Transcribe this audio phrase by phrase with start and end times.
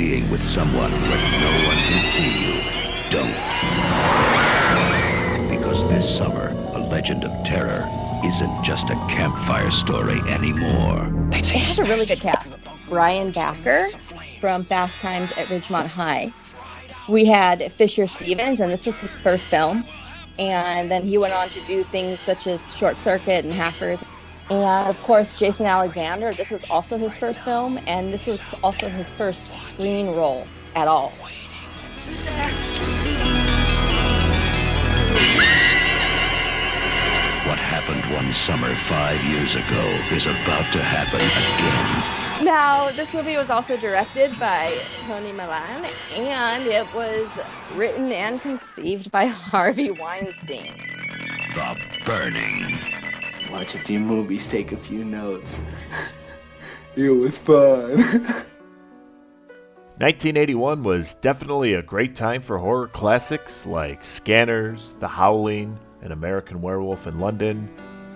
[0.00, 2.54] being with someone where no one can see you,
[3.10, 3.36] don't.
[5.50, 7.86] Because this summer, a legend of terror
[8.24, 11.12] isn't just a campfire story anymore.
[11.32, 12.66] It has a really good cast.
[12.88, 13.88] Brian Backer
[14.40, 16.32] from Fast Times at Ridgemont High.
[17.06, 19.84] We had Fisher Stevens, and this was his first film.
[20.38, 24.02] And then he went on to do things such as Short Circuit and Hackers.
[24.50, 26.34] And of course, Jason Alexander.
[26.34, 30.88] This was also his first film, and this was also his first screen role at
[30.88, 31.12] all.
[37.46, 42.44] What happened one summer five years ago is about to happen again.
[42.44, 47.38] Now, this movie was also directed by Tony Maylam, and it was
[47.74, 50.74] written and conceived by Harvey Weinstein.
[51.54, 53.09] The Burning.
[53.50, 55.62] Watch a few movies, take a few notes.
[56.96, 57.96] it was fun.
[60.00, 66.62] 1981 was definitely a great time for horror classics like Scanners, The Howling, and American
[66.62, 67.68] Werewolf in London,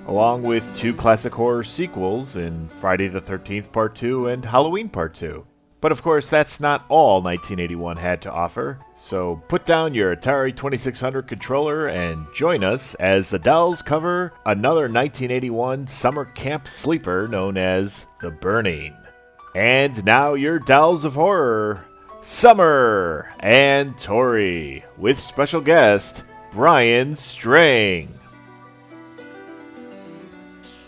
[0.06, 5.14] along with two classic horror sequels in Friday the 13th Part 2 and Halloween Part
[5.14, 5.44] 2.
[5.80, 10.56] But of course, that's not all 1981 had to offer, so put down your Atari
[10.56, 17.58] 2600 controller and join us as the Dolls cover another 1981 summer camp sleeper known
[17.58, 18.96] as The Burning.
[19.54, 21.84] And now your Dolls of Horror,
[22.22, 28.08] Summer and Tori, with special guest Bryan Streng.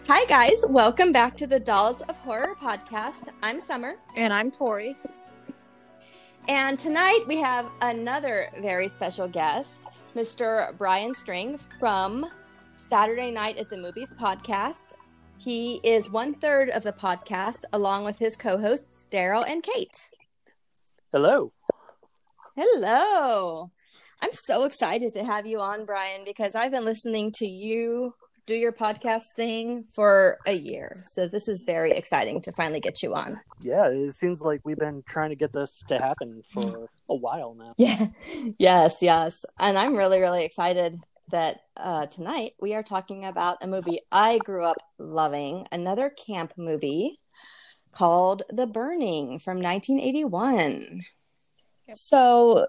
[0.08, 0.64] Hi, guys.
[0.70, 3.28] Welcome back to the Dolls of Horror podcast.
[3.42, 3.96] I'm Summer.
[4.16, 4.96] And I'm Tori.
[6.48, 10.76] And tonight we have another very special guest, Mr.
[10.78, 12.30] Bryan Streng from
[12.76, 14.94] Saturday Night at the Movies podcast.
[15.38, 20.10] He is one third of the podcast, along with his co hosts, Daryl and Kate.
[21.10, 21.52] Hello.
[22.54, 23.70] Hello.
[24.22, 28.14] I'm so excited to have you on, Brian, because I've been listening to you
[28.46, 31.02] do your podcast thing for a year.
[31.04, 33.40] So this is very exciting to finally get you on.
[33.60, 37.54] Yeah, it seems like we've been trying to get this to happen for a while
[37.54, 37.74] now.
[37.78, 38.06] Yeah.
[38.58, 39.44] Yes, yes.
[39.58, 40.94] And I'm really, really excited
[41.32, 46.52] that uh, tonight we are talking about a movie I grew up loving, another camp
[46.56, 47.18] movie
[47.92, 51.00] called The Burning from 1981.
[51.88, 51.96] Yep.
[51.96, 52.66] So,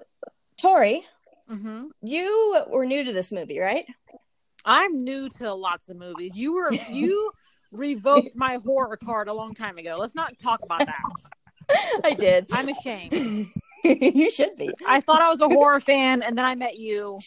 [0.57, 1.05] Tori,
[1.49, 1.85] Mm-hmm.
[2.01, 3.85] you were new to this movie, right?
[4.67, 6.35] I'm new to lots of movies.
[6.35, 7.31] You were you
[7.71, 9.95] revoked my horror card a long time ago.
[9.97, 12.01] Let's not talk about that.
[12.03, 12.47] I did.
[12.51, 13.13] I'm ashamed.
[13.83, 14.69] you should be.
[14.85, 17.19] I thought I was a horror fan, and then I met you,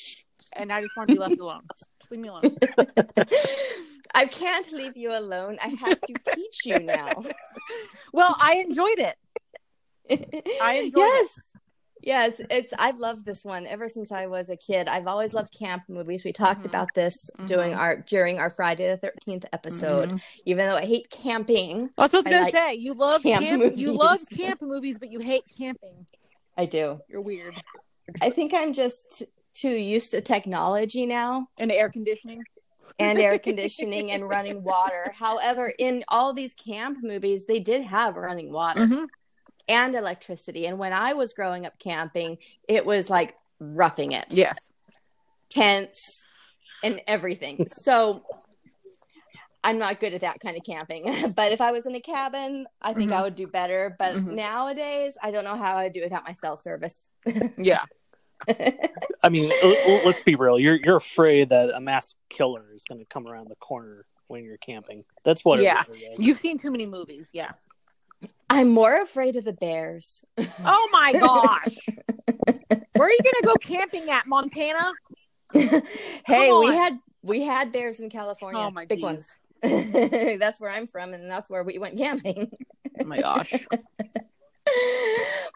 [0.53, 1.62] and I just want to be left alone.
[1.78, 2.43] Just leave me alone.
[4.15, 5.57] I can't leave you alone.
[5.62, 7.22] I have to teach you now.
[8.12, 9.17] Well, I enjoyed it.
[10.61, 11.31] I enjoyed it.
[11.31, 11.53] yes.
[12.03, 14.88] Yes, it's I've loved this one ever since I was a kid.
[14.88, 16.25] I've always loved camp movies.
[16.25, 16.66] We talked Mhm.
[16.69, 17.78] about this doing Mhm.
[17.78, 20.09] our during our Friday the 13th episode.
[20.10, 20.22] Mhm.
[20.47, 22.75] Even though I hate camping, I was I gonna like say.
[22.75, 23.77] You love camp camp.
[23.77, 26.06] You love camp movies, but you hate camping.
[26.56, 27.00] I do.
[27.09, 27.55] You're weird.
[28.22, 29.22] I think I'm just
[29.55, 32.43] too used to technology now And air conditioning.
[32.99, 35.12] and air conditioning and running water.
[35.15, 38.81] However, in all these camp movies, they did have running water.
[38.87, 39.06] Mhm.
[39.69, 40.66] And electricity.
[40.66, 42.38] And when I was growing up camping,
[42.69, 44.71] it was like roughing it, Yes.
[45.50, 46.26] tents
[46.82, 47.66] and everything.
[47.82, 48.25] So
[49.62, 51.32] I'm not good at that kind of camping.
[51.37, 53.94] but if I was in a cabin, I think I would do better.
[53.98, 54.32] But Mhm.
[54.34, 57.09] nowadays, I don't know how I'd do without my cell service.
[57.59, 57.82] Yeah.
[59.22, 59.50] I mean,
[60.06, 60.59] let's be real.
[60.59, 64.44] You're you're afraid that a mass killer is going to come around the corner when
[64.44, 65.04] you're camping.
[65.27, 65.60] That's what.
[65.60, 65.82] Yeah.
[65.82, 66.22] It really is.
[66.22, 67.28] You've seen too many movies.
[67.34, 67.50] Yeah.
[68.49, 70.25] I'm more afraid of the bears.
[70.65, 71.77] Oh my gosh.
[72.97, 74.93] Where are you gonna go camping at Montana?
[75.53, 79.05] hey, we had we had bears in California, Oh my big geez.
[79.05, 79.37] ones.
[80.39, 82.51] that's where I'm from, and that's where we went camping.
[83.01, 83.53] Oh my gosh.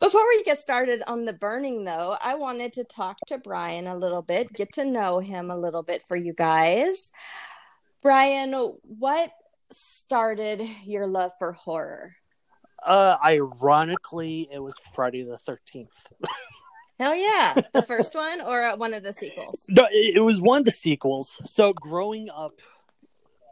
[0.01, 3.97] Before we get started on the burning, though, I wanted to talk to Brian a
[3.97, 7.11] little bit, get to know him a little bit for you guys.
[8.03, 8.53] Brian,
[8.83, 9.31] what
[9.71, 12.17] started your love for horror?
[12.85, 16.07] Uh, ironically, it was Friday the Thirteenth.
[16.99, 17.55] Hell yeah.
[17.73, 19.67] The first one or one of the sequels?
[19.69, 21.41] No, it, was one of the sequels.
[21.47, 22.61] So growing up,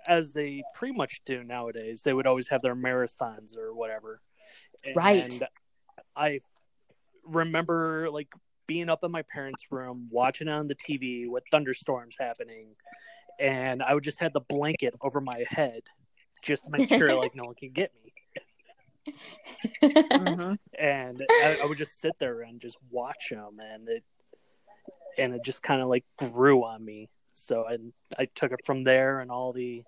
[0.06, 4.20] as they pretty much do nowadays, they would always have their marathons or whatever.
[4.94, 5.32] Right.
[5.32, 5.48] And
[6.14, 6.40] I
[7.24, 8.28] remember like
[8.66, 12.74] being up in my parents' room, watching it on the TV with thunderstorms happening,
[13.40, 15.82] and I would just have the blanket over my head
[16.42, 18.11] just to make sure like no one could get me.
[20.12, 20.58] Mhm.
[20.78, 24.04] and I, I would just sit there and just watch them, and it
[25.18, 27.08] and it just kind of like grew on me.
[27.34, 27.78] So I
[28.18, 29.84] I took it from there, and all the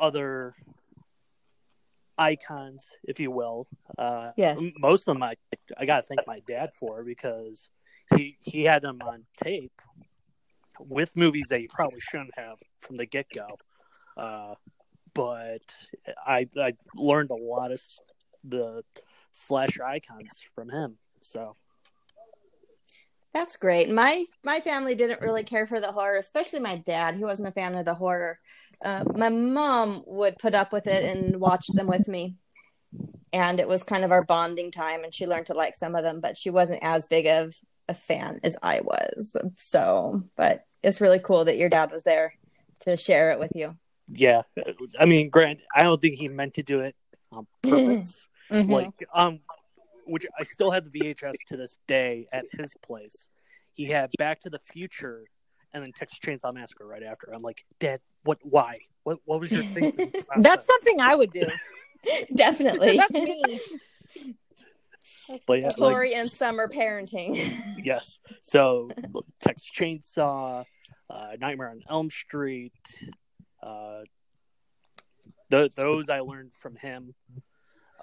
[0.00, 0.54] other
[2.16, 3.66] icons, if you will.
[3.96, 4.58] Uh, Yes.
[4.78, 5.36] most of them I
[5.76, 7.70] I gotta thank my dad for because
[8.14, 9.80] he he had them on tape
[10.80, 13.58] with movies that you probably shouldn't have from the get go.
[14.16, 14.54] Uh,
[15.18, 15.74] but
[16.24, 17.82] I I learned a lot of
[18.44, 18.84] the
[19.32, 20.96] slasher icons from him.
[21.22, 21.56] So
[23.34, 23.90] That's great.
[23.90, 27.16] My my family didn't really care for the horror, especially my dad.
[27.16, 28.38] He wasn't a fan of the horror.
[28.84, 32.36] Uh, my mom would put up with it and watch them with me,
[33.32, 35.02] and it was kind of our bonding time.
[35.02, 37.56] And she learned to like some of them, but she wasn't as big of
[37.88, 39.36] a fan as I was.
[39.56, 42.34] So, but it's really cool that your dad was there
[42.82, 43.76] to share it with you.
[44.12, 44.42] Yeah,
[44.98, 46.94] I mean, Grant, I don't think he meant to do it
[47.32, 48.20] on purpose.
[48.50, 48.70] Mhm.
[48.70, 49.40] like um
[50.06, 53.28] which i still have the vhs to this day at his place
[53.74, 55.24] he had back to the future
[55.74, 59.50] and then texas chainsaw massacre right after i'm like dad what why what what was
[59.50, 61.42] your thinking process?" That's something I would do.
[62.34, 62.96] Definitely.
[62.96, 63.60] That's me.
[65.46, 67.36] but yeah like, Tori and summer parenting.
[67.76, 68.88] yes so
[69.42, 70.64] texas chainsaw
[71.10, 72.72] uh nightmare on elm street
[73.62, 74.02] uh
[75.50, 77.14] th- those i learned from him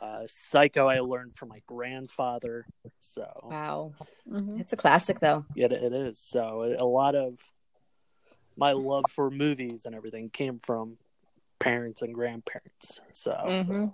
[0.02, 2.66] uh psycho i learned from my grandfather
[3.00, 3.94] so wow.
[4.28, 4.60] Mhm.
[4.60, 5.46] It's a classic though.
[5.56, 6.20] It, it is.
[6.20, 7.40] So a lot of
[8.58, 10.98] my love for movies and everything came from
[11.60, 13.00] parents and grandparents.
[13.14, 13.94] So Mhm.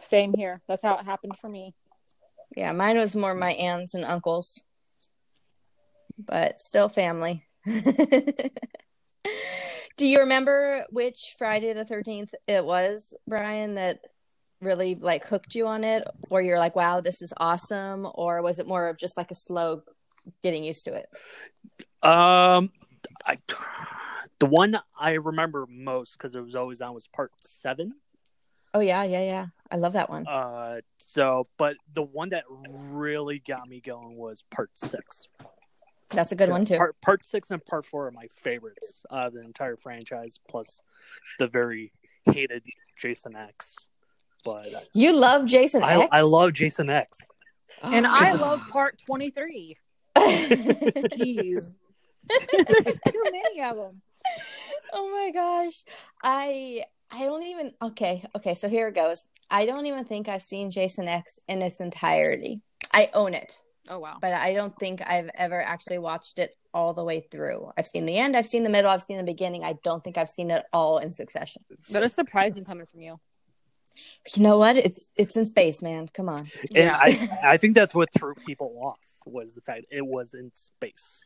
[0.00, 0.62] Same here.
[0.66, 1.74] That's how it happened for me.
[2.56, 4.62] Yeah, mine was more my aunts and uncles,
[6.18, 7.44] but still family.
[10.00, 13.98] Do you remember which Friday the 13th it was, Brian, that
[14.62, 16.08] really like hooked you on it?
[16.30, 18.08] Or you're like, wow, this is awesome?
[18.14, 19.82] Or was it more of just like a slow
[20.42, 21.06] getting used to it?
[22.02, 22.72] um
[23.26, 23.36] I
[24.38, 27.92] the one I remember most because it was always on was part seven.
[28.72, 29.46] Oh, yeah, yeah, yeah.
[29.70, 30.26] I love that one.
[30.26, 35.28] Uh so but the one that really got me going was part six.
[36.10, 36.76] That's a good one, too.
[36.76, 40.80] Part part six and part four are my favorites of the entire franchise, plus
[41.38, 41.92] the very
[42.24, 42.62] hated
[42.98, 43.76] Jason X.
[44.44, 46.08] But uh, You love Jason I, X?
[46.12, 47.18] I love Jason X.
[47.82, 47.92] Oh.
[47.92, 49.76] And I love part 23.
[50.16, 51.74] Jeez.
[52.52, 54.02] There's too many of them.
[54.92, 55.82] oh my gosh
[56.22, 60.42] i i don't even okay okay so here it goes i don't even think i've
[60.42, 62.60] seen jason x in its entirety
[62.92, 64.16] i own it Oh, wow.
[64.20, 68.06] but i don't think i've ever actually watched it all the way through i've seen
[68.06, 70.50] the end i've seen the middle i've seen the beginning i don't think i've seen
[70.50, 73.18] it all in succession That is surprising coming from you.
[74.34, 77.94] you know what it's it's in space man come on And I, I think that's
[77.94, 81.24] what threw people off was the fact it was in space.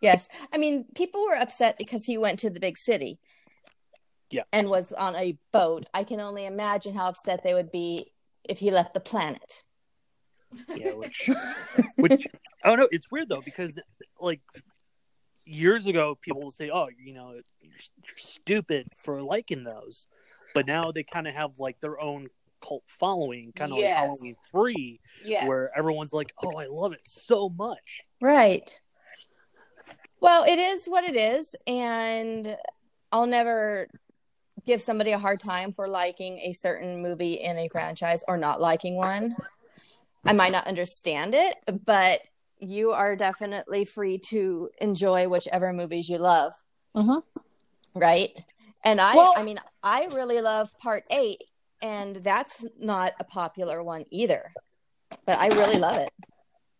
[0.00, 0.28] Yes.
[0.52, 3.18] I mean, people were upset because he went to the big city.
[4.30, 4.42] Yeah.
[4.52, 5.86] And was on a boat.
[5.92, 8.12] I can only imagine how upset they would be
[8.44, 9.64] if he left the planet.
[10.74, 11.30] Yeah, which,
[11.96, 12.26] which
[12.64, 12.88] I don't know.
[12.90, 13.78] It's weird though because
[14.20, 14.40] like
[15.44, 17.72] years ago, people will say, "Oh, you know, you're,
[18.06, 20.06] you're stupid for liking those,"
[20.54, 22.28] but now they kind of have like their own
[22.62, 23.86] cult following, kind of Yes.
[23.88, 25.46] like Halloween Three, Yes.
[25.46, 28.80] where everyone's like, "Oh, I love it so much." Right.
[30.20, 31.56] Well, it is what it is.
[31.66, 32.56] And
[33.10, 33.88] I'll never
[34.66, 38.60] give somebody a hard time for liking a certain movie in a franchise or not
[38.60, 39.34] liking one.
[40.24, 42.20] I might not understand it, but
[42.58, 46.52] you are definitely free to enjoy whichever movies you love.
[46.94, 47.22] Mhm.
[47.94, 48.38] Right.
[48.84, 51.42] And I, Well- I mean, I really love part eight,
[51.82, 54.52] and that's not a popular one either,
[55.24, 56.12] but I really love it.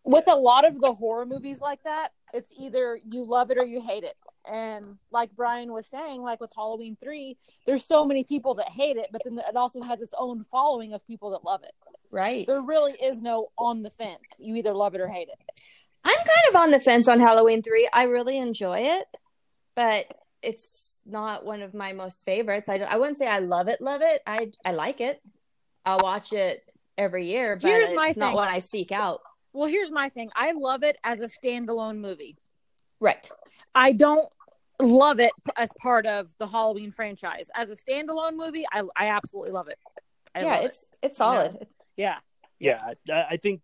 [0.03, 3.63] with a lot of the horror movies like that, it's either you love it or
[3.65, 4.17] you hate it.
[4.49, 8.97] And like Brian was saying, like with Halloween 3, there's so many people that hate
[8.97, 11.73] it, but then it also has its own following of people that love it.
[12.09, 12.47] Right.
[12.47, 14.19] There really is no on the fence.
[14.39, 15.61] You either love it or hate it.
[16.03, 17.87] I'm kind of on the fence on Halloween 3.
[17.93, 19.05] I really enjoy it,
[19.75, 22.67] but it's not one of my most favorites.
[22.67, 24.21] I, don't, I wouldn't say I love it, love it.
[24.25, 25.21] I, I like it.
[25.85, 26.63] I'll watch it
[26.97, 29.21] every year, but Here's it's not one I seek out.
[29.53, 32.37] Well, here's my thing I love it as a standalone movie.
[32.99, 33.29] Right.
[33.73, 34.27] I don't
[34.81, 37.49] love it as part of the Halloween franchise.
[37.55, 39.77] As a standalone movie, I, I absolutely love it.
[40.35, 40.65] I yeah, love it.
[40.65, 41.67] it's it's solid.
[41.97, 42.17] Yeah.
[42.59, 43.61] Yeah, I, I think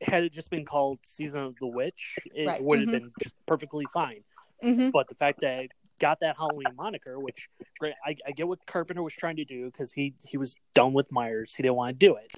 [0.00, 2.62] had it just been called Season of the Witch, it Right.
[2.62, 2.92] would have Mhm.
[2.92, 4.24] been just perfectly fine.
[4.62, 5.66] hmm But the fact that
[5.98, 7.94] got that Halloween moniker, which great.
[8.04, 11.12] I, I get what Carpenter was trying to do because he he was done with
[11.12, 11.54] Myers.
[11.54, 12.30] He didn't want to do it,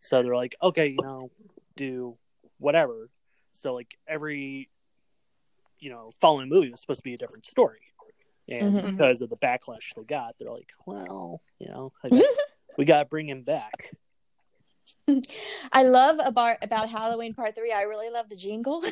[0.00, 1.30] so they're like, okay, you know,
[1.76, 2.16] do
[2.58, 3.08] whatever.
[3.52, 4.68] So like every
[5.84, 7.80] you know following movie was supposed to be a different story,
[8.48, 8.90] and Mhm.
[8.92, 12.22] because of the backlash they got, they're like, well, you know, I guess
[12.78, 13.92] we got to bring him back.
[15.72, 17.72] I love about about Halloween Part Three.
[17.72, 18.82] I really love the jingle.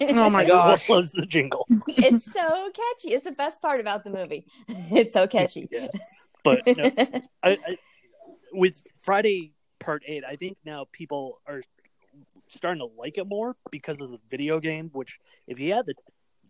[0.00, 0.88] Oh my Everyone gosh.
[0.88, 3.14] loves the jingle, it's so catchy.
[3.14, 4.46] It's the best part about the movie.
[4.68, 5.68] It's so catchy.
[5.70, 5.88] Yeah.
[6.44, 6.84] but no,
[7.42, 7.76] I, I,
[8.52, 11.62] with Friday Part Eight, I think now people are
[12.50, 14.90] starting to like it more because of the video game.
[14.92, 15.94] Which, if he had the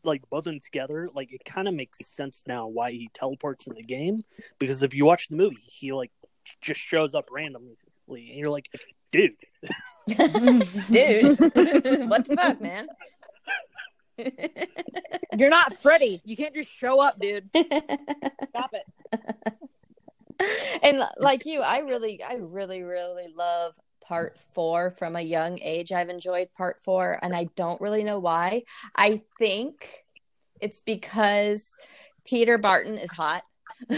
[0.04, 3.66] like both of them together, like it kind of makes sense now why he teleports
[3.66, 4.22] in the game.
[4.58, 6.12] Because if you watch the movie, he like
[6.60, 7.76] just shows up randomly,
[8.08, 8.70] and you're like,
[9.12, 9.32] dude,
[10.08, 10.18] Dude,
[12.08, 12.86] what the fuck, man?
[15.38, 16.20] You're not Freddy.
[16.24, 17.48] You can't just show up, dude.
[17.54, 18.84] Stop it.
[20.82, 23.78] and like you, I really, I really, really love
[24.08, 25.92] part four from a young age.
[25.92, 28.62] I've enjoyed part four, and I don't really know why.
[28.96, 30.04] I think
[30.60, 31.76] it's because
[32.24, 33.42] Peter Barton is hot.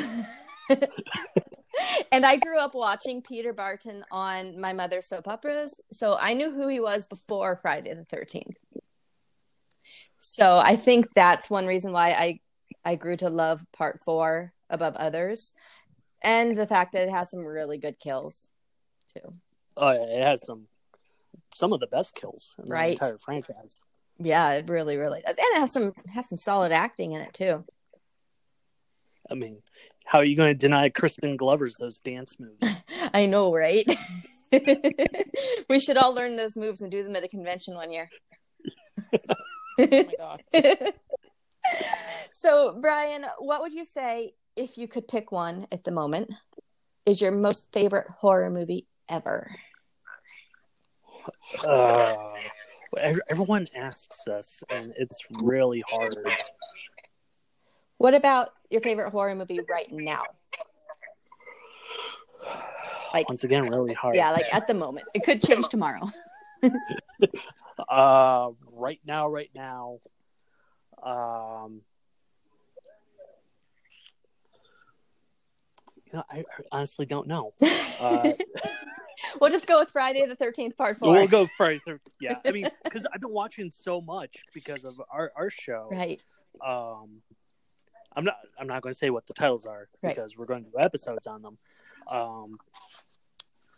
[2.12, 6.50] and I grew up watching Peter Barton on my mother's soap operas, so I knew
[6.50, 8.57] who he was before Friday the 13th.
[10.19, 12.40] So I think that's one reason why I
[12.85, 15.52] I grew to love part 4 above others
[16.23, 18.49] and the fact that it has some really good kills
[19.12, 19.35] too.
[19.77, 20.67] Uh, it has some
[21.55, 23.75] some of the best kills in the entire franchise.
[24.19, 25.37] Yeah, it really really does.
[25.37, 27.65] And it has some has some solid acting in it too.
[29.31, 29.62] I mean,
[30.05, 32.65] how are you going to deny Crispin Glover's those dance moves?
[33.15, 33.87] I know, right?
[35.69, 38.09] we should all learn those moves and do them at a convention one year.
[39.79, 40.41] Oh my gosh.
[42.35, 46.31] so, Brian, what would you say if you could pick one at the moment?
[47.07, 49.50] Is your most favorite horror movie ever?
[51.67, 52.33] uh,
[53.29, 56.17] everyone asks this, and it's really hard.
[57.99, 60.23] What about your favorite horror movie right now?
[63.12, 64.17] Like- Once again, really hard.
[64.17, 65.07] Yeah, like at the moment.
[65.14, 66.09] It could change tomorrow.
[67.88, 69.99] Uh, right now, right now,
[71.02, 71.83] um,
[76.07, 77.52] you know, I, I honestly don't know.
[78.00, 78.33] Uh,
[79.41, 81.12] we'll just go with Friday the 13th, part four.
[81.12, 81.81] we'll go Friday.
[81.85, 85.89] Thir- yeah, I mean, because I've been watching so much because of our our show.
[85.91, 86.21] Right.
[86.65, 87.23] um
[88.17, 90.15] i'm not i'm not going to say what the titles are Right.
[90.15, 91.59] because we're going to do episodes on them
[92.11, 92.59] um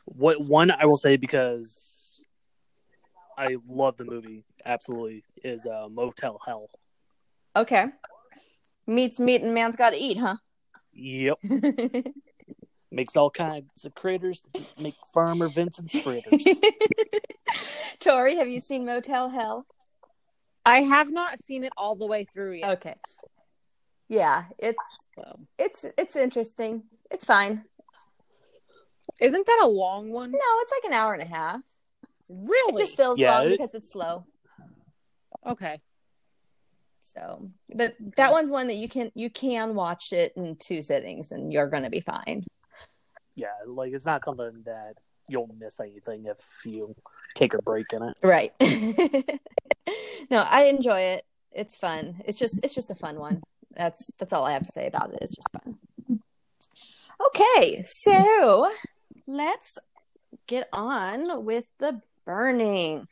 [0.06, 2.18] what one i will say because
[3.36, 6.68] i love the movie absolutely is uh motel hell
[7.54, 7.84] Okay.
[8.86, 10.36] Meats meat and man's got to eat, huh?
[10.94, 11.36] yep
[12.92, 14.42] makes all kinds of critters
[14.82, 16.44] make farmer vincent's fritters
[18.00, 19.66] Tori, have you seen Motel Hell?
[20.64, 22.70] I have not seen it all the way through yet.
[22.78, 22.94] Okay.
[24.08, 26.84] Yeah, it's Um, it's it's interesting.
[27.10, 27.64] It's fine.
[29.20, 30.30] Isn't that a long one?
[30.32, 31.60] No, it's like an hour and a half.
[32.28, 32.74] Really?
[32.74, 34.24] It just feels Yeah, long it- because it's slow.
[35.46, 35.80] okay.
[37.04, 41.30] So, but that one's one that you can you can watch it in two sittings
[41.32, 42.44] and you're going to be fine.
[43.34, 44.94] Yeah like it's not something that
[45.28, 46.94] you'll miss anything if you
[47.34, 48.52] take a break in it Right.
[50.30, 51.24] no, I enjoy it.
[51.52, 52.16] It's fun.
[52.24, 53.42] It's just it's just a fun one.
[53.76, 55.18] That's that's all I have to say about it.
[55.20, 55.78] It's just fun.
[57.26, 58.70] Okay, so
[59.26, 59.78] let's
[60.46, 63.06] get on with the burning.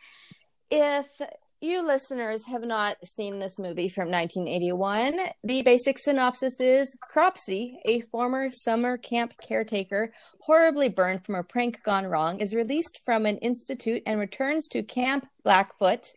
[0.70, 1.06] If
[1.60, 8.00] you listeners have not seen this movie from 1981, the basic synopsis is Cropsy, a
[8.00, 13.38] former summer camp caretaker, horribly burned from a prank gone wrong, is released from an
[13.38, 16.12] institute and returns to Camp Blackfoot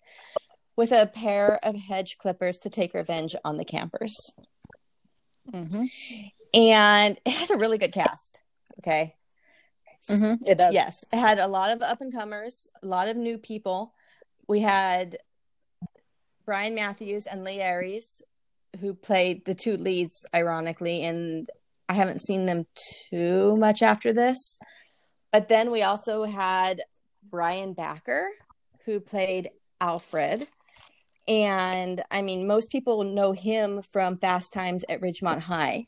[0.75, 4.15] with a pair of hedge clippers to take revenge on the campers.
[5.51, 5.83] Mm-hmm.
[6.53, 8.41] And it has a really good cast.
[8.79, 9.13] Okay.
[10.09, 10.49] Mm-hmm.
[10.49, 10.73] It does.
[10.73, 13.93] Yes, it had a lot of up and comers, a lot of new people.
[14.47, 15.17] We had
[16.45, 18.21] Brian Matthews and Leah Ayres,
[18.79, 21.47] who played the two leads, ironically, and
[21.87, 22.65] I haven't seen them
[23.09, 24.57] too much after this.
[25.31, 26.81] But then we also had
[27.23, 28.27] Brian Backer,
[28.85, 30.47] who played Alfred.
[31.27, 35.87] And I mean, most people know him from Fast Times at Ridgemont High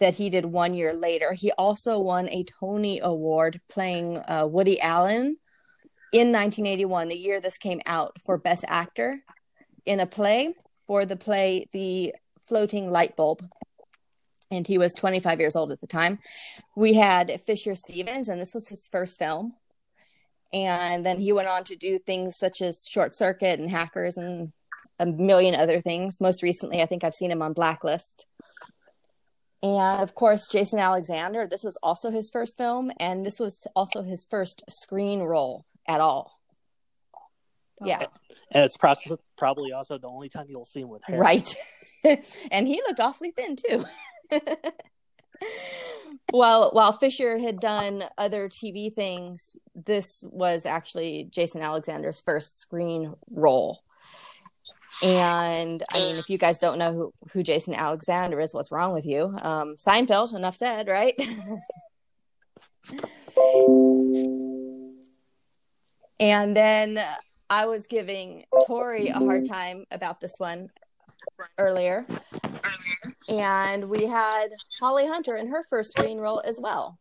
[0.00, 1.32] that he did one year later.
[1.32, 5.36] He also won a Tony Award playing uh, Woody Allen
[6.14, 9.18] in 1981, the year this came out, for Best Actor
[9.84, 10.54] in a play
[10.86, 12.14] for the play The
[12.46, 13.44] floating light bulb.
[14.48, 16.18] And he was 25 years old at the time.
[16.76, 19.54] We had Fisher Stevens, and this was his first film.
[20.52, 24.52] And then he went on to do things such as Short Circuit and Hackers and
[25.00, 26.20] a million other things.
[26.20, 28.26] Most recently, I think I've seen him on Blacklist.
[29.64, 34.02] And of course, Jason Alexander, this was also his first film, and this was also
[34.02, 36.40] his first screen role at all.
[37.84, 38.06] Yeah,
[38.50, 38.76] And it's
[39.36, 41.18] probably also the only time you'll see him with hair.
[41.18, 41.54] right.
[42.50, 43.84] and he looked awfully thin too.
[46.30, 53.14] while while Fisher had done other TV things, this was actually Jason Alexander's first screen
[53.30, 53.82] role.
[55.02, 58.92] And I mean, if you guys don't know who, who Jason Alexander is, what's wrong
[58.92, 59.36] with you?
[59.42, 61.20] Um, Seinfeld, enough said, right?
[66.20, 67.04] and then
[67.50, 70.70] I was giving Tori a hard time about this one
[71.58, 72.06] earlier.
[73.28, 74.48] And we had
[74.80, 76.98] Holly Hunter in her first screen role as well.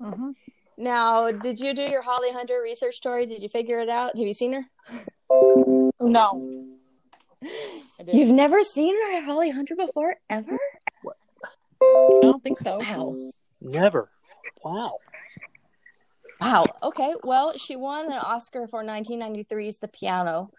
[0.00, 0.34] Mhm.
[0.76, 3.26] Now, did you do your Holly Hunter research story?
[3.26, 4.16] Did you figure it out?
[4.16, 4.64] Have you seen her?
[6.00, 6.78] No.
[8.06, 10.58] You've never seen her Holly Hunter before, ever?
[11.92, 12.78] I don't think so.
[12.78, 13.30] Wow.
[13.60, 14.10] Never.
[14.64, 14.98] Wow.
[16.40, 16.64] Wow.
[16.82, 17.14] Okay.
[17.22, 20.50] Well, she won an Oscar for 1993's The Piano,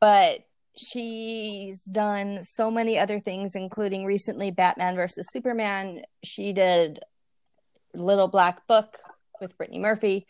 [0.00, 0.40] but
[0.76, 6.02] she's done so many other things, including recently Batman versus Superman.
[6.22, 7.00] She did
[7.94, 8.98] Little Black Book
[9.40, 10.26] with Brittany Murphy,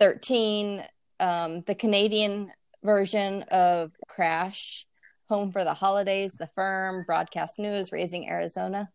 [0.00, 0.82] 13,
[1.20, 2.50] um, the Canadian
[2.82, 4.86] version of Crash,
[5.28, 8.90] Home for the Holidays, The Firm, Broadcast News, Raising Arizona.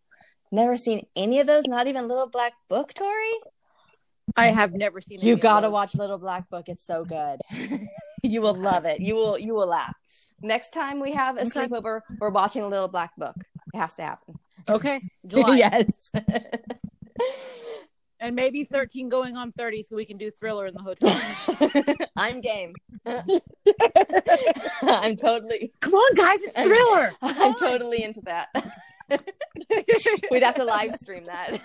[0.51, 3.33] Never seen any of those, not even Little Black Book, Tori?
[4.35, 5.19] I have never seen.
[5.21, 6.69] You gotta watch Little Black Book.
[6.69, 7.39] It's so good.
[8.23, 8.99] you will love it.
[9.01, 9.95] You will you will laugh.
[10.41, 11.49] Next time we have a Okay.
[11.67, 13.35] sleepover, we're watching Little Black Book.
[13.73, 14.35] It has to happen.
[14.69, 16.11] Okay, July, yes.
[18.19, 21.15] and maybe thirteen going on thirty, so we can do Thriller in the hotel.
[22.15, 22.73] I'm game.
[24.83, 27.11] I'm totally Come on, guys, it's Thriller.
[27.21, 28.49] I'm totally into that.
[30.31, 31.59] We'd have to live stream that.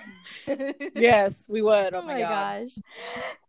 [0.94, 1.94] Yes, we would.
[1.94, 2.64] Oh, oh my, god.
[2.64, 2.78] gosh.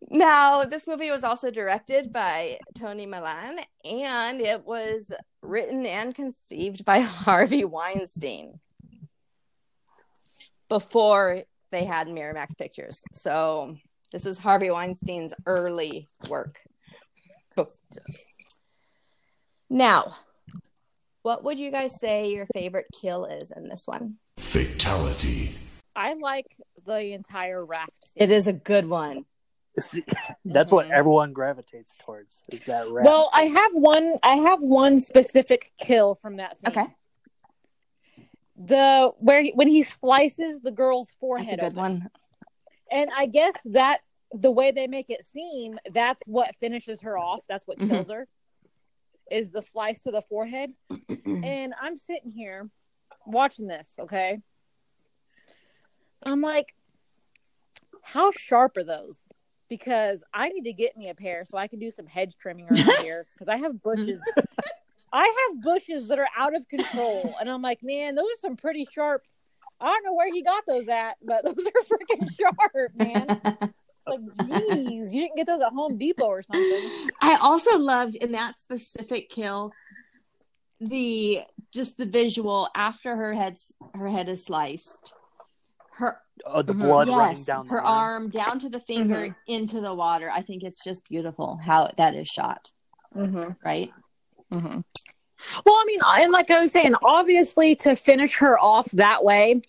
[0.10, 6.84] Now, this movie was also directed by Tony Maylam and it was written and conceived
[6.86, 8.60] by Harvey Weinstein
[10.70, 13.04] before they had Miramax Pictures.
[13.14, 13.78] So,
[14.12, 16.60] this is Harvey Weinstein's early work.
[19.70, 20.16] Now,
[21.24, 24.16] what would you guys say your favorite kill is in this one?
[24.38, 25.56] Fatality.
[25.98, 26.56] I like
[26.86, 28.08] the entire raft.
[28.08, 28.24] Scene.
[28.24, 29.26] It is a good one.
[30.46, 30.92] That's what Mhm.
[30.92, 32.44] everyone gravitates towards.
[32.50, 33.06] Is that rap?
[33.06, 34.18] Well, I have one.
[34.24, 36.68] I have one specific kill from that scene.
[36.68, 36.88] Okay.
[38.56, 41.60] The where he, when he slices the girl's forehead.
[41.60, 42.00] That's a good open.
[42.02, 42.10] one.
[42.92, 44.00] and I guess that
[44.32, 47.42] the way they make it seem, that's what finishes her off.
[47.50, 47.88] That's what Mhm.
[47.90, 48.28] kills her.
[49.32, 50.74] Is the slice to the forehead.
[51.26, 52.70] and I'm sitting here
[53.26, 54.42] watching this, okay?
[56.24, 56.76] I'm like,
[58.02, 59.24] how sharp are those?
[59.70, 62.66] Because I need to get me a pair so I can do some hedge trimming
[62.66, 64.22] around here because I have bushes.
[65.14, 67.34] I have bushes that are out of control.
[67.40, 69.24] And I'm like, man, those are some pretty sharp.
[69.80, 73.74] I don't know where he got those at, but those are freaking sharp, man.
[74.06, 77.10] It's like, geez, you didn't get those at Home Depot or something.
[77.22, 79.72] I also loved in that specific kill
[80.80, 81.42] the
[81.74, 85.16] just the visual after her head's her head is sliced.
[85.98, 86.80] Her oh, the Mhm.
[86.82, 88.24] blood running yes, down the her arm.
[88.24, 90.30] arm down to the finger into the water.
[90.32, 92.72] I think it's just beautiful how that is shot,
[93.16, 93.52] Mm-hmm.
[93.66, 93.92] right?
[94.52, 94.80] Mm-hmm.
[95.66, 99.62] Well, I mean, and like I was saying, obviously to finish her off that way,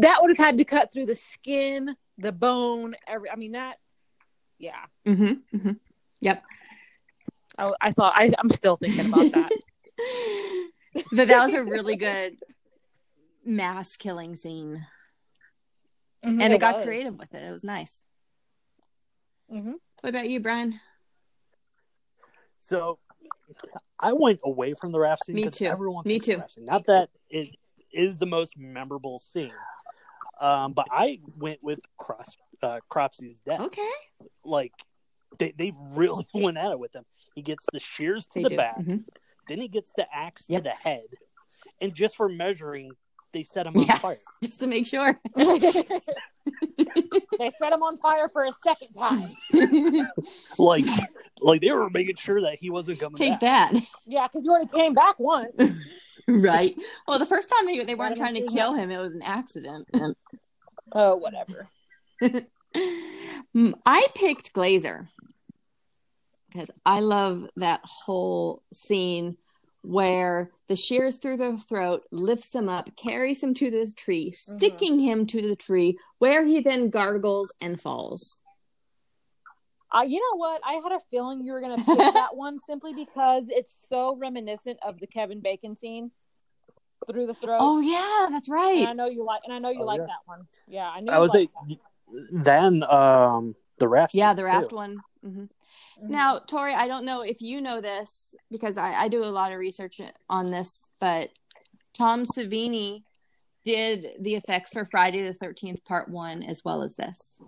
[0.00, 3.30] that would have had to cut through the skin, the bone, every.
[3.30, 3.78] I mean, that.
[4.58, 5.56] Yeah, Mm-hmm.
[5.56, 5.72] mm-hmm.
[6.20, 6.42] Yep.
[7.58, 9.52] I, I thought I, I'm still thinking about that.
[11.12, 12.38] but that was a really good
[13.44, 14.86] mass killing scene,
[16.26, 16.84] Mhm, and it, got was.
[16.84, 17.42] creative with it.
[17.42, 18.06] It was nice.
[19.50, 19.74] Mhm.
[20.00, 20.80] What about you, Brian?
[22.58, 22.98] So
[24.00, 25.36] I went away from the raft scene.
[25.36, 25.66] Me 'cause too.
[25.66, 26.42] Everyone Me too.
[26.58, 27.54] Not that it
[27.92, 29.52] is the most memorable scene,
[30.40, 33.60] um, but I went with Cross uh, Cropsy's death.
[33.60, 33.88] Okay.
[34.44, 34.72] Like
[35.38, 37.04] they they really went at it with him.
[37.34, 38.56] He gets the shears to They the do.
[38.56, 39.04] back, Mhm.
[39.46, 40.62] then he gets the axe Yep.
[40.62, 41.06] to the head,
[41.80, 42.96] and just for measuring,
[43.36, 43.98] they set him on Yeah.
[43.98, 44.16] fire.
[44.42, 45.14] Just to make sure.
[45.36, 45.52] they
[47.58, 49.28] set him on fire for a second time.
[50.58, 50.84] Like
[51.40, 53.72] like they were making sure that he wasn't coming Take back.
[53.72, 53.82] that.
[54.06, 55.54] Yeah, because you already came back once.
[56.26, 56.74] right.
[57.06, 59.86] Well, the first time they they weren't trying to kill him; it was an accident.
[60.92, 61.66] Oh, whatever.
[63.54, 65.08] Mm, I picked Glazer
[66.50, 69.36] because I love that whole scene
[69.86, 74.98] where the shears through the throat, lifts him up, carries him to the tree, sticking
[74.98, 78.42] him to the tree, where he then gargles and falls.
[79.94, 80.60] Uh, you know what?
[80.66, 84.16] I had a feeling you were going to pick that one simply because it's so
[84.16, 86.10] reminiscent of the Kevin Bacon scene
[87.08, 87.58] through the throat.
[87.60, 90.06] Oh yeah, that's and I know you like, and I know you Oh, like yeah.
[90.06, 90.48] that one.
[90.66, 91.12] Yeah, I knew.
[91.12, 91.78] I you was liked like,
[92.32, 94.14] then um, the raft.
[94.14, 94.76] Yeah, the raft too.
[94.76, 95.02] one.
[95.22, 95.44] hmm
[96.00, 96.08] that.
[96.10, 99.52] Now, Tori, I don't know if you know this because I, I do a lot
[99.52, 101.30] of research on this, but
[101.96, 103.02] Tom Savini
[103.64, 107.40] did the effects for Friday the 13th, part one, as well as this.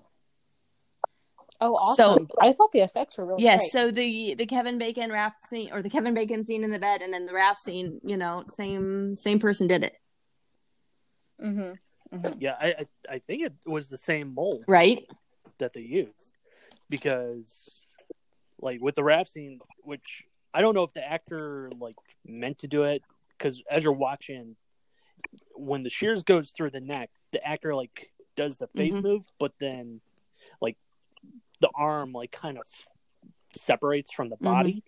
[1.60, 3.70] oh, so- I thought the effects were really Yes, great.
[3.72, 7.02] so the the Kevin Bacon raft scene or the Kevin Bacon scene in the bed
[7.02, 9.96] and then the raft scene, you know, same same person did it,
[11.40, 11.72] Mm-hmm.
[12.40, 15.04] Yeah, I, I I think it was the same mold right?
[15.58, 16.32] that they used
[16.88, 17.82] because,
[18.60, 22.68] like, with the rap scene, which I don't know if the actor like meant to
[22.68, 23.02] do it
[23.36, 24.56] because as you're watching,
[25.54, 29.02] when the shears goes through the neck, the actor like does the face Mhm.
[29.02, 30.00] move, but then
[30.60, 30.76] like
[31.60, 32.64] the arm like kind of
[33.54, 34.82] separates from the body,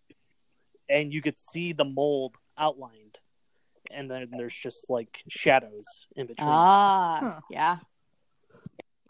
[0.89, 3.19] and you could see the mold outlined,
[3.91, 6.49] and then there's just like shadows in between.
[6.49, 7.41] Ah, Huh.
[7.51, 7.79] yeah.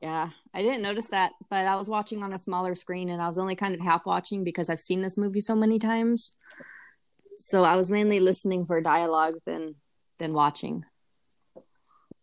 [0.02, 3.28] Yeah, I didn't notice that, but I was watching on a smaller screen and I
[3.28, 6.32] was only kind of half watching because I've seen this movie so many times.
[7.38, 9.74] So I was mainly listening for dialogue than
[10.18, 10.84] than watching.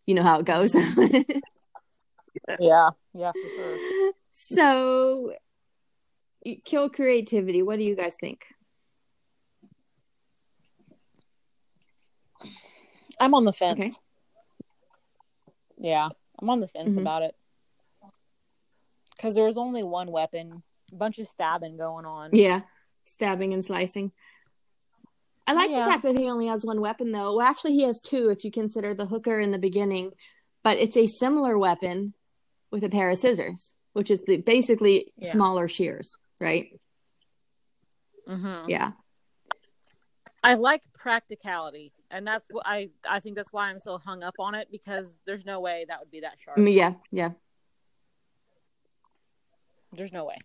[0.06, 0.74] You know how it goes.
[2.58, 4.12] yeah, yeah, for sure.
[4.32, 5.32] so
[6.64, 7.62] kill creativity.
[7.62, 8.44] What do you guys think?
[13.20, 13.78] I'm on the fence.
[13.78, 13.90] Okay.
[15.76, 16.08] Yeah,
[16.40, 17.02] I'm on the fence Mhm.
[17.02, 17.36] about it
[19.18, 22.30] because there was only one weapon, a bunch of stabbing going on.
[22.32, 22.62] Yeah,
[23.04, 24.12] stabbing and slicing.
[25.46, 25.84] I like Yeah.
[25.84, 27.36] the fact that he only has one weapon, though.
[27.36, 30.12] Well, actually, he has two if you consider the hooker in the beginning,
[30.62, 32.14] but it's a similar weapon
[32.70, 35.32] with a pair of scissors, which is the basically Yeah.
[35.32, 36.70] smaller shears, right?
[38.26, 38.92] hmm Yeah.
[40.44, 44.34] I like practicality, and that's what I I think that's why I'm so hung up
[44.38, 46.58] on it because there's no way that would be that sharp.
[46.58, 47.30] Yeah, yeah.
[49.92, 50.36] There's no way.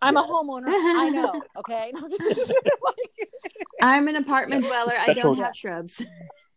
[0.00, 0.66] I'm a homeowner.
[0.66, 1.42] I know.
[1.58, 1.92] Okay.
[3.82, 4.94] I'm an apartment dweller.
[5.00, 6.04] I don't have shrubs.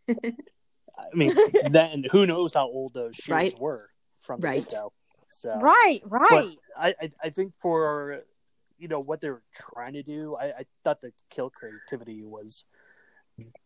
[0.08, 1.36] I mean,
[1.70, 3.58] then who knows how old those shears Right.
[3.58, 3.88] were
[4.20, 4.68] from the Right.
[4.68, 4.92] get-go.
[5.28, 6.00] So right.
[6.04, 6.58] Right.
[6.76, 8.22] I, I I think for
[8.78, 12.64] you know what they were trying to do, I, I thought the kill creativity was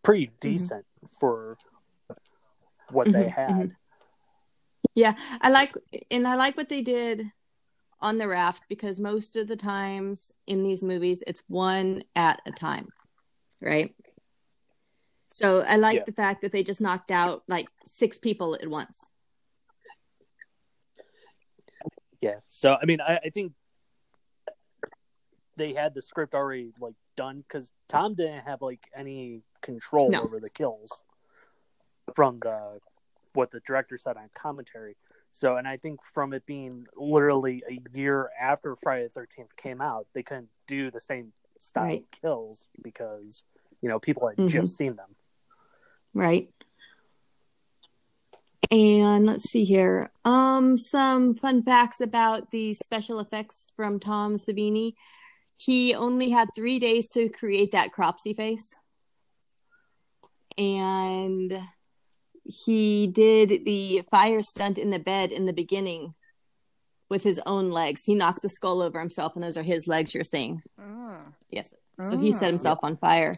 [0.02, 0.34] pretty Mm-hmm.
[0.40, 0.84] decent
[1.18, 1.56] for
[2.90, 3.76] what they Mhm, had.
[5.00, 5.74] Yeah, I like
[6.10, 7.22] and I like what they did
[8.02, 12.52] on the raft because most of the times in these movies it's one at a
[12.52, 12.88] time.
[13.62, 13.94] Right?
[15.30, 16.04] So I like Yeah.
[16.04, 19.08] the fact that they just knocked out like six people at once.
[22.20, 22.40] Yeah.
[22.48, 23.54] So I mean, I, I think
[25.56, 30.24] they had the script already like done because Tom didn't have like any control No.
[30.24, 31.02] over the kills
[32.14, 32.80] from the
[33.34, 34.96] what the director said on commentary.
[35.32, 39.80] So, and I think from it being literally a year after Friday the Thirteenth came
[39.80, 42.06] out, they couldn't do the same style Right.
[42.10, 43.44] kills because
[43.80, 44.48] you know people had Mhm.
[44.48, 45.14] just seen them.
[46.14, 46.52] Right.
[48.72, 50.12] And let's see here.
[50.24, 54.94] Um, some fun facts about the special effects from Tom Savini.
[55.56, 58.76] He only had three days to create that Cropsy face.
[60.56, 61.58] And
[62.50, 66.14] he did the fire stunt in the bed in the beginning
[67.08, 68.04] with his own legs.
[68.04, 70.62] He knocks the skull over himself, and those are his legs you're seeing.
[70.80, 71.32] Mm.
[71.50, 71.74] Yes.
[72.00, 73.34] So he set himself on fire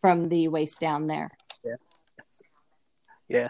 [0.00, 1.30] from the waist down there.
[1.62, 1.74] Yeah.
[3.28, 3.48] Yeah.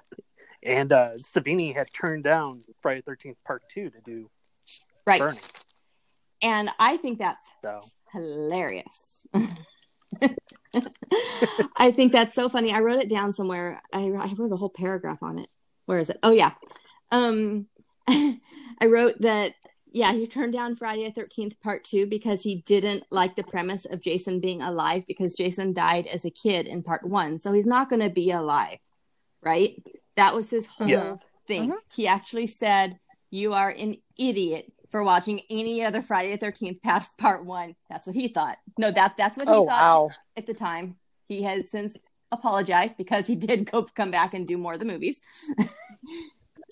[0.62, 4.28] And uh, Savini had turned down Friday the Thirteenth Part Two to do
[5.06, 5.20] Right.
[5.20, 5.38] Burning.
[6.42, 7.80] And I think that's so.
[8.12, 9.26] hilarious.
[11.76, 12.72] I think that's so funny.
[12.72, 13.80] I wrote it down somewhere.
[13.92, 15.48] I, I wrote a whole paragraph on it.
[15.86, 16.18] Where is it?
[16.22, 16.52] Oh yeah.
[17.10, 17.66] Um,
[18.08, 19.54] I wrote that.
[19.92, 23.86] Yeah, he turned down Friday the Thirteenth Part Two because he didn't like the premise
[23.86, 27.66] of Jason being alive because Jason died as a kid in Part One, so he's
[27.66, 28.78] not going to be alive,
[29.42, 29.82] right?
[30.16, 31.16] That was his whole Yeah.
[31.46, 31.70] thing.
[31.70, 31.76] Mhm.
[31.94, 32.98] He actually said,
[33.30, 38.06] "You are an idiot for watching any other Friday the Thirteenth past Part One." That's
[38.06, 38.58] what he thought.
[38.78, 40.10] No, that that's what he Oh thought wow.
[40.36, 40.96] at the time.
[41.28, 41.96] He has since
[42.32, 45.20] apologized because he did go come back and do more of the movies.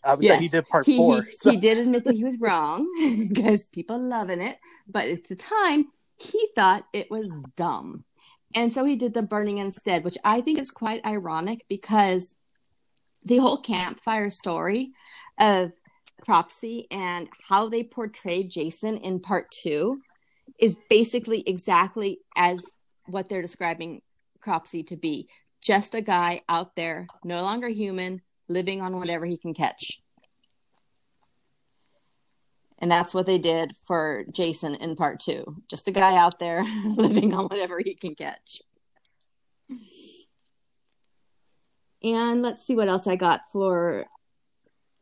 [0.05, 1.23] I would say he did part he, four.
[1.23, 2.87] He, so- he did admit that he was wrong
[3.29, 8.05] because people loving it, but at the time he thought it was dumb,
[8.55, 12.37] and so he did the burning instead, which I think is quite ironic because
[13.25, 14.93] the whole campfire story
[15.41, 15.73] of
[16.21, 20.01] Cropsy and how they portrayed Jason in part two
[20.59, 22.61] is basically exactly as
[23.07, 24.01] what they're describing
[24.41, 25.29] Cropsy to be
[25.61, 30.01] just a guy out there, no longer human, living on whatever he can catch.
[32.79, 35.63] And that's what they did for Jason in part two.
[35.71, 38.61] Just a guy out there living on whatever he can catch.
[42.03, 44.05] And let's see what else I got for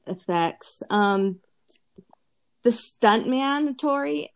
[0.07, 0.83] effects.
[0.91, 1.41] Um,
[2.63, 4.31] the stuntman Tori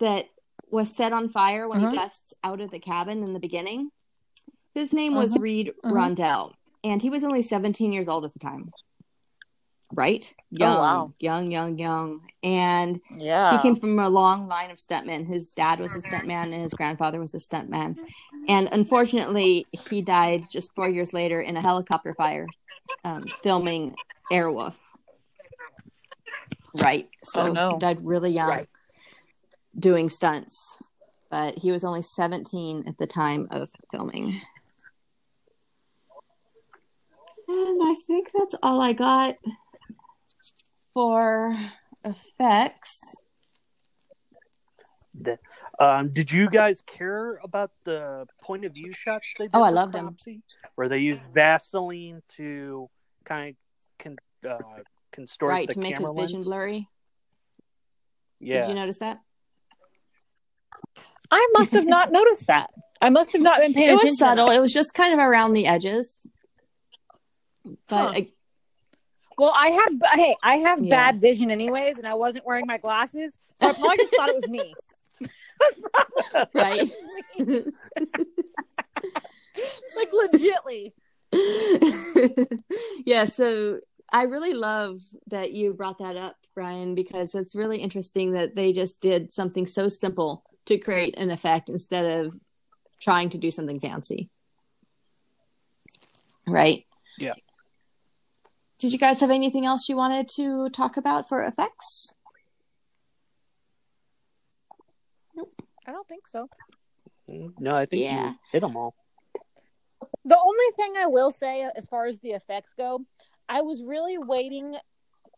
[0.00, 0.26] that
[0.70, 1.92] was set on fire when Mhm.
[1.92, 3.90] he busts out of the cabin in the beginning.
[4.74, 5.40] His name was Mhm.
[5.40, 5.92] Reid Mhm.
[5.92, 6.52] Rondell,
[6.84, 8.72] and he was only 17 years old at the time.
[9.90, 10.34] Right?
[10.50, 11.14] Young, wow.
[11.18, 12.20] young, young, young.
[12.42, 13.56] And Yeah.
[13.56, 15.26] he came from a long line of stuntmen.
[15.26, 17.96] His dad was a stuntman, and his grandfather was a stuntman.
[18.48, 22.46] And unfortunately, he died just four years later in a helicopter fire,
[23.04, 23.94] um, filming
[24.30, 24.78] Airwolf.
[26.80, 27.08] Right.
[27.24, 27.72] So Oh, no.
[27.74, 28.68] he died really young Right.
[29.78, 30.78] doing stunts.
[31.30, 34.40] But he was only 17 at the time of filming.
[37.48, 39.36] And I think that's all I got
[40.94, 41.52] for
[42.04, 43.14] effects.
[45.14, 45.38] The-
[45.80, 49.50] um, did you guys care about the point of view shots they did?
[49.54, 50.06] Oh, I for them.
[50.16, 50.42] Cropsy?
[50.76, 52.88] Where they used Vaseline to
[53.24, 53.56] kind of
[53.98, 54.58] con- uh,
[55.18, 56.44] constort right the to make his camera vision lens?
[56.46, 56.88] blurry.
[58.40, 59.20] Yeah, Did you notice that?
[61.30, 62.70] I must have not noticed that.
[63.00, 64.10] I must have not been paying It attention.
[64.12, 64.50] was subtle.
[64.50, 66.26] It was just kind of around the edges.
[67.88, 68.08] But Huh.
[68.14, 68.32] I-
[69.36, 70.90] Well, I have hey, I have Yeah.
[70.90, 74.34] bad vision anyways, and I wasn't wearing my glasses, so I probably just thought it
[74.34, 74.74] was me.
[75.60, 76.90] That's probably right.
[79.96, 80.92] like legitly.
[83.06, 88.32] yeah, so I really love that you brought that up, Brian, because it's really interesting
[88.32, 92.34] that they just did something so simple to create an effect instead of
[93.00, 94.30] trying to do something fancy.
[96.46, 96.86] Right?
[97.18, 97.34] Yeah.
[98.78, 102.14] Did you guys have anything else you wanted to talk about for effects?
[105.36, 105.52] Nope.
[105.86, 106.48] I don't think so.
[107.28, 108.30] Mm, no, I think Yeah.
[108.30, 108.94] you hit them all.
[110.24, 113.04] The only thing I will say as far as the effects go,
[113.48, 114.76] I was really waiting.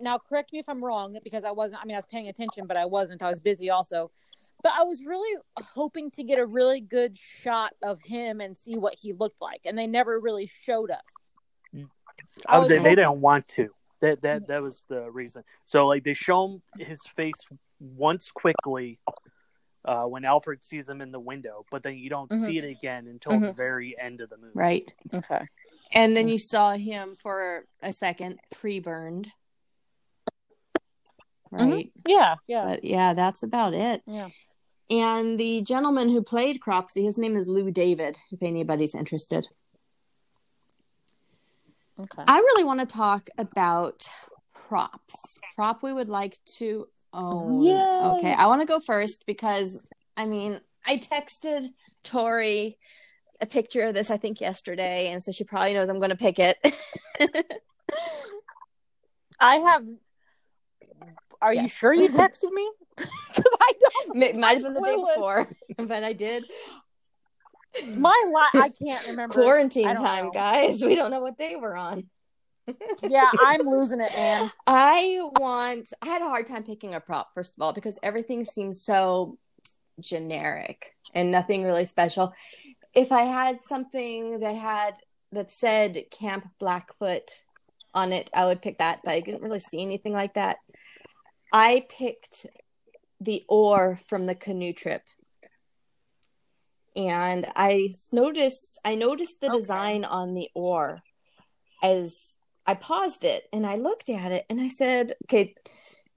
[0.00, 2.66] Now, correct me if I'm wrong because I wasn't, I mean, I was paying attention,
[2.66, 3.22] but I wasn't.
[3.22, 4.10] I was busy also.
[4.62, 8.76] But I was really hoping to get a really good shot of him and see
[8.76, 9.62] what he looked like.
[9.64, 11.84] And they never really showed us.
[12.46, 13.70] I was, was they, they didn't want to.
[14.00, 15.44] That that that was the reason.
[15.66, 17.34] So like they show him his face
[17.78, 18.98] once quickly
[19.84, 22.46] uh, when Alfred sees him in the window, but then you don't Mhm.
[22.46, 23.56] see it again until the Mhm.
[23.56, 24.52] very end of the movie.
[24.54, 24.94] Right.
[25.12, 25.46] Okay.
[25.92, 29.28] And then you saw him for a second pre-burned.
[31.52, 31.70] Mm-hmm.
[31.70, 31.92] Right.
[32.06, 32.36] Yeah.
[32.46, 32.64] Yeah.
[32.66, 34.02] But yeah, that's about it.
[34.06, 34.28] Yeah.
[34.88, 39.46] And the gentleman who played Cropsy, his name is Lou David, if anybody's interested.
[41.98, 42.24] Okay.
[42.26, 44.08] I really want to talk about
[44.52, 45.38] props.
[45.54, 47.62] Prop we would like to own.
[47.62, 47.72] Yay.
[47.72, 49.80] Okay, I want to go first because
[50.16, 51.66] I mean, I texted
[52.04, 52.78] Tori
[53.40, 56.16] a picture of this I think yesterday, and so she probably knows I'm going to
[56.16, 56.56] pick it.
[59.40, 59.86] I have.
[61.42, 62.70] Are you sure you texted me?
[63.34, 64.22] Because I don't.
[64.22, 65.48] it might have been the day before,
[65.78, 66.44] but I did.
[67.96, 69.32] My li- I can't remember.
[69.32, 70.30] Quarantine time, know.
[70.32, 70.84] guys.
[70.84, 72.10] We don't know what day we're on.
[73.02, 74.52] Yeah, I'm losing it, man.
[74.66, 75.94] I want.
[76.02, 79.38] I had a hard time picking a prop first of all because everything seemed so
[79.98, 82.34] generic and nothing really special.
[82.94, 84.94] If I had something that had
[85.32, 87.30] that said Camp Blackfoot
[87.94, 89.00] on it, I would pick that.
[89.04, 90.58] But I didn't really see anything like that.
[91.52, 92.46] I picked
[93.20, 95.02] the oar from the canoe trip,
[96.96, 98.80] and I noticed.
[98.84, 99.56] I noticed the Okay.
[99.58, 101.02] design on the oar
[101.82, 105.54] as I paused it and I looked at it and I said, okay,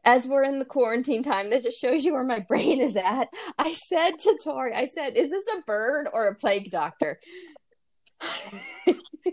[0.06, 3.30] as we're in the quarantine time, that just shows you where my brain is at.
[3.58, 7.20] I said to Tori, I said, is this a bird or a plague doctor?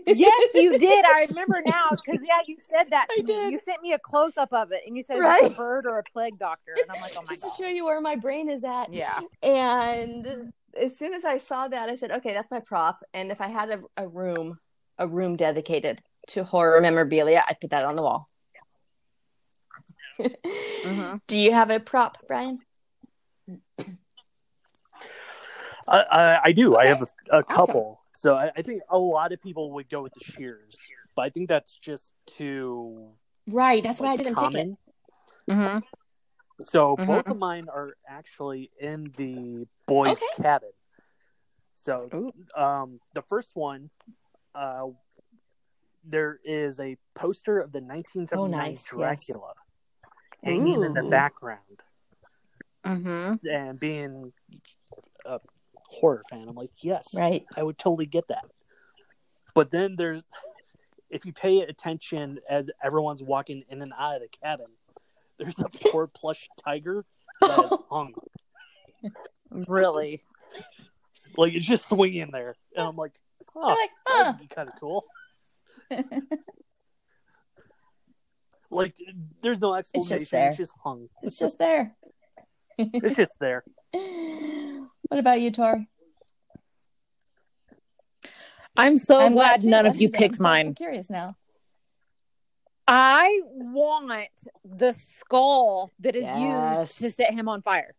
[0.07, 1.05] Yes, you did.
[1.05, 3.07] I remember now because yeah, you said that.
[3.09, 3.23] To I me.
[3.25, 3.51] did.
[3.51, 5.51] You sent me a close up of it, and you said it's Right.
[5.51, 7.85] a bird or a plague doctor, and I'm like, oh my Just to show you
[7.85, 8.91] where my brain is at.
[8.93, 9.19] Yeah.
[9.43, 13.01] And as soon as I saw that, I said, okay, that's my prop.
[13.13, 14.57] And if I had a, a room
[14.97, 18.27] a room dedicated to horror memorabilia, I'd put that on the wall.
[20.83, 21.17] Mm-hmm.
[21.27, 22.59] Do you have a prop, Bryan?
[25.87, 26.75] I, I, I do.
[26.75, 28.01] I have a, a couple.
[28.15, 30.77] So I, I think a lot of people would go with the shears,
[31.15, 33.09] but I think that's just too
[33.47, 34.67] Right, that's why I didn't pick it.
[35.49, 35.79] Mm-hmm.
[36.65, 37.07] So Mhm.
[37.07, 40.43] both of mine are actually in the boys' Okay.
[40.43, 40.69] cabin.
[41.75, 43.89] So um, the first one,
[44.53, 44.87] uh,
[46.03, 49.41] there is a poster of the 1979 Oh, nice, yes.
[50.43, 51.59] Hanging in the background.
[52.85, 53.47] Mm-hmm.
[53.47, 54.33] And being
[55.25, 55.39] a
[55.75, 57.45] horror fan, I'm like, yes, Right.
[57.55, 58.45] I would totally get that.
[59.53, 60.23] But then there's,
[61.09, 64.67] if you pay attention as everyone's walking in and out of the cabin,
[65.37, 67.05] there's a poor plush tiger
[67.41, 68.13] that is hung.
[69.51, 70.23] Really?
[71.37, 73.13] Like it's just swinging there, and I'm like,
[73.55, 74.23] oh, like, huh.
[74.23, 75.05] that'd be kind of cool.
[78.71, 78.95] Like,
[79.41, 80.21] there's no explanation.
[80.21, 80.53] It's there.
[80.53, 81.09] just, hung.
[81.21, 81.95] It's just there.
[82.77, 83.63] It's just there.
[83.91, 85.87] what about you, Tori?
[88.77, 89.69] I'm so I'm glad too.
[89.69, 90.73] none of you picked I'm so mine.
[90.75, 91.35] curious now.
[92.87, 94.29] I want
[94.63, 97.01] the skull that is Yes.
[97.01, 97.93] used to set him on fire.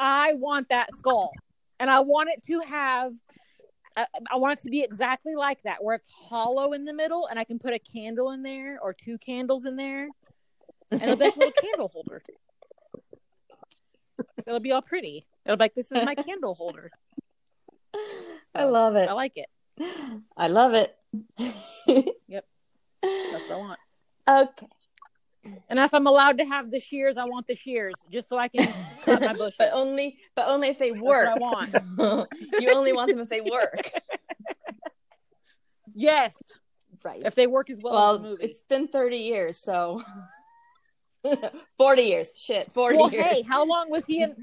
[0.00, 1.32] I want that skull,
[1.78, 3.12] and I want it to have.
[3.96, 7.26] I, I want it to be exactly like that, where it's hollow in the middle,
[7.26, 10.08] and I can put a candle in there or two candles in there,
[10.90, 12.22] and it'll be a little candle holder.
[14.46, 15.24] It'll be all pretty.
[15.44, 16.90] It'll be like this is my candle holder.
[18.54, 19.08] I love it.
[19.08, 19.48] I like it.
[20.36, 20.96] I love it.
[22.26, 22.46] Yep,
[23.02, 23.80] that's what I want.
[24.28, 24.66] okay.
[25.68, 28.48] And if I'm allowed to have the shears, I want the shears just so I
[28.48, 28.66] can
[29.04, 29.54] cut my bushes.
[29.58, 31.28] but only but only if they what work.
[31.28, 31.74] I want.
[32.60, 33.90] you only want them if they work.
[35.94, 36.34] Yes,
[37.04, 37.22] Right.
[37.24, 38.44] if they work as well, well, as the movie.
[38.44, 40.02] it's been 30 years, so
[41.78, 42.32] 40 years.
[42.36, 43.24] Shit, 40 Well, years.
[43.24, 44.34] hey, how long was he in?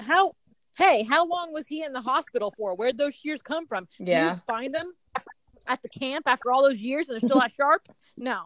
[0.00, 0.32] How?
[0.78, 2.74] Hey, how long was he in the hospital for?
[2.74, 3.86] Where'd those shears come from?
[3.98, 4.38] Did you yeah.
[4.46, 4.92] find them
[5.66, 7.86] at the camp after all those years, and they're still that sharp?
[8.16, 8.44] No,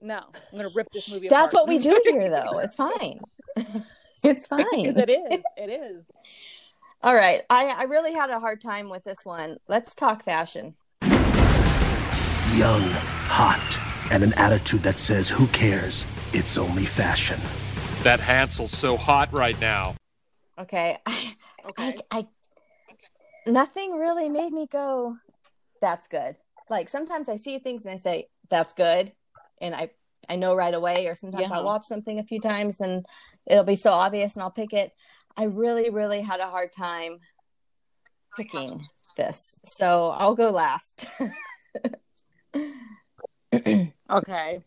[0.00, 0.20] no.
[0.52, 1.28] I'm gonna rip this movie.
[1.28, 1.68] That's apart.
[1.68, 2.58] what we do here though.
[2.58, 3.20] It's fine.
[4.22, 4.64] it's fine.
[4.72, 5.42] it is.
[5.56, 6.10] It is.
[7.02, 7.42] All right.
[7.48, 9.58] I, I really had a hard time with this one.
[9.68, 10.74] Let's talk fashion.
[12.54, 13.78] Young, hot,
[14.10, 16.04] and an attitude that says, who cares?
[16.32, 17.38] It's only fashion.
[18.02, 19.94] That Hansel's so hot right now.
[20.58, 20.98] Okay.
[21.06, 21.36] I,
[21.70, 21.98] Okay.
[22.10, 22.26] I, I
[23.46, 25.16] nothing really made me go,
[25.80, 26.38] that's good.
[26.70, 29.12] Like sometimes I see things and I say, that's good.
[29.60, 29.90] And I,
[30.28, 31.56] I know right away, or sometimes Yeah.
[31.56, 33.04] I'll watch something a few times and
[33.46, 34.92] it'll be so obvious and I'll pick it.
[35.36, 37.18] I really, really had a hard time
[38.36, 39.58] picking this.
[39.64, 41.06] So I'll go last.
[44.10, 44.62] Okay.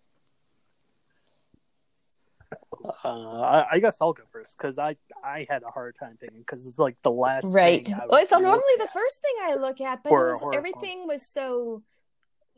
[3.04, 6.40] Uh, I, I guess I'll go first because I I had a hard time picking
[6.40, 7.86] because it's like the last right.
[7.86, 10.34] thing I Well, it's normally the first thing I look at, but For it a
[10.34, 10.66] was, horror film.
[10.66, 11.84] everything was so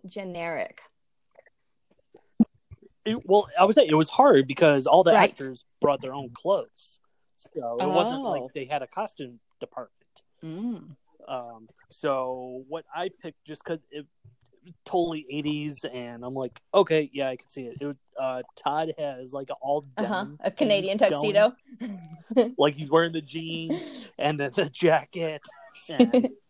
[0.05, 0.81] generic.
[3.05, 5.29] It- well, I would say it was hard because all the Right.
[5.31, 6.99] actors brought their own clothes,
[7.37, 8.31] so it wasn't Oh.
[8.31, 10.21] like they had a costume department.
[10.43, 10.95] Mm.
[11.27, 14.05] Um, so what I picked just because it
[14.65, 17.77] was totally eighties, and I'm like, okay, yeah, I can see it.
[17.81, 20.25] It was, uh, Todd has like a all Uh huh.
[20.41, 21.53] A Canadian tuxedo.
[22.57, 23.81] like he's wearing the jeans
[24.17, 25.41] and then the jacket,
[25.89, 26.29] and,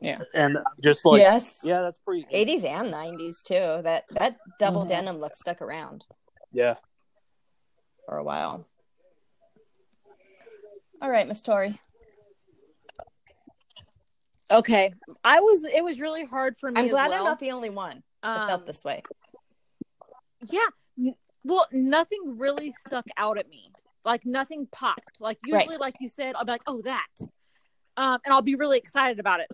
[0.00, 0.18] Yeah.
[0.34, 1.60] and just like yes.
[1.64, 3.82] yeah, that's pretty 80s and 90s too.
[3.82, 4.88] That that double Mhm.
[4.88, 6.04] denim look stuck around
[6.52, 6.74] Yeah,
[8.06, 8.66] for a while.
[11.02, 11.80] All right, Miss Tori.
[14.50, 14.92] Okay.
[15.24, 15.64] I was.
[15.64, 16.78] It was really hard for me.
[16.80, 17.20] I'm as glad well.
[17.20, 19.02] I'm not the only one that Um, felt this way.
[20.50, 20.66] Yeah.
[20.98, 23.70] N- Well, nothing really stuck out at me.
[24.04, 25.18] Like nothing popped.
[25.20, 25.62] Like Right.
[25.62, 27.06] usually, like you said, I'll be like, "Oh, that,"
[27.96, 29.50] um, and I'll be really excited about it.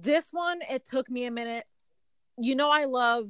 [0.00, 1.64] This one, it took me a minute.
[2.38, 3.28] You know, I love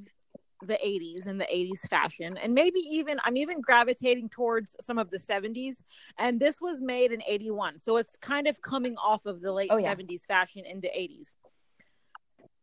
[0.64, 5.10] the 80s and the 80s fashion, and maybe even I'm even gravitating towards some of
[5.10, 5.82] the 70s.
[6.18, 9.70] And this was made in 81, so it's kind of coming off of the late
[9.72, 9.92] Oh, yeah.
[9.94, 11.36] 70s fashion into 80s.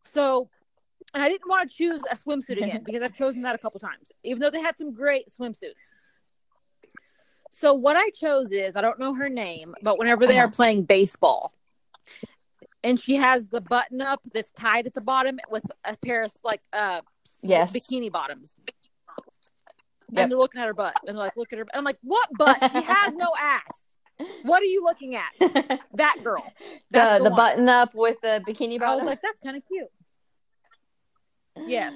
[0.05, 0.49] So
[1.13, 3.81] and I didn't want to choose a swimsuit again because I've chosen that a couple
[3.81, 5.95] times, even though they had some great swimsuits.
[7.51, 10.51] So what I chose is I don't know her name, but whenever they are Uh-huh.
[10.55, 11.53] playing baseball,
[12.83, 16.31] and she has the button up that's tied at the bottom with a pair of
[16.43, 17.01] like uh
[17.41, 17.73] Yes.
[17.73, 18.57] bikini bottoms.
[20.11, 20.23] Yep.
[20.23, 21.65] And they're looking at her butt and like, look at her.
[21.73, 22.57] I'm like, what butt?
[22.71, 23.83] She has no ass.
[24.43, 25.29] What are you looking at?
[25.93, 26.43] That girl.
[26.59, 29.63] the That's the, the button up with the bikini I was like, that's kind of
[29.67, 29.87] cute.
[31.67, 31.93] Yes.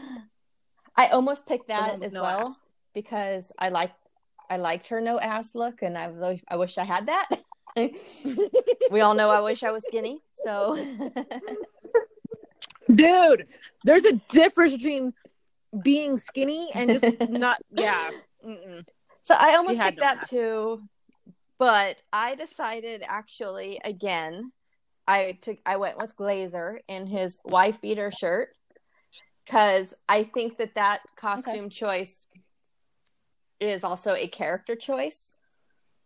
[0.96, 2.62] I almost picked that as no well ass.
[2.94, 3.92] because I like
[4.50, 7.30] I liked her no ass look, and I I wish I had that.
[8.92, 10.78] we all know I wish I was skinny, so
[12.94, 13.48] Dude,
[13.84, 15.14] there's a difference between
[15.82, 18.10] being skinny and just not, yeah.
[18.46, 18.86] Mm-mm.
[19.24, 20.82] so I almost picked no that too.
[21.58, 24.52] But I decided actually again,
[25.08, 28.50] I took I went with Glazer in his wife beater shirt
[29.46, 32.28] because I think that that costume choice
[33.60, 35.36] is also a character choice.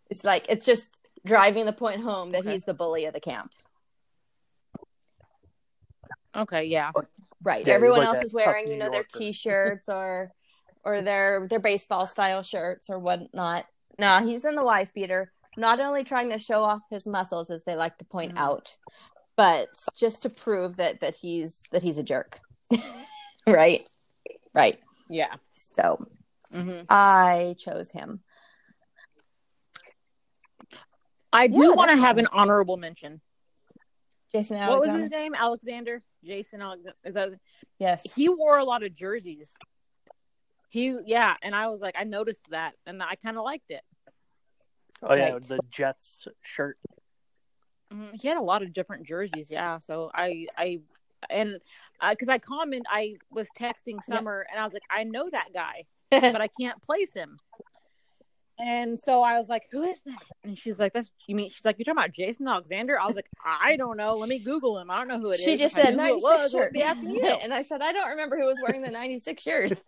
[0.10, 2.52] It's like it's just driving the point home that Okay.
[2.54, 3.52] he's the bully of the camp.
[6.38, 6.92] Okay, yeah.
[7.44, 7.66] Right.
[7.66, 10.32] Yeah, Everyone like else is wearing, you know, their t-shirts or
[10.84, 13.66] or their their baseball style shirts or whatnot.
[14.00, 17.64] No, he's in the wife beater, not only trying to show off his muscles as
[17.64, 18.38] they like to point Mhm.
[18.40, 18.78] out,
[19.36, 22.40] but just to prove that that he's that he's a jerk.
[23.48, 23.82] right.
[24.54, 24.80] Right.
[25.10, 25.36] Yeah.
[25.52, 26.00] So
[26.52, 28.22] hmm I chose him.
[31.34, 33.22] I do Yeah, want to have an honorable mention.
[34.34, 35.34] Jason What was his name?
[35.36, 36.02] Alexander?
[36.24, 36.96] Jason Alexander?
[37.04, 37.30] Is that
[37.80, 38.14] Yes.
[38.16, 39.52] he wore a lot of jerseys.
[40.70, 43.84] He yeah, and I was like, I noticed that, and I kind of liked it.
[45.02, 45.42] Oh yeah, Right.
[45.44, 46.78] the Jets shirt.
[47.92, 48.20] Mhm.
[48.22, 49.80] He had a lot of different jerseys, yeah.
[49.80, 50.80] So I I
[51.30, 51.60] and
[52.10, 55.86] because I comment, I was texting Summer, and I was like, I know that guy,
[56.12, 57.40] but I can't place him.
[58.60, 61.64] And so I was like, "Who is that?" And she's like, "That's you mean?" She's
[61.64, 64.16] like, "You're talking about Jason Alexander?" I was like, "I don't know.
[64.16, 64.90] Let me Google him.
[64.90, 66.74] I don't know who it is." she just said knew who it 96 was, shirt.
[66.74, 67.26] be asking you.
[67.26, 69.72] and I said, I don't remember who was wearing the 96 shirt.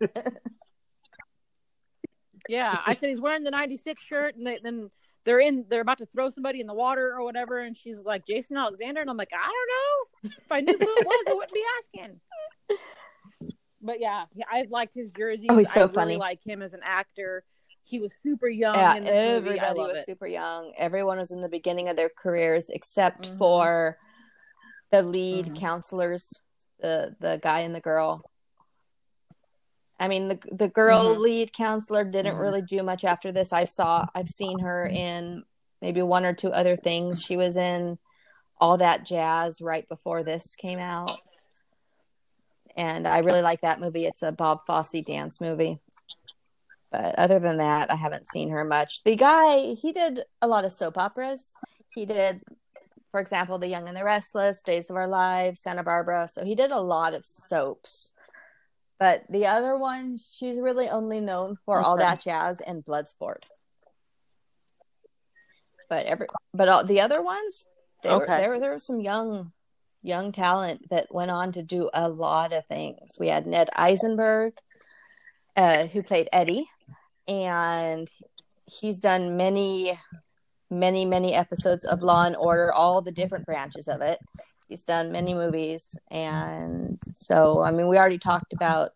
[2.48, 4.90] Yeah, I said he's wearing the '96 shirt, and they, then
[5.24, 5.66] they're in.
[5.68, 9.00] They're about to throw somebody in the water or whatever, and she's like Jason Alexander,
[9.00, 10.36] and I'm like, I don't know.
[10.36, 12.20] If I knew who it was, I wouldn't be asking.
[13.82, 15.46] But yeah, yeah, I liked his jerseys.
[15.48, 16.16] Oh, he's so I really funny.
[16.18, 17.44] like him as an actor.
[17.90, 19.12] He was super young yeah, in this.
[19.12, 20.06] I everybody love was it.
[20.06, 20.72] super young.
[20.78, 23.38] Everyone was in the beginning of their careers except Mhm.
[23.38, 23.98] for
[24.92, 25.58] the lead Mhm.
[25.58, 26.32] counselors,
[26.78, 28.22] the the guy and the girl.
[29.98, 31.18] I mean, the the girl Mhm.
[31.18, 32.40] lead counselor didn't Mhm.
[32.40, 33.52] really do much after this.
[33.52, 35.44] I saw, I've seen her in
[35.82, 37.22] maybe one or two other things.
[37.22, 37.98] She was in
[38.60, 41.10] all that jazz right before this came out,
[42.76, 44.06] and I really like that movie.
[44.06, 45.80] It's a Bob Fosse dance movie.
[46.92, 49.02] But other than that, I haven't seen her much.
[49.04, 51.54] The guy, he did a lot of soap operas.
[51.94, 52.42] He did,
[53.12, 56.26] for example, The Young and the Restless, Days of Our Lives, Santa Barbara.
[56.26, 58.12] So he did a lot of soaps.
[58.98, 63.44] But the other one, she's really only known for all that jazz and Bloodsport.
[65.88, 67.64] But every, but all the other ones,
[68.02, 68.36] they were, Okay.
[68.36, 69.52] there, there was some young,
[70.02, 73.16] young talent that went on to do a lot of things.
[73.18, 74.54] We had Ned Eisenberg,
[75.56, 76.68] uh, who played Eddie,
[77.30, 78.10] and
[78.66, 79.98] he's done many,
[80.68, 84.18] many, many episodes of Law and Order, all the different branches of it.
[84.68, 88.90] He's done many movies, and so I mean, we already talked about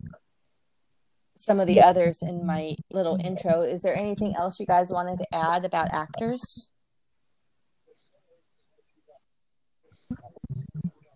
[1.39, 3.63] some of the others in my little intro.
[3.63, 6.71] Is there anything else you guys wanted to add about actors?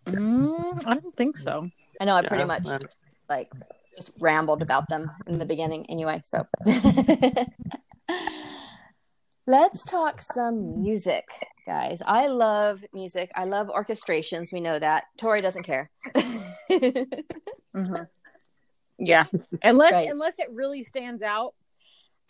[0.06, 1.68] Mm, I don't think so.
[2.00, 2.78] I know I pretty Yeah, much uh,
[3.28, 3.50] like
[3.99, 6.46] just rambled about them in the beginning anyway so.
[9.46, 11.24] Let's talk some music
[11.66, 12.03] guys.
[12.05, 13.30] I love music.
[13.34, 14.53] I love orchestrations.
[14.53, 15.05] We know that.
[15.18, 15.90] Tori doesn't care.
[17.74, 18.07] Mhm.
[18.99, 19.24] Yeah,
[19.62, 20.11] unless Right.
[20.11, 21.55] unless it really stands out.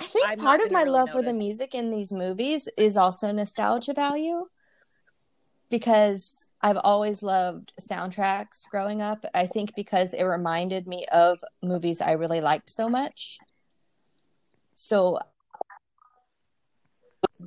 [0.00, 2.96] i think I'm part of my really love for the music in these movies is
[2.96, 4.46] also nostalgia value
[5.70, 9.24] because I've always loved soundtracks growing up.
[9.34, 13.38] I think because it reminded me of movies I really liked so much.
[14.76, 15.18] So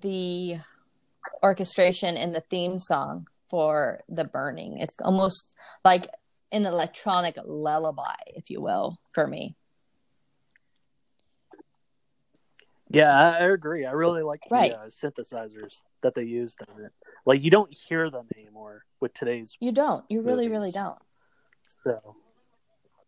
[0.02, 0.58] the
[1.44, 6.08] orchestration and the theme song for The Burning, it's almost like
[6.52, 9.56] an electronic lullaby, if you will, for me.
[12.90, 13.86] Yeah, I, agree.
[13.86, 14.74] I really like the Right.
[14.74, 16.92] uh, synthesizers that they used on it.
[17.26, 19.56] Like you don't hear them anymore with today's.
[19.60, 20.04] You don't.
[20.10, 20.52] You really, Movies.
[20.52, 21.00] really don't.
[21.86, 22.16] So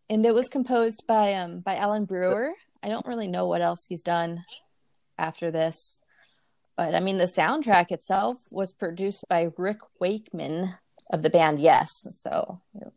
[0.08, 2.52] and it was composed by um by Alan Brewer.
[2.82, 4.44] I don't really know what else he's done
[5.18, 6.02] after this,
[6.76, 10.74] but I mean the soundtrack itself was produced by Rick Wakeman
[11.12, 11.90] of the band Yes.
[12.22, 12.92] So you know,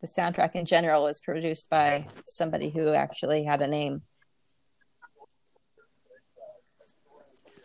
[0.00, 4.02] the soundtrack in general was produced by somebody who actually had a name.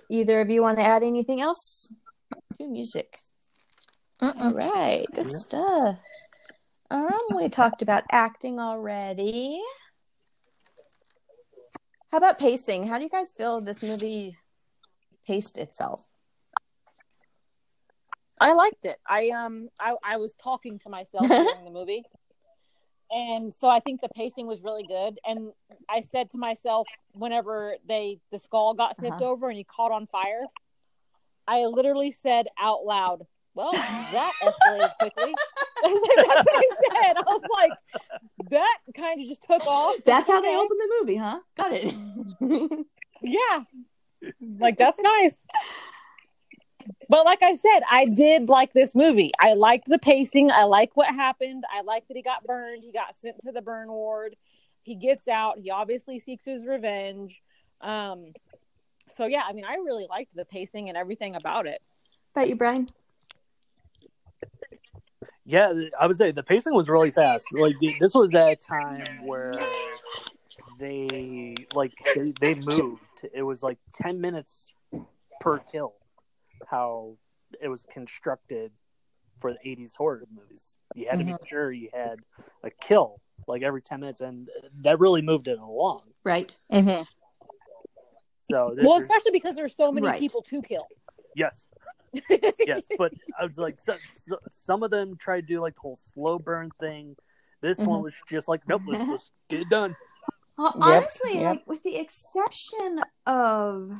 [0.09, 1.91] either of you want to add anything else
[2.57, 3.19] to music?
[4.21, 5.99] All right, good stuff.
[6.89, 9.61] Um, we talked about acting already.
[12.11, 12.87] How about pacing?
[12.87, 14.37] How do you guys feel this movie
[15.27, 16.03] paced itself?
[18.39, 18.97] I liked it.
[19.07, 22.03] I um I, I was talking to myself during the movie.
[23.09, 25.17] And so I think the pacing was really good.
[25.25, 25.51] And
[25.89, 29.25] I said to myself whenever they the skull got tipped Uh-huh.
[29.31, 30.43] over and he caught on fire,
[31.47, 33.23] I literally said out loud,
[33.53, 35.33] Well, that escalated quickly.
[35.81, 36.69] That's what I
[37.03, 37.17] said.
[37.17, 37.71] I was like,
[38.49, 39.95] that kind of just took off.
[40.05, 40.57] That's how they Okay.
[40.57, 41.39] open the movie, huh?
[41.57, 42.85] Got it.
[43.21, 43.63] Yeah.
[44.59, 45.33] Like that's nice.
[47.09, 49.31] But like I said, I did like this movie.
[49.39, 50.51] I liked the pacing.
[50.51, 51.63] I like what happened.
[51.71, 52.83] I like that he got burned.
[52.83, 54.35] He got sent to the burn ward.
[54.83, 55.57] He gets out.
[55.59, 57.41] He obviously seeks his revenge.
[57.81, 58.33] Um
[59.09, 61.81] so yeah, I mean I really liked the pacing and everything about it.
[62.35, 62.89] about you, Bryan?
[65.45, 67.53] Yeah, I would say the pacing was really fast.
[67.53, 69.59] Like this was at a time where
[70.77, 73.25] they like they, they moved.
[73.33, 74.73] It was like ten minutes
[75.39, 75.93] per kill.
[76.67, 77.17] How
[77.61, 78.71] it was constructed
[79.39, 80.77] for the '80s horror movies.
[80.95, 81.39] You had to Mhm.
[81.39, 82.19] be sure you had
[82.63, 84.49] a kill like every ten minutes, and
[84.81, 86.01] that really moved it along.
[86.25, 86.57] Right.
[86.71, 87.03] Mm-hmm.
[88.49, 90.19] So Well, there's- especially because there's so many Right.
[90.19, 90.87] people to kill.
[91.35, 91.67] yes,
[92.65, 95.81] yes, but I was like, so, so, some of them tried to do like the
[95.81, 97.15] whole slow burn thing.
[97.61, 98.03] This one Mhm.
[98.03, 99.95] was just like, nope, let's, let's get it done.
[100.59, 101.43] Well, Yep, honestly, yep.
[101.57, 103.91] like with the exception of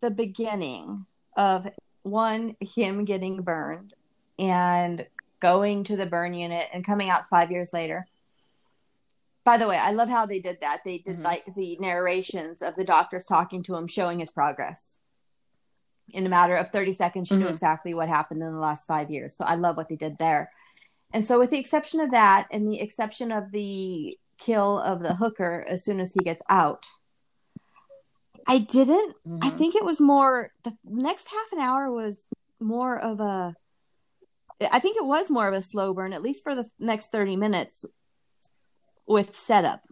[0.00, 1.06] the beginning
[1.36, 1.68] of
[2.02, 3.94] one him getting burned
[4.40, 5.06] and
[5.38, 8.08] going to the burn unit and coming out five years later.
[9.46, 10.82] By the way, I love how they did that.
[10.84, 11.24] They did Mhm.
[11.24, 14.98] like the narrations of the doctors talking to him, showing his progress.
[16.08, 17.50] In a matter of 30 seconds, you knew Mhm.
[17.50, 19.36] exactly what happened in the last five years.
[19.36, 20.50] So I love what they did there.
[21.12, 25.14] And so, with the exception of that, and the exception of the kill of the
[25.14, 26.86] hooker as soon as he gets out,
[28.48, 29.14] I didn't.
[29.42, 29.58] I Mhm.
[29.58, 30.50] think it was more.
[30.64, 32.28] The next half an hour was
[32.58, 33.54] more of a.
[34.60, 37.36] I think it was more of a slow burn, at least for the next 30
[37.36, 37.84] minutes
[39.06, 39.82] with setup.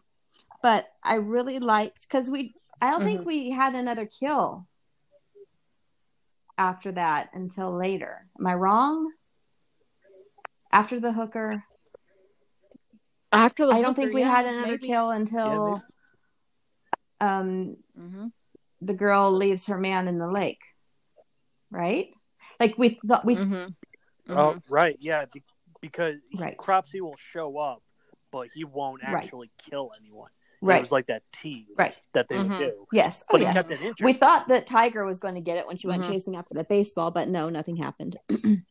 [0.63, 2.55] But I really liked because we.
[2.81, 4.67] I don't think we had another kill
[6.59, 8.27] after that until later.
[8.39, 9.11] Am I wrong?
[10.73, 11.63] After the hooker,
[13.33, 14.87] After the I don't hooker, think we yeah, had another maybe.
[14.89, 15.83] kill until
[17.21, 18.33] um Mhm.
[18.81, 20.63] the girl leaves her man in the lake.
[21.71, 22.09] Right?
[22.61, 23.75] Like we thought we Mhm.
[24.31, 25.45] Oh, right, yeah, be-
[25.81, 26.57] because Right.
[26.57, 27.83] Cropsy will show up,
[28.35, 29.25] but he won't Right.
[29.25, 30.31] actually kill anyone.
[30.61, 30.79] right.
[30.79, 31.95] It was like that tease Right.
[32.15, 32.49] that they Mhm.
[32.49, 33.23] would do, yes.
[33.25, 33.53] Oh but he yes.
[33.55, 34.05] kept it interesting.
[34.07, 36.09] We thought that Tiger was going to get it when she went Mhm.
[36.09, 38.19] chasing after the baseball, but no, nothing happened.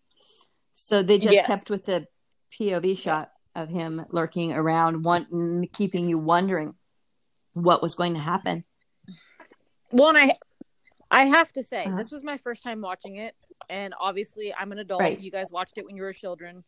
[0.74, 1.46] so they just Yes.
[1.48, 2.08] kept with the
[2.52, 6.76] POV shot of him lurking around, one keeping you wondering
[7.54, 8.66] what was going to happen.
[9.92, 10.32] Well, and I,
[11.12, 11.98] I have to say, Uh-huh.
[11.98, 13.36] this was my first time watching it,
[13.70, 15.02] and obviously, I'm an adult.
[15.02, 15.20] Right.
[15.20, 16.64] You guys watched it when you were children,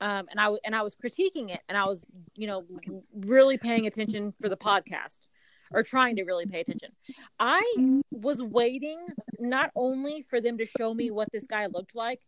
[0.00, 2.00] um, and I w- and I was critiquing it, and I was,
[2.34, 2.64] you know,
[3.14, 5.18] really paying attention for the podcast,
[5.72, 6.90] or trying to really pay attention.
[7.38, 7.62] I
[8.10, 8.98] was waiting
[9.38, 12.20] not only for them to show me what this guy looked like,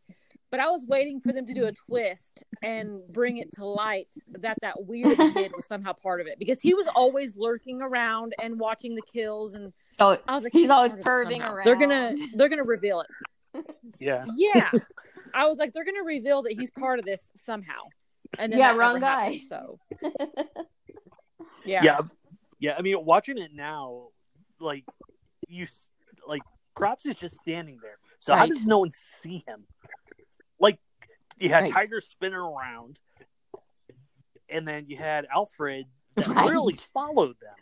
[0.50, 4.08] but I was waiting for them to do a twist and bring it to light
[4.40, 8.34] that that weird kid was somehow part of it because he was always lurking around
[8.42, 11.48] and watching the kills and So I was like, he's always part of it perving
[11.48, 11.64] around.
[11.64, 13.64] They're gonna they're gonna reveal it.
[13.98, 14.70] yeah, Yeah,
[15.34, 17.84] I was like, they're gonna reveal that he's part of this somehow.
[18.38, 19.24] And then Yeah, wrong guy.
[19.24, 19.78] happened, so
[21.64, 22.00] yeah, yeah,
[22.58, 22.74] yeah.
[22.76, 24.08] I mean, watching it now,
[24.58, 24.84] like
[25.48, 25.66] you,
[26.26, 26.42] like like
[26.74, 27.98] Cropsy's just standing there.
[28.20, 28.48] So how Right.
[28.48, 29.66] does no one see him?
[30.58, 30.78] Like
[31.38, 31.72] you had Right.
[31.72, 32.98] Tiger spinning around,
[34.48, 36.50] and then you had Alfred that Right.
[36.50, 37.56] really followed them,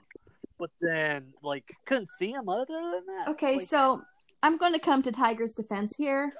[0.58, 3.28] but then like couldn't see him other than that.
[3.30, 4.02] Okay, Like, so
[4.42, 6.32] I'm going to come to Tiger's defense here.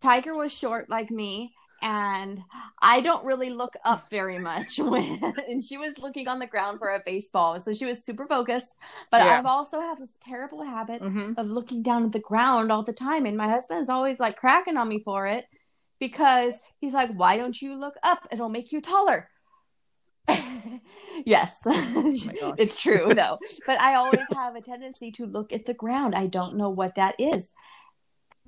[0.00, 2.42] Tiger was short like me, and
[2.80, 6.78] I don't really look up very much when and she was looking on the ground
[6.78, 8.76] for a baseball, so she was super focused.
[9.10, 9.38] But Yeah.
[9.38, 11.36] I've also have this terrible habit Mhm.
[11.38, 14.36] of looking down at the ground all the time, and my husband is always like
[14.36, 15.46] cracking on me for it
[15.98, 18.26] because he's like, "Why don't you look up?
[18.30, 19.30] It'll make you taller."
[21.24, 23.38] yes, it's true though.
[23.66, 26.14] But I always have a tendency to look at the ground.
[26.14, 27.54] I don't know what that is.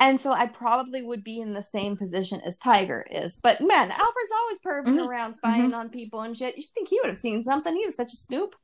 [0.01, 3.39] And so I probably would be in the same position as Tiger is.
[3.43, 5.07] But man, Alfred's always perving Mhm.
[5.07, 6.57] around, spying on people and shit.
[6.57, 7.77] You think he would have seen something?
[7.77, 8.57] He was such a snoop.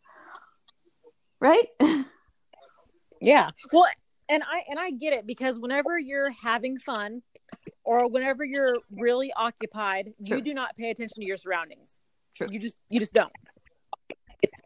[1.39, 1.68] Right?
[3.20, 3.51] yeah.
[3.72, 3.87] Well,
[4.28, 7.22] and I and I get it because whenever you're having fun
[7.84, 10.39] or whenever you're really occupied, True.
[10.39, 11.99] you do not pay attention to your surroundings.
[12.34, 12.49] True.
[12.51, 13.32] You just you just don't.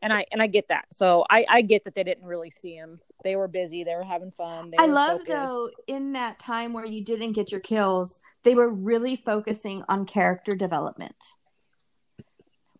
[0.02, 0.86] And I and I get that.
[0.92, 3.00] So I I get that they didn't really see him.
[3.22, 3.84] They were busy.
[3.84, 4.70] They were having fun.
[4.70, 5.28] They I were love focused.
[5.28, 10.06] though in that time where you didn't get your kills, they were really focusing on
[10.06, 11.14] character development.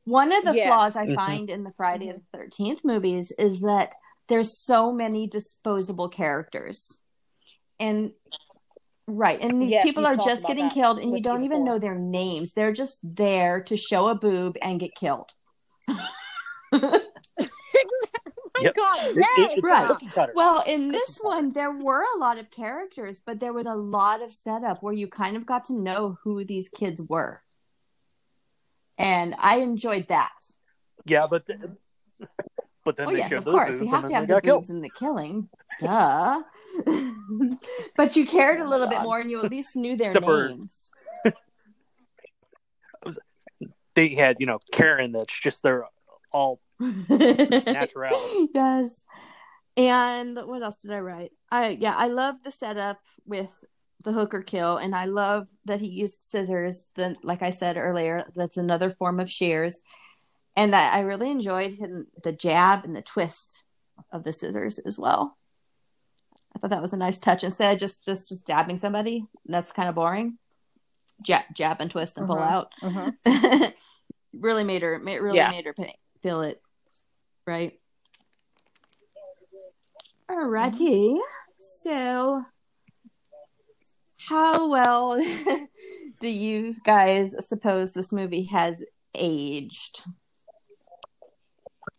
[0.04, 0.66] One of the Yes.
[0.66, 1.14] flaws I Mhm.
[1.14, 3.94] find in the Friday the Thirteenth movies is that
[4.28, 7.02] there's so many disposable characters,
[7.78, 8.12] and
[9.06, 11.42] right, and these Yes, people are just getting that killed, and you with you don't
[11.44, 12.54] even know their names.
[12.54, 15.34] They're just there to show a boob and get killed.
[18.52, 18.74] My Yep.
[18.74, 20.28] God, It- it- Right.
[20.34, 24.22] Well, in this one, there were a lot of characters, but there was a lot
[24.22, 27.42] of setup where you kind of got to know who these kids were.
[28.98, 30.32] And I enjoyed that.
[31.06, 31.76] yeah, but the,
[32.84, 33.70] but then Oh, they yes, of course.
[33.78, 34.76] boobs We have to have the got boobs killed.
[34.76, 35.48] in the killing.
[35.80, 36.42] Duh.
[37.96, 40.24] but you cared a oh little bit more and you at least knew their Except
[40.26, 40.90] for- names.
[43.96, 45.84] They had you know Karen that's just their
[46.32, 48.48] all natural.
[48.54, 49.04] yes.
[49.76, 51.32] And what else did I write?
[51.50, 53.64] I yeah, I love the setup with
[54.04, 56.90] the hooker kill, and I love that he used scissors.
[56.96, 59.80] Then, like I said earlier, that's another form of shears.
[60.56, 63.62] And I, I really enjoyed him, the jab and the twist
[64.12, 65.36] of the scissors as well.
[66.54, 67.44] I thought that was a nice touch.
[67.44, 70.38] Instead of just just just dabbing somebody, that's kind of boring.
[71.22, 72.50] Jab, jab and twist and pull Mhm.
[72.50, 72.72] out.
[72.82, 73.72] Mhm.
[74.32, 74.98] really made her.
[75.04, 75.50] Really Yeah.
[75.50, 76.60] made her pay, feel it,
[77.46, 77.78] right?
[80.30, 81.18] Alrighty.
[81.58, 82.42] So,
[84.16, 85.20] how well
[86.20, 90.04] do you guys suppose this movie has aged?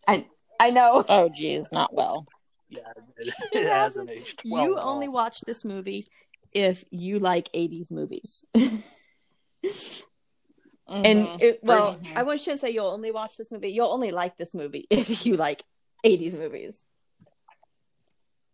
[0.07, 0.25] I
[0.59, 2.25] I know Oh, geez, not well.
[2.69, 2.79] Yeah,
[3.17, 4.11] it, It it hasn't hasn't.
[4.11, 4.63] aged well.
[4.63, 6.05] you at only watch this movie
[6.53, 8.45] if you like 80s movies.
[10.91, 11.41] And Mhm.
[11.41, 12.17] it, well, Mhm.
[12.29, 13.69] I shouldn't say you'll only watch this movie.
[13.69, 15.63] You'll only like this movie if you like
[16.03, 16.85] 80s movies.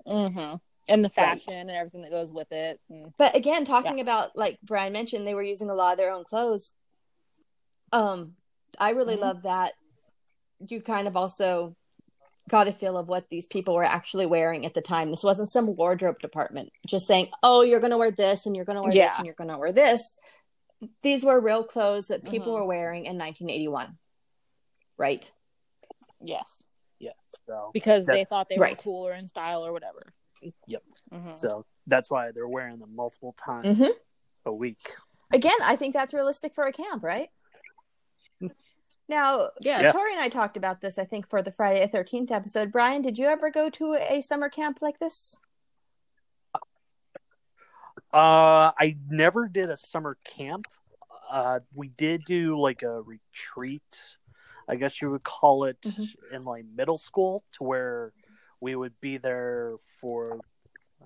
[0.05, 0.55] hmm
[0.89, 1.41] and the Right.
[1.41, 2.79] fashion and everything that goes with it.
[2.89, 6.11] And, But again, talking about like Bryan mentioned, they were using a lot of their
[6.13, 6.73] own clothes.
[7.91, 8.37] Um,
[8.79, 9.21] I really Mhm.
[9.21, 9.73] love that.
[10.65, 11.75] You kind of also
[12.49, 15.11] got a feel of what these people were actually wearing at the time.
[15.11, 18.63] This wasn't some wardrobe department just saying, "Oh, you're going to wear this, and you're
[18.65, 20.17] going to wear this, and you're going to wear this."
[21.01, 22.59] These were real clothes that people Mhm.
[22.59, 23.97] were wearing in 1981,
[24.97, 25.31] right?
[26.19, 26.63] yes,
[26.99, 27.11] Yeah,
[27.47, 28.77] so because they thought they Right.
[28.77, 30.13] were cooler in style or whatever.
[30.67, 30.83] Yep.
[31.11, 31.35] Mhm.
[31.35, 33.89] so that's why they're wearing them multiple times Mhm.
[34.45, 34.95] a week.
[35.31, 37.31] Again, I think that's realistic for a camp, right?
[39.09, 39.81] Now, Yes.
[39.83, 39.91] Yeah.
[39.93, 42.71] Tori and I talked about this, I think, for the Friday the 13th episode.
[42.71, 45.37] Bryan, did you ever go to a summer camp like this?
[48.13, 50.65] Uh, I never did a summer camp.
[51.29, 53.81] Uh, we did do like a retreat,
[54.67, 56.07] I guess you would call it, Mhm.
[56.31, 58.13] in like middle school, to where
[58.61, 60.39] we would be there for.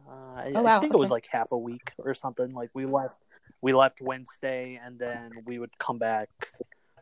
[0.08, 2.52] Uh, I, Oh, wow, I think it was like half a week or something.
[2.52, 3.18] Like we left,
[3.62, 6.30] we left Wednesday, and then we would come back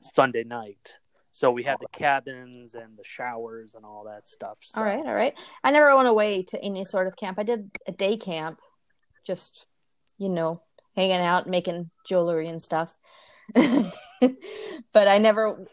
[0.02, 0.98] Sunday night.
[1.34, 4.58] So we had the cabins and the showers and all that stuff.
[4.62, 4.82] So.
[4.82, 5.38] All right, all right.
[5.64, 7.38] I never went away to any sort of camp.
[7.38, 8.60] I did a day camp,
[9.24, 9.68] just,
[10.20, 10.62] you know,
[10.96, 12.96] hanging out, making jewelry and stuff.
[13.56, 15.66] but I never,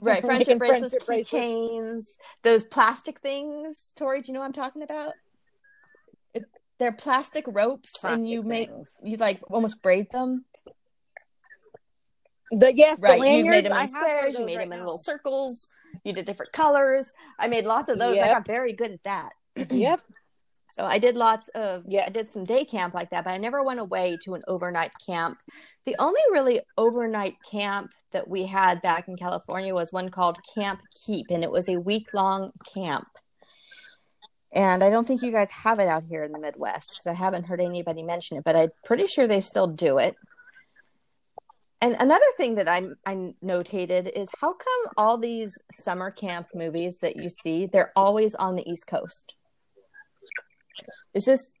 [0.00, 2.06] right, friendship bracelets, friendship keychains,
[2.42, 3.92] those plastic things.
[3.94, 5.12] Tori, do you know what I'm talking about?
[6.34, 6.44] It,
[6.80, 8.98] they're plastic ropes, and Plastic you make, things.
[9.04, 10.44] you like almost braid them.
[12.50, 14.72] The yes, Right, the you made them I in have squares, you made right them
[14.72, 14.84] in now.
[14.86, 15.68] little circles,
[16.02, 17.12] you did different colors.
[17.38, 18.18] I made lots of those.
[18.18, 19.32] I got very good at that.
[19.70, 20.00] Yep.
[20.78, 23.64] So I did lots of I did some day camp like that, but I never
[23.64, 25.40] went away to an overnight camp.
[25.86, 30.80] The only really overnight camp that we had back in California was one called Camp
[31.04, 33.08] Keep, and it was a week long camp.
[34.52, 37.14] And I don't think you guys have it out here in the Midwest because I
[37.14, 40.14] haven't heard anybody mention it, but I'm pretty sure they still do it.
[41.80, 46.98] And another thing that I I notated is how come all these summer camp movies
[47.02, 49.34] that you see they're always on the East Coast?
[51.14, 51.52] Is this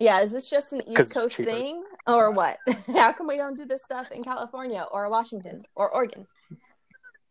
[0.00, 2.58] yeah, is this just an East Coast thing or what?
[2.92, 6.26] How come we don't do this stuff in California or Washington or Oregon?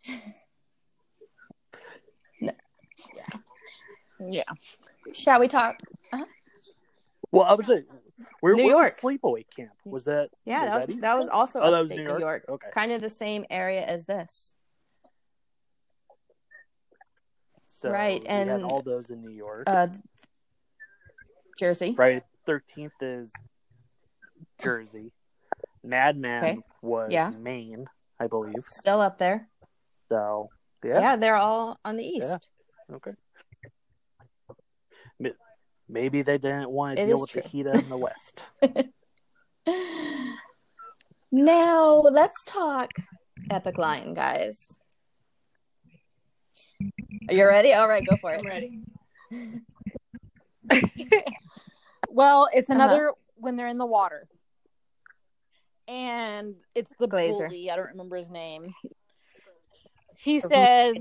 [4.29, 4.43] Yeah.
[5.13, 5.77] Shall we talk?
[7.31, 7.85] Well, I was like,
[8.39, 9.01] where, New where was York.
[9.01, 9.71] Sleepaway Camp?
[9.85, 10.29] Was that?
[10.45, 12.21] Yeah, that was East that was also Oh, that was upstate New New York?
[12.21, 12.45] York.
[12.49, 12.67] Okay.
[12.73, 14.55] Kind of the same area as this.
[17.65, 19.63] So Right, and, all those in New York.
[19.65, 19.87] Uh
[21.62, 21.93] Jersey.
[21.93, 23.32] Friday Thirteenth is
[24.59, 25.12] Jersey.
[25.84, 26.57] Madman Okay.
[26.82, 27.30] was Yeah.
[27.30, 27.86] Maine,
[28.20, 28.64] I believe.
[28.66, 29.47] Still up there.
[30.09, 30.49] So
[30.84, 32.49] Yeah, yeah, they're all on the east.
[32.91, 33.12] okay.
[35.88, 37.41] Maybe they didn't want to It deal with true.
[37.43, 38.43] the heat in the West.
[41.34, 42.89] Now let's talk
[43.49, 44.80] Epic Lion, guys.
[47.30, 47.74] Are you ready?
[47.74, 48.39] All right, go for it.
[48.39, 48.80] I'm ready.
[52.09, 52.80] well, it's Uh-huh.
[52.84, 54.28] another when they're in the water.
[55.88, 57.47] And it's the Glazer.
[57.47, 57.69] bully.
[57.72, 58.74] I don't remember his name.
[60.24, 60.97] He says,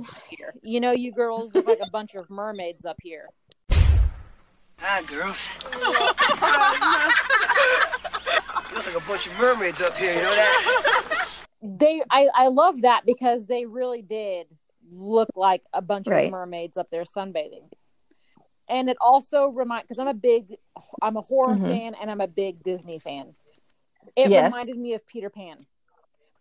[0.62, 3.26] You know, you girls look like a bunch of mermaids up here.
[4.78, 5.46] Hi, girls.
[8.70, 11.28] you look like a bunch of mermaids up here, you know that?
[11.60, 14.46] They I, I love that because they really did
[14.90, 16.26] look like a bunch Right.
[16.26, 17.70] of mermaids up there sunbathing.
[18.70, 20.54] And it also remind because I'm a big
[21.02, 21.66] I'm a horror Mhm.
[21.66, 23.34] fan and I'm a big Disney fan.
[24.16, 24.52] It Yes.
[24.52, 25.58] reminded me of Peter Pan.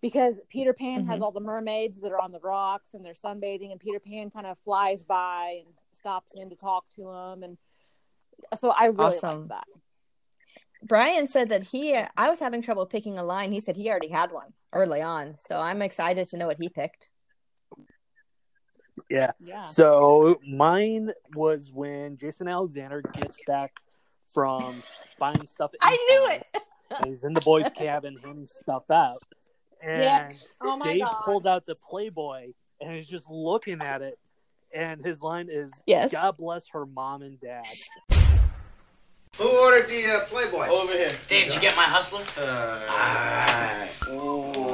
[0.02, 1.24] Because Peter Pan has Mhm.
[1.24, 4.46] all the mermaids that are on the rocks and they're sunbathing and Peter Pan kind
[4.46, 7.58] of flies by and stops in to talk to them and
[8.58, 9.40] so I really Awesome.
[9.40, 9.68] liked that.
[10.82, 13.52] Bryan said that he, I was having trouble picking a line.
[13.52, 15.38] He said he already had one early on.
[15.40, 17.10] So I'm excited to know what he picked.
[19.10, 19.32] Yeah.
[19.40, 19.64] Yeah.
[19.66, 23.74] So mine was when Jason Alexander gets back
[24.34, 24.74] from
[25.20, 25.72] buying stuff.
[25.82, 26.48] I knew it.
[27.08, 29.22] he's in the boys' cabin handing stuff out,
[29.82, 30.32] and Yeah.
[30.62, 31.12] Oh Dave God.
[31.26, 34.18] pulls out the Playboy and he's just looking at it,
[34.74, 36.12] and his line is, Yes.
[36.12, 37.66] "God bless her mom and dad."
[39.38, 40.68] Who ordered the uh, Playboy?
[40.68, 41.16] Over here.
[41.30, 42.24] Dave, did you get my hustler?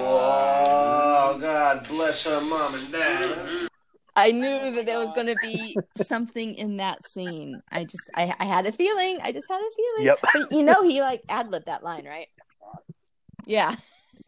[0.07, 3.67] Oh, God bless her mom and dad.
[4.15, 7.61] I knew oh that there was going to be something in that scene.
[7.71, 9.19] I just, I, I had a feeling.
[9.21, 10.05] I just had a feeling.
[10.05, 10.19] Yep.
[10.21, 12.27] But you know, he like ad libbed that line, right?
[13.45, 13.75] Yeah.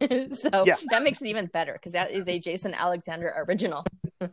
[0.00, 0.76] so Yeah.
[0.90, 3.84] that makes it even better because that is a Jason Alexander original.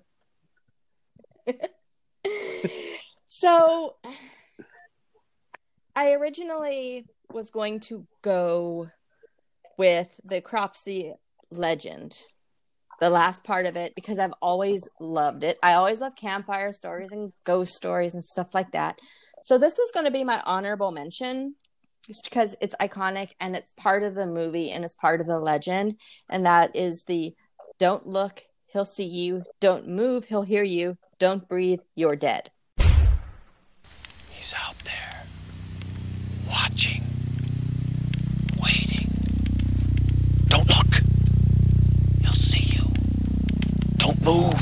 [3.28, 3.96] so
[5.96, 8.88] I originally was going to go
[9.78, 11.14] with the Cropsey
[11.52, 12.18] legend,
[13.00, 15.58] the last part of it, because I've always loved it.
[15.62, 18.98] I always love campfire stories and ghost stories and stuff like that.
[19.44, 21.56] So this is going to be my honorable mention
[22.08, 25.40] just because it's iconic and it's part of the movie and it's part of the
[25.40, 25.96] legend.
[26.30, 27.34] And that is the
[27.80, 29.44] don't look, he'll see you.
[29.60, 30.98] Don't move, he'll hear you.
[31.20, 32.52] Don't breathe, you're dead.
[34.30, 35.24] He's out there,
[36.48, 37.04] watching,
[38.62, 39.10] waiting.
[40.48, 41.02] Don't look.
[42.22, 42.84] He'll see you.
[44.06, 44.62] Don't move.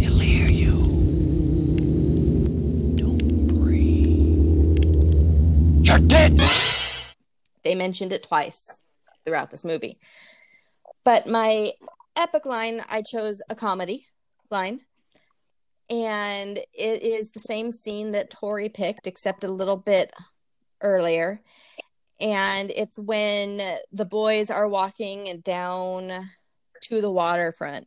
[0.00, 0.82] He'll hear you.
[2.96, 4.82] Don't breathe.
[5.86, 6.40] You're dead.
[7.62, 8.82] They mentioned it twice
[9.24, 10.00] throughout this movie.
[11.04, 11.70] But my
[12.16, 14.06] epic line, I chose a comedy
[14.50, 14.80] line.
[15.88, 20.12] And it is the same scene that Tori picked, except a little bit
[20.80, 21.40] earlier.
[22.20, 23.62] And it's when
[23.92, 26.28] the boys are walking down
[26.90, 27.86] to the waterfront.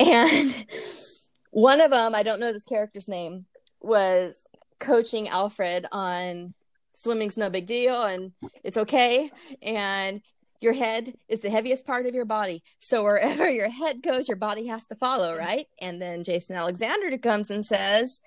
[0.00, 0.66] And
[1.50, 3.46] one of them, I don't know this character's name,
[3.80, 4.46] was
[4.78, 6.54] coaching Alfred on
[6.94, 9.30] swimming's no big deal and it's okay.
[9.60, 10.22] And
[10.60, 12.62] your head is the heaviest part of your body.
[12.78, 15.66] So wherever your head goes, your body has to follow, right?
[15.80, 18.20] And then Jason Alexander comes and says,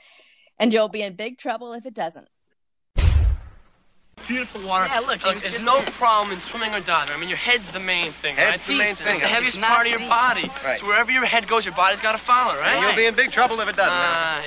[0.59, 2.27] and you'll be in big trouble if it doesn't.
[4.28, 4.88] Beautiful water.
[4.91, 5.86] Yeah, look, he was there's no there.
[5.91, 7.13] problem in swimming or diving.
[7.16, 8.68] I mean, your head's the main thing, Head's right?
[8.68, 9.20] the main It's thing.
[9.20, 10.49] the heaviest It's not part of your body.
[10.63, 10.78] Right.
[10.78, 12.74] So wherever your head goes, your body's got to follow, right?
[12.76, 13.93] And you'll be in big trouble if it doesn't.
[13.93, 14.43] Ah,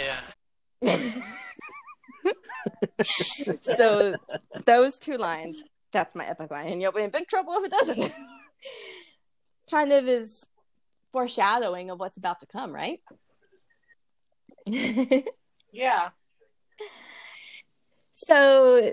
[0.83, 0.97] yeah.
[3.63, 4.15] so
[4.67, 5.63] those two lines,
[5.93, 6.67] that's my epic line.
[6.69, 8.13] And you'll be in big trouble if it doesn't.
[9.71, 10.47] kind of is
[11.13, 13.01] foreshadowing of what's about to come, right?
[15.71, 16.09] Yeah.
[18.15, 18.93] so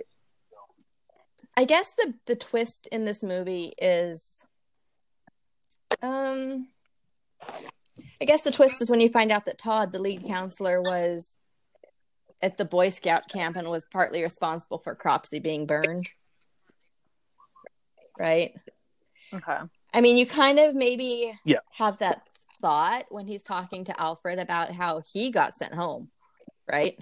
[1.58, 4.46] I guess the the twist in this movie is
[6.02, 6.68] um
[8.22, 11.38] I guess the twist is when you find out that Todd, the lead counselor, was
[12.42, 16.10] at the Boy Scout camp and was partly responsible for Cropsey being burned.
[18.20, 18.54] Right?
[19.34, 19.58] Okay.
[19.94, 21.60] I mean, you kind of maybe Yeah.
[21.74, 22.22] have that
[22.62, 26.10] thought when he's talking to Alfred about how he got sent home,
[26.70, 27.00] right?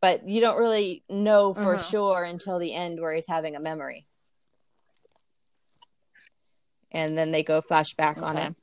[0.00, 1.90] But you don't really know for Mhm.
[1.90, 4.06] sure until the end where he's having a memory.
[6.90, 8.56] And then they go flashback on him.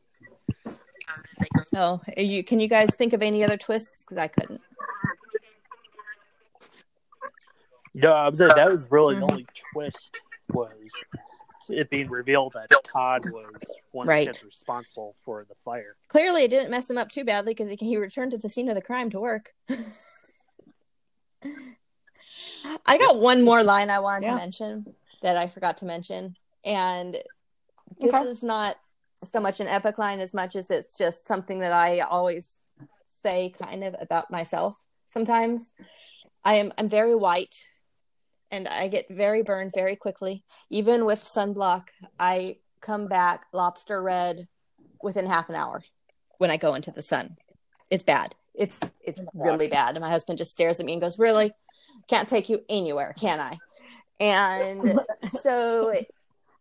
[1.66, 4.04] So, are you can you guys think of any other twists?
[4.04, 4.62] Because I couldn't.
[7.94, 9.20] No, I was saying that was really Mhm.
[9.20, 10.12] the only twist
[10.50, 10.92] was
[11.70, 13.52] it being revealed that Todd was
[13.92, 14.28] one Right.
[14.28, 15.98] of responsible for the fire.
[16.08, 18.70] Clearly, it didn't mess him up too badly because he, he returned to the scene
[18.70, 19.54] of the crime to work.
[22.86, 24.32] I got one more line I wanted Yeah.
[24.32, 27.16] to mention that I forgot to mention, and
[28.00, 28.24] this Okay.
[28.30, 28.78] is not
[29.24, 32.60] so much an epic line as much as it's just something that I always
[33.24, 34.78] say kind of about myself
[35.08, 35.74] sometimes.
[36.44, 37.56] I am I'm very white
[38.52, 40.44] and I get very burned very quickly.
[40.70, 44.48] Even with sunblock, I come back lobster red
[45.02, 45.84] within half an hour
[46.38, 47.38] when I go into the sun.
[47.90, 48.36] It's bad.
[48.58, 49.96] It's it's really bad.
[49.96, 51.52] And my husband just stares at me and goes, "Really?
[52.08, 53.58] Can't take you anywhere, can I?"
[54.20, 55.00] And
[55.42, 55.94] so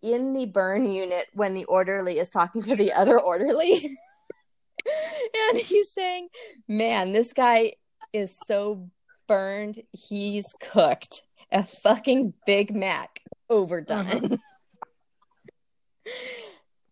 [0.02, 3.72] in the burn unit when the orderly is talking to the other orderly
[5.50, 6.28] and he's saying,
[6.68, 7.72] "Man, this guy
[8.12, 8.90] is so
[9.26, 9.82] burned.
[9.92, 11.22] He's cooked.
[11.50, 14.36] A fucking Big Mac overdone." Uh-huh.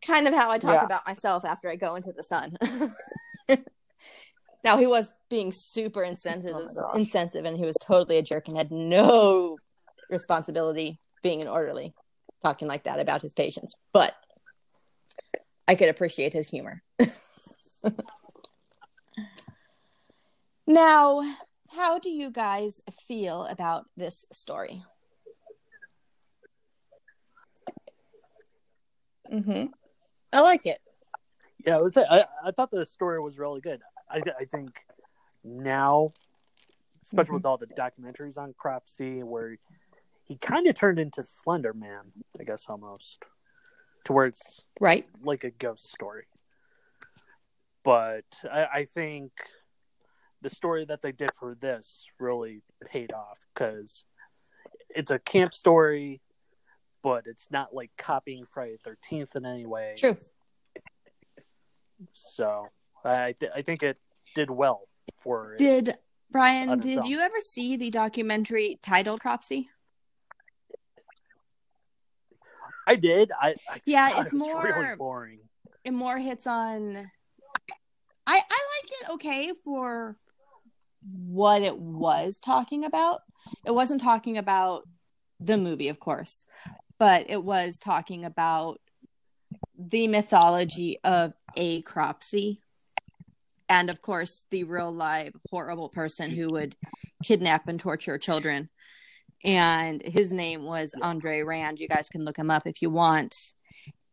[0.06, 0.84] kind of how I talk Yeah.
[0.84, 2.56] about myself after I go into the sun.
[4.64, 8.56] Now he was being super insensitive, Oh insensitive, and he was totally a jerk and
[8.56, 9.58] had no
[10.10, 11.94] responsibility being an orderly,
[12.42, 13.74] talking like that about his patients.
[13.92, 14.14] But
[15.68, 16.82] I could appreciate his humor.
[20.66, 21.22] now,
[21.74, 24.82] how do you guys feel about this story?
[29.30, 29.66] Mm-hmm.
[30.32, 30.78] I like it.
[31.66, 31.96] Yeah, I was.
[31.96, 33.80] I, I thought the story was really good.
[34.14, 34.80] I, I think
[35.42, 36.12] now,
[37.02, 37.34] especially Mm-hmm.
[37.36, 39.56] with all the documentaries on Cropsey, where
[40.24, 43.22] he kind of turned into Slender Man, I guess almost,
[44.04, 45.06] to where it's Right.
[45.22, 46.26] like a ghost story.
[47.82, 49.32] But I, I think
[50.40, 54.04] the story that they did for this really paid off because
[54.88, 56.20] it's a camp story,
[57.02, 59.94] but it's not like copying Friday Thirteenth in any way.
[59.98, 60.16] True.
[62.12, 62.68] So
[63.04, 63.98] I th- I think it
[64.34, 64.88] did well
[65.18, 65.58] for it.
[65.58, 65.96] Did
[66.30, 69.68] Bryan, did you ever see the documentary titled Cropsy?
[72.86, 73.30] I did.
[73.40, 75.40] I, I Yeah, it's it was really more- boring.
[75.84, 76.96] It more hits on
[78.26, 80.16] I I liked it okay for
[81.02, 83.20] what it was talking about.
[83.66, 84.88] It wasn't talking about
[85.40, 86.46] the movie, of course,
[86.98, 88.80] but it was talking about
[89.78, 92.60] the mythology of a Cropsey
[93.68, 96.76] and of course the real live horrible person who would
[97.22, 98.68] kidnap and torture children.
[99.44, 101.78] And his name was andre rand.
[101.78, 103.34] You guys can look him up if you want.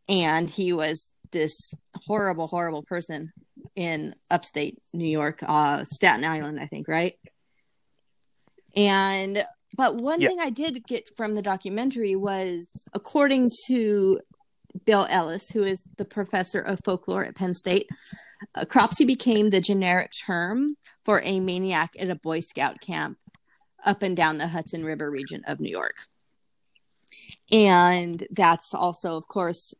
[0.08, 1.72] And he was this
[2.06, 3.32] horrible horrible person
[3.74, 7.14] in upstate new york uh staten island i think right?
[8.76, 9.42] And
[9.76, 10.28] but one Yeah.
[10.28, 14.20] thing i did get from the documentary was according to
[14.84, 17.88] bill ellis who is the professor of folklore at penn state
[18.54, 23.18] uh, cropsey became the generic term for a maniac at a boy scout camp
[23.84, 25.96] up and down the hudson river region of new york
[27.50, 29.74] and that's also of course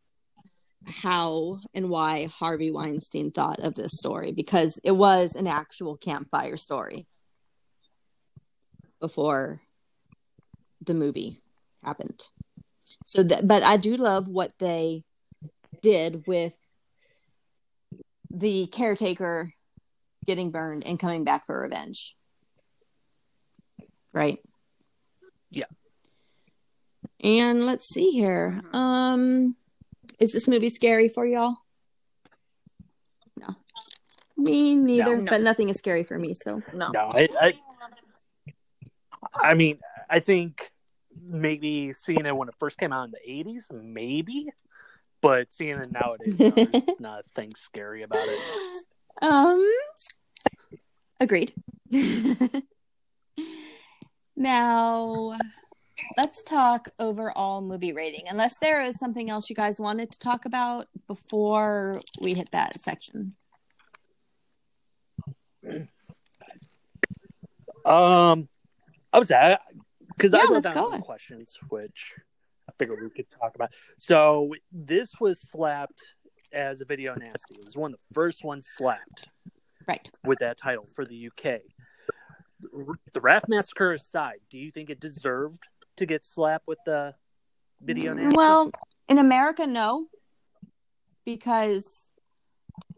[0.87, 6.57] how and why Harvey Weinstein thought of this story because it was an actual campfire
[6.57, 7.07] story
[9.01, 9.61] before
[10.81, 11.43] the movie
[11.83, 12.23] happened.
[13.07, 15.05] So that but I do love what they
[15.81, 16.55] did with
[18.31, 19.53] the caretaker
[20.27, 22.17] getting burned and coming back for revenge.
[24.15, 24.41] Right?
[25.51, 25.65] Yeah.
[27.23, 28.63] And let's see here.
[28.73, 29.57] Um
[30.19, 31.57] is this movie scary for y'all?
[33.39, 33.57] No.
[34.37, 35.31] Me neither, No.
[35.31, 36.91] but nothing is scary for me, so No.
[36.91, 37.53] No, I, I,
[39.35, 39.79] I mean,
[40.09, 40.72] I think
[41.25, 44.49] maybe seeing it when it first came out in the '80s, maybe,
[45.21, 48.85] but seeing it nowadays, no, there's nothing scary about it.
[49.23, 49.71] Um
[51.21, 51.53] agreed.
[54.37, 55.37] now
[56.17, 58.25] let's talk overall movie rating.
[58.29, 62.81] Unless there is something else you guys wanted to talk about before we hit that
[62.81, 63.35] section.
[67.85, 68.49] Um,
[69.13, 69.31] I was
[70.23, 70.91] because Yeah, I wrote down go.
[70.91, 72.15] some questions, which
[72.69, 73.73] I figured we could talk about.
[73.99, 76.01] So this was slapped
[76.53, 77.55] as a video nasty.
[77.59, 79.29] It was one of the first ones slapped
[79.89, 80.09] Right.
[80.25, 81.63] with that title for the UK.
[83.13, 85.65] The Raft Massacre aside, do you think it deserved
[85.97, 87.15] to get slapped with the
[87.81, 88.37] video mm, nasty?
[88.37, 88.71] Well,
[89.09, 90.07] in America, no,
[91.25, 92.11] because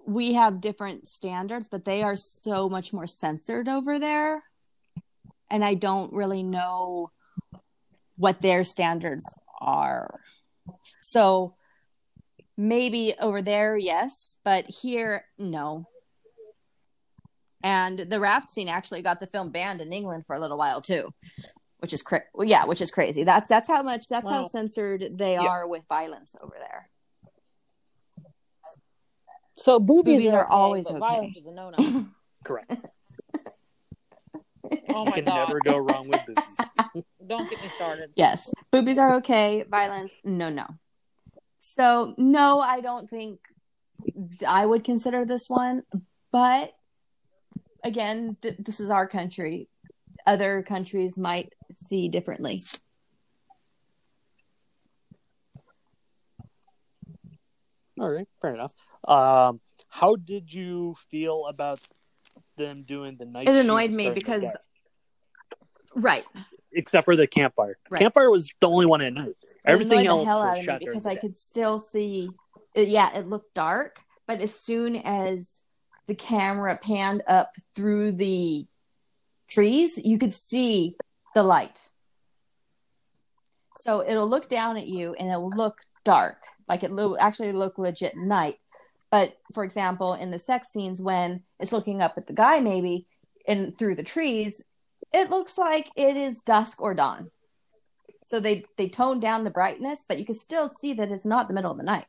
[0.07, 4.45] we have different standards, but they are so much more censored over there.
[5.51, 7.11] And I don't really know
[8.17, 10.21] what their standards are.
[11.01, 11.55] So
[12.57, 15.87] maybe over there, yes, but here, no.
[17.62, 20.83] And the raft scene actually got the film banned in England for a little while
[20.83, 21.15] too,
[21.79, 23.25] which is cra- well, yeah, which is crazy.
[23.25, 25.41] That's that's how much that's how censored they yeah.
[25.41, 26.91] are with violence over there.
[29.57, 31.01] So boobies, Boobies are, are okay, always but okay.
[31.01, 32.07] Violence is a no-no.
[32.45, 32.73] Correct.
[34.91, 35.47] oh You can god!
[35.49, 36.45] never go wrong with boobies.
[37.27, 38.11] Don't get me started.
[38.16, 39.64] Yes, boobies are okay.
[39.68, 40.66] Violence, no, no.
[41.61, 43.41] So no, I don't think
[44.47, 45.83] I would consider this one.
[46.31, 46.72] But
[47.83, 49.68] again, th- this is our country.
[50.27, 51.53] Other countries might
[51.87, 52.62] see differently.
[58.01, 58.75] All right, fair enough.
[59.07, 61.81] Um, how did you feel about
[62.57, 63.49] them doing the night?
[63.49, 64.57] It annoyed me because,
[65.95, 66.25] right,
[66.75, 67.79] except for the campfire.
[67.89, 68.01] Right.
[68.01, 69.35] Campfire was the only one at night.
[69.64, 72.31] Everything else was me because I could still see.
[72.75, 75.62] yeah, it looked dark, but as soon as
[76.07, 78.66] the camera panned up through the
[79.49, 80.97] trees, you could see
[81.35, 81.91] the light.
[83.79, 87.79] So it'll look down at you and it'll look dark, like it will actually look
[87.79, 88.59] legit night.
[89.11, 93.07] But for example, in the sex scenes, when it's looking up at the guy, maybe
[93.47, 94.64] and through the trees,
[95.15, 97.31] it looks like it is dusk or dawn.
[98.27, 101.47] So they they tone down the brightness, but you can still see that it's not
[101.47, 102.07] the middle of the night.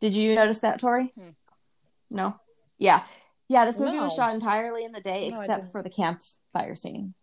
[0.00, 1.12] Did you notice that, Tori?
[1.16, 1.30] Hmm.
[2.10, 2.38] No.
[2.78, 3.04] Yeah,
[3.48, 3.64] yeah.
[3.64, 7.14] This movie was shot entirely in the day, No, except for the campfire scene.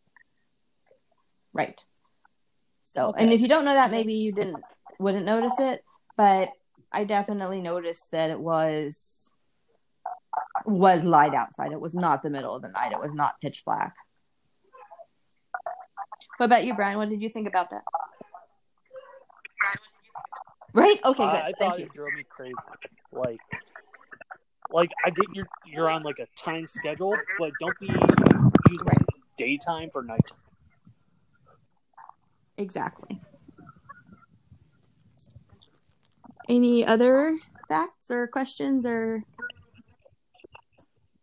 [1.53, 1.79] Right.
[2.83, 4.63] So, and if you don't know that, maybe you didn't
[4.97, 5.83] wouldn't notice it,
[6.17, 6.49] but
[6.91, 9.30] I definitely noticed that it was
[10.65, 11.71] was light outside.
[11.71, 12.91] It was not the middle of the night.
[12.91, 13.93] It was not pitch black.
[16.37, 16.97] What about you, Bryan?
[16.97, 17.83] What did you think about that?
[20.73, 20.99] Right?
[21.03, 21.29] Okay, good.
[21.29, 21.85] I, I Thank thought you.
[21.85, 22.55] it drove me crazy.
[23.11, 23.39] Like,
[24.71, 29.05] like I get you're you're on like a time schedule, but don't be using Right.
[29.37, 30.37] daytime for nighttime.
[32.57, 33.19] Exactly.
[36.47, 37.37] Any other
[37.67, 39.23] facts or questions or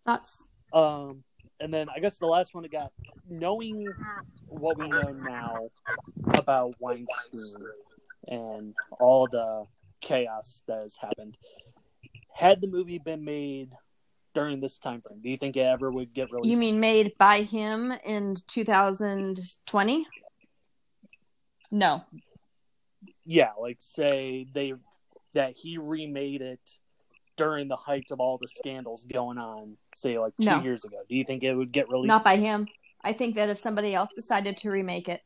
[0.08, 0.48] thoughts?
[0.72, 1.22] Um,
[1.60, 2.92] and then I guess the last one I got,
[3.28, 3.86] knowing
[4.46, 5.68] what we know now
[6.38, 7.66] about Weinstein
[8.26, 9.64] and all the
[10.00, 11.36] chaos that has happened,
[12.32, 13.72] had the movie been made
[14.34, 16.52] during this time frame, do you think it ever would get released?
[16.52, 20.06] You mean made by him in 2020?
[21.70, 22.02] No.
[23.26, 24.72] yeah, like say they
[25.34, 26.78] that he remade it
[27.38, 30.62] during the height of all the scandals going on, say like two No.
[30.62, 30.98] years ago.
[31.08, 32.08] Do you think it would get released?
[32.08, 32.68] Not by him.
[33.02, 35.22] I think that if somebody else decided to remake it,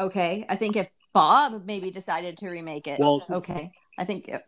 [0.00, 0.46] okay.
[0.48, 3.72] I think if Bob maybe decided to remake it, Well- okay.
[3.98, 4.42] I think, it,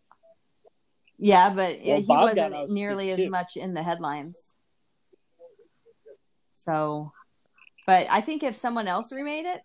[1.18, 3.29] yeah, but Well, he Bob wasn't nearly as too.
[3.31, 4.57] much in the headlines.
[6.55, 7.12] So,
[7.87, 9.61] but I think if someone else remade it,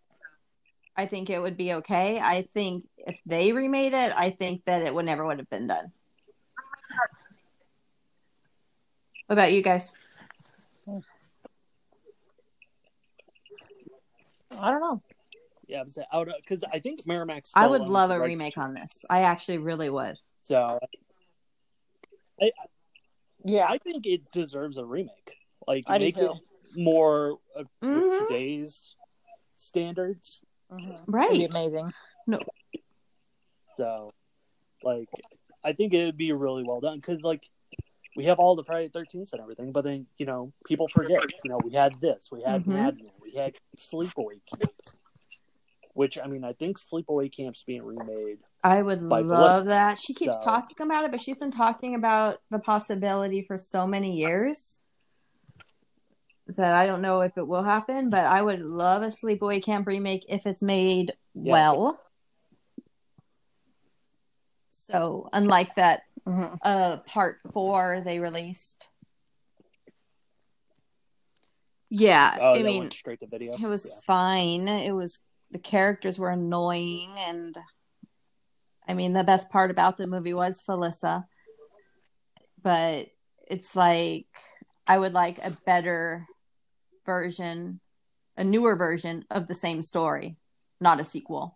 [0.97, 2.19] I think it would be okay.
[2.19, 5.67] I think if they remade it, I think that it would never would have been
[5.67, 5.91] done.
[9.27, 9.93] What about you guys?
[14.57, 15.01] I don't know.
[15.67, 16.31] Yeah, I would.
[16.41, 17.51] because I think Miramax.
[17.55, 19.03] I would love a remake on this.
[19.09, 20.17] I actually really would.
[20.43, 20.79] So,
[22.39, 22.51] I,
[23.43, 25.37] Yeah, I think it deserves a remake.
[25.67, 26.31] Like I make it
[26.75, 28.27] more of with Mhm.
[28.27, 28.93] today's
[29.55, 30.41] standards.
[30.71, 30.93] Mhm.
[30.93, 31.31] It'd Right.
[31.31, 31.93] be amazing.
[32.27, 32.39] No,
[33.77, 34.13] so,
[34.83, 35.09] like,
[35.63, 37.49] I think it would be really well done because, like,
[38.15, 41.19] we have all the Friday Thirteenth and everything, but then you know people forget.
[41.43, 42.67] You know, we had this, we had Mhm.
[42.67, 44.71] Madman, we had Sleepaway Camp,
[45.93, 48.39] which I mean, I think Sleepaway Camp's being remade.
[48.63, 49.65] I would love Felissa.
[49.65, 49.99] that.
[49.99, 53.85] She keeps So- talking about it, but she's been talking about the possibility for so
[53.85, 54.83] many years
[56.47, 59.87] that I don't know if it will happen, but I would love a Sleepaway Camp
[59.87, 61.51] remake if it's made Yeah.
[61.51, 61.99] well.
[64.71, 66.57] So, unlike that Mhm.
[66.63, 68.87] uh part 4 they released.
[71.89, 73.53] Yeah, Oh, I mean, straight to video.
[73.53, 73.99] it was Yeah.
[74.05, 74.67] fine.
[74.67, 77.55] It was the characters were annoying, and
[78.87, 81.25] I mean the best part about the movie was Felissa.
[82.61, 83.07] But
[83.47, 84.25] it's like
[84.87, 86.25] I would like a better
[87.05, 87.79] version,
[88.35, 90.37] a newer version of the same story,
[90.81, 91.55] not a sequel.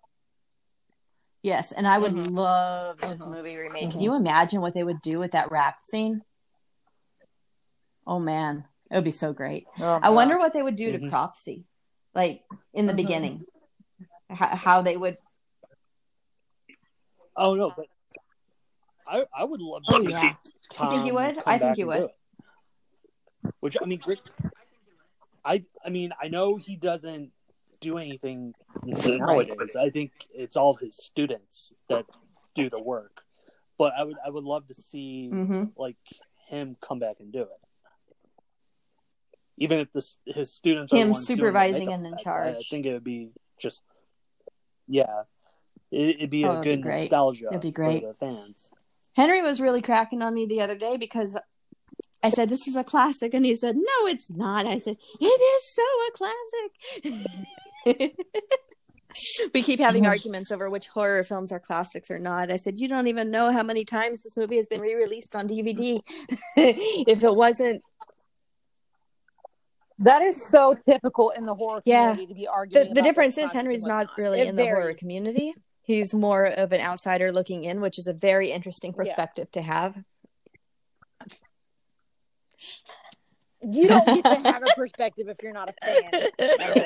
[1.42, 2.36] Yes, and I would Mhm.
[2.36, 3.32] love this Mhm.
[3.32, 3.92] movie remake.
[3.92, 4.04] Can Mhm.
[4.04, 6.24] you imagine what they would do with that rap scene?
[8.06, 9.68] Oh man, it would be so great.
[9.80, 11.66] Oh, I wonder what they would do to Cropsy.
[12.16, 12.98] like in the Mhm.
[12.98, 13.46] beginning,
[14.30, 15.18] how, how they would.
[17.36, 17.86] Oh no, but
[19.08, 20.36] I I would love to Oh yeah,
[20.70, 21.38] Tom you think you would?
[21.46, 22.10] I think you would.
[23.62, 24.22] Which I mean, Rick-
[25.46, 27.32] I I mean I know he doesn't
[27.82, 28.54] do anything
[28.86, 29.76] nowadays.
[29.80, 32.06] I think it's all his students that
[32.56, 33.22] do the work.
[33.78, 35.98] But I would I would love to see hmm like
[36.50, 37.48] him come back and do it.
[39.58, 42.50] Even if the, his students are Him ones doing the supervising and in effects, I-
[42.50, 43.30] I, think it would be
[43.62, 43.82] just
[44.88, 45.24] yeah,
[45.92, 47.02] it, it'd be Oh, a be good great.
[47.04, 48.02] nostalgia It'd be great.
[48.02, 48.72] for the fans.
[49.16, 51.38] Henry was really cracking on me the other day because
[52.24, 54.66] I said this is a classic, and he said no, it's not.
[54.66, 57.14] I said it is so a classic.
[59.54, 62.52] we keep having arguments over which horror films are classics or not.
[62.52, 65.48] I said you don't even know how many times this movie has been re-released on
[65.48, 66.00] DVD.
[66.58, 67.84] if it wasn't
[70.00, 72.12] That is so typical in the horror Yeah.
[72.12, 72.90] community to be arguing.
[72.90, 75.54] the, the difference is Henry's not really It in the horror community.
[75.84, 79.98] He's more of an outsider looking in, which is a very interesting perspective to have.
[83.62, 86.06] You don't get to have a perspective if you're not a fan.
[86.14, 86.34] of it.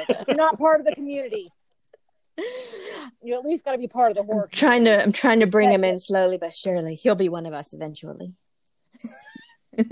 [0.10, 1.50] If you're not part of the community.
[3.22, 4.50] You at least got to be part of the horror.
[4.52, 6.96] trying to I'm trying to bring him in slowly but surely.
[6.96, 8.34] He'll be one of us eventually.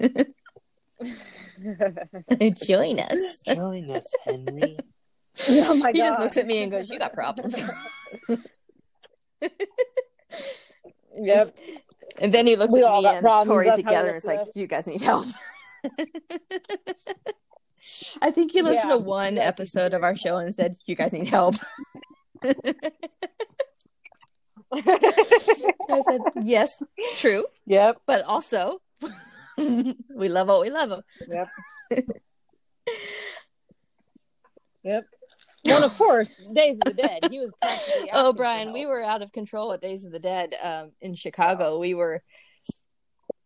[2.66, 3.42] Join us.
[3.48, 4.78] Join us, Henry.
[5.50, 5.96] Oh my god.
[5.96, 7.62] he just looks at me and goes, "You got problems."
[11.14, 11.56] Yep.
[12.20, 13.48] and then he looks We at all me got and.
[13.48, 15.26] Tori together and it's like, "You guys need help."
[18.22, 21.14] I think he listened Yeah, to one episode of our show and said, "You guys
[21.14, 21.56] need help."
[24.72, 26.82] I said, "Yes,
[27.16, 28.02] true, Yep.
[28.06, 28.82] but also
[29.58, 31.48] we love what we love." Yep.
[34.84, 35.04] Yep.
[35.66, 37.20] Well, of course, Days of the Dead.
[37.30, 37.52] He was.
[38.14, 41.78] Oh, Bryan, we were out of control at Days of the Dead um, in Chicago.
[41.80, 42.24] We were,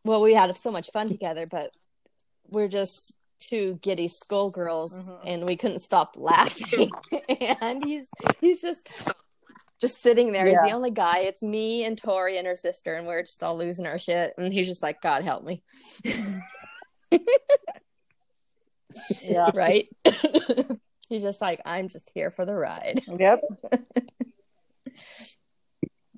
[0.03, 1.71] well, we had so much fun together, but
[2.55, 5.19] we're just two giddy schoolgirls, Mhm.
[5.25, 6.89] and we couldn't stop laughing.
[7.61, 8.87] and he's he's just
[9.81, 10.47] just sitting there.
[10.47, 11.19] He's the only guy.
[11.19, 14.33] It's me and Tori and her sister, and we're just all losing our shit.
[14.37, 15.61] And he's just like, God help me,
[19.21, 19.51] Yeah.
[19.53, 19.87] right?
[21.09, 23.01] he's just like, I'm just here for the ride.
[23.05, 23.41] Yep.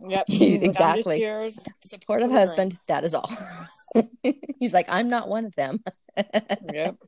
[0.09, 0.25] Yep.
[0.29, 1.17] Like, Exactly.
[1.17, 1.49] here."
[1.83, 3.29] supportive husband that is all
[4.59, 5.83] he's like i'm not one of them
[6.73, 6.95] Yep.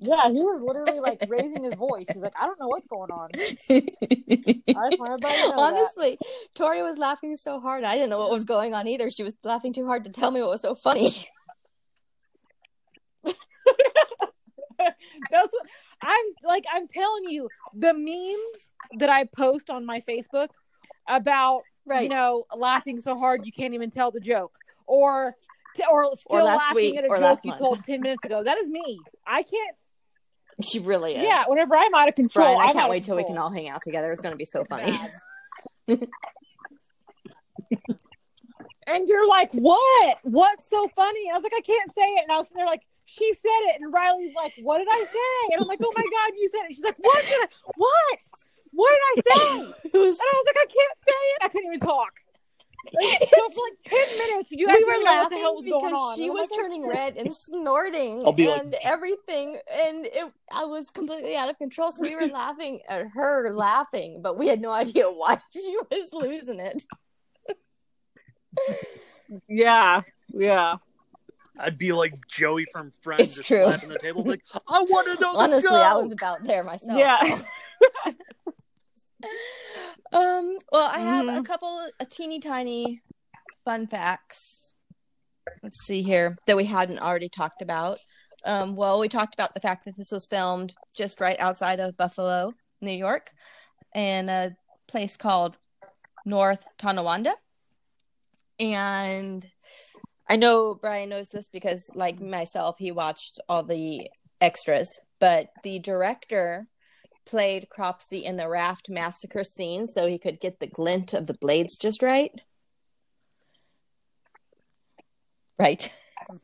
[0.00, 2.06] Yeah, he was literally like raising his voice.
[2.12, 3.30] He's like, I don't know what's going on.
[3.34, 6.18] I just want everybody to know honestly
[6.54, 9.34] tori was laughing so hard i didn't know what was going on either she was
[9.42, 11.10] laughing too hard to tell me what was so funny.
[15.30, 15.66] That's what
[16.02, 16.64] I'm like.
[16.72, 20.48] I'm telling you, the memes that I post on my Facebook
[21.08, 24.56] about right you know laughing so hard you can't even tell the joke,
[24.86, 25.34] or
[25.90, 27.60] or still last laughing week at a or joke you month.
[27.60, 28.42] told ten minutes ago.
[28.44, 28.98] That is me.
[29.26, 29.76] I can't.
[30.62, 33.16] she really is Yeah, whenever I'm out of control, Bryan, i I'm can't wait till
[33.16, 34.98] we can all hang out together it's going to be so funny
[38.88, 40.18] and you're like, what?
[40.22, 41.30] What's so funny?
[41.30, 42.22] I was like, I can't say it.
[42.22, 43.80] And I was there like, she said it.
[43.80, 45.52] And Riley's like, what did I say?
[45.52, 46.74] And I'm like, oh my God, you said it.
[46.74, 48.18] She's like, what did I, what?
[48.72, 49.58] What did I say?
[49.58, 51.38] And I was like, I can't say it.
[51.42, 52.12] I couldn't even talk.
[52.94, 55.54] Like, so for like 10 minutes, you guys we were know what the laughing hell
[55.56, 56.16] was because going on.
[56.16, 60.64] she And was like, turning red and snorting I'll like- and everything, and it I
[60.64, 61.92] was completely out of control.
[61.92, 66.08] So we were laughing at her laughing, but we had no idea why she was
[66.12, 66.84] losing it.
[69.48, 70.76] Yeah, yeah.
[71.58, 73.64] I'd be like Joey from Friends, It's just true.
[73.64, 76.98] slapping the table like, I want to know the Honestly, I was about there myself.
[76.98, 77.40] Yeah.
[80.12, 80.58] Um.
[80.72, 81.44] Well, I have a Mhm.
[81.44, 83.00] couple, a teeny tiny
[83.64, 84.74] fun facts.
[85.62, 87.98] Let's see here that we hadn't already talked about.
[88.44, 88.74] Um.
[88.76, 92.54] Well, we talked about the fact that this was filmed just right outside of Buffalo,
[92.80, 93.32] New York,
[93.94, 94.56] in a
[94.86, 95.58] place called
[96.24, 97.34] North Tonawanda.
[98.60, 99.46] And
[100.28, 104.08] I know Bryan knows this because, like myself, he watched all the
[104.40, 104.88] extras.
[105.20, 106.68] But the director
[107.28, 111.34] played Cropsy in the raft massacre scene so he could get the glint of the
[111.34, 112.32] blades just right.
[115.58, 115.92] Right.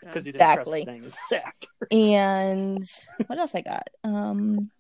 [0.01, 0.85] because he didn't Exactly.
[0.85, 1.45] trust
[1.93, 2.83] And
[3.27, 3.89] what else I got?
[4.03, 4.71] Um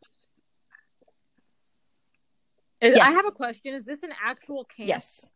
[2.80, 3.74] Is- I have a question.
[3.74, 4.88] Is this an actual camp?
[4.88, 5.28] yes.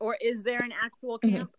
[0.00, 1.30] Or is there an actual Mhm.
[1.36, 1.56] camp?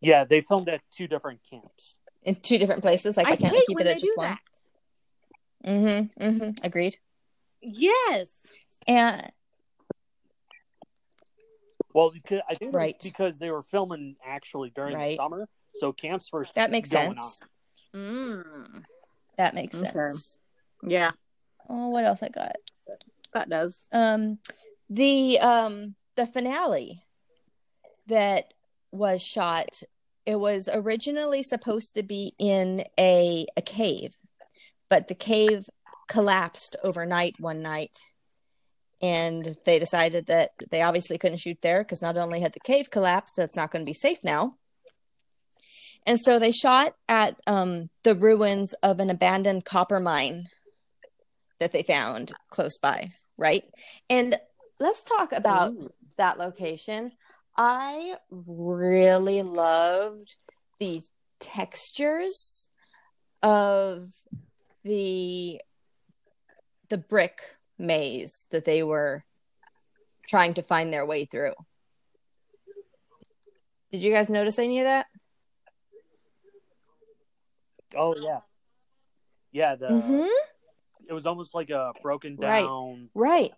[0.00, 1.94] Yeah, they filmed at two different camps.
[2.24, 3.16] In two different places.
[3.16, 4.26] Like I, I can't keep it at just one.
[4.28, 4.40] that.
[5.64, 6.24] Mm-hmm.
[6.24, 6.50] Mm-hmm.
[6.66, 6.96] Agreed.
[7.62, 8.46] Yes.
[8.86, 9.30] And
[11.94, 12.94] Well, because I think Right.
[12.94, 15.10] it's because they were filming actually during Right.
[15.10, 17.42] the summer, so camps were that makes going sense.
[17.92, 18.00] on.
[18.00, 18.84] Mm.
[19.36, 19.90] That makes Okay.
[19.90, 20.38] sense.
[20.82, 21.12] Yeah,
[21.68, 22.56] Oh, what else I got?
[23.34, 23.86] that does.
[23.92, 24.38] Um,
[24.90, 27.04] the um the finale
[28.06, 28.52] that
[28.90, 29.82] was shot.
[30.26, 34.16] It was originally supposed to be in a a cave,
[34.88, 35.68] but the cave
[36.12, 37.96] collapsed overnight one night,
[39.00, 42.90] and they decided that they obviously couldn't shoot there because not only had the cave
[42.90, 44.56] collapsed, that's not going to be safe now.
[46.06, 50.48] And so they shot at um, the ruins of an abandoned copper mine
[51.60, 53.08] that they found close by,
[53.38, 53.64] right?
[54.10, 54.36] And
[54.78, 55.72] let's talk about
[56.16, 57.12] that location.
[57.56, 60.36] I really loved
[60.78, 61.00] the
[61.40, 62.68] textures
[63.42, 64.10] of
[64.84, 65.60] the
[66.92, 67.40] the brick
[67.78, 69.24] maze that they were
[70.28, 71.54] trying to find their way through.
[73.90, 75.06] Did you guys notice any of that?
[77.96, 78.40] Oh yeah,
[79.52, 79.74] yeah.
[79.74, 80.28] The Mhm.
[81.08, 83.52] it was almost like a broken down Right.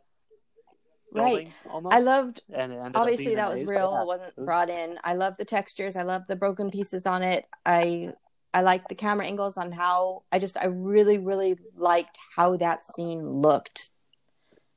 [1.10, 1.48] Right.
[1.68, 1.94] Almost.
[1.94, 5.14] I loved and it ended up obviously that was real it wasn't brought in i
[5.14, 8.12] love the textures i love the broken pieces on it i
[8.54, 12.80] i like the camera angles on how i just i really really liked how that
[12.94, 13.90] scene looked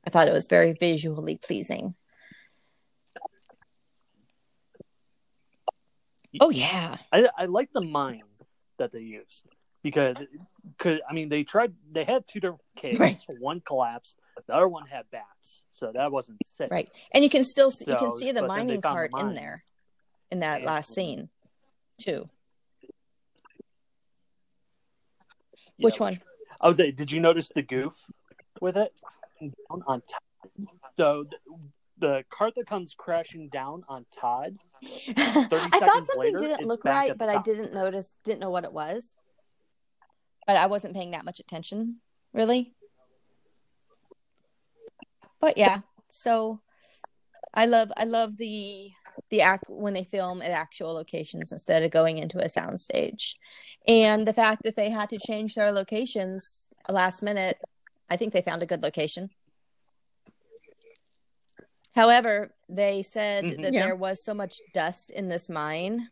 [0.06, 1.94] i thought it was very visually pleasing
[6.40, 8.22] oh yeah I I like the mine
[8.78, 9.44] that they used
[9.82, 10.16] because
[10.76, 13.00] because I mean they tried they had two different caves.
[13.00, 13.16] Right.
[13.40, 16.70] One collapsed, the other one had bats, so that wasn't safe.
[16.70, 18.82] right and you can still see, you can see the but then they mining the
[18.82, 19.56] cart in there
[20.30, 20.66] in that Yeah.
[20.66, 21.28] last scene
[21.98, 22.28] too
[25.78, 26.20] Yeah, which one
[26.60, 27.94] I was say, did you notice the goof
[28.60, 28.92] with it
[29.70, 30.22] on top?
[30.96, 31.40] So th-
[31.98, 34.58] the cart that comes crashing down on Todd.
[34.82, 38.72] I thought something later, didn't look right, but I didn't notice, didn't know what it
[38.72, 39.16] was.
[40.46, 41.96] But I wasn't paying that much attention,
[42.32, 42.74] really.
[45.40, 46.60] But yeah, so
[47.54, 48.90] I love I love the
[49.30, 53.34] the act when they film at actual locations instead of going into a soundstage,
[53.86, 57.58] and the fact that they had to change their locations last minute.
[58.10, 59.28] I think they found a good location.
[61.94, 63.62] However, they said Mhm.
[63.62, 63.86] that Yeah.
[63.86, 66.10] there was so much dust in this mine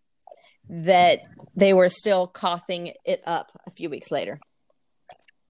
[0.69, 1.23] that
[1.55, 4.41] they were still coughing it up a few weeks later.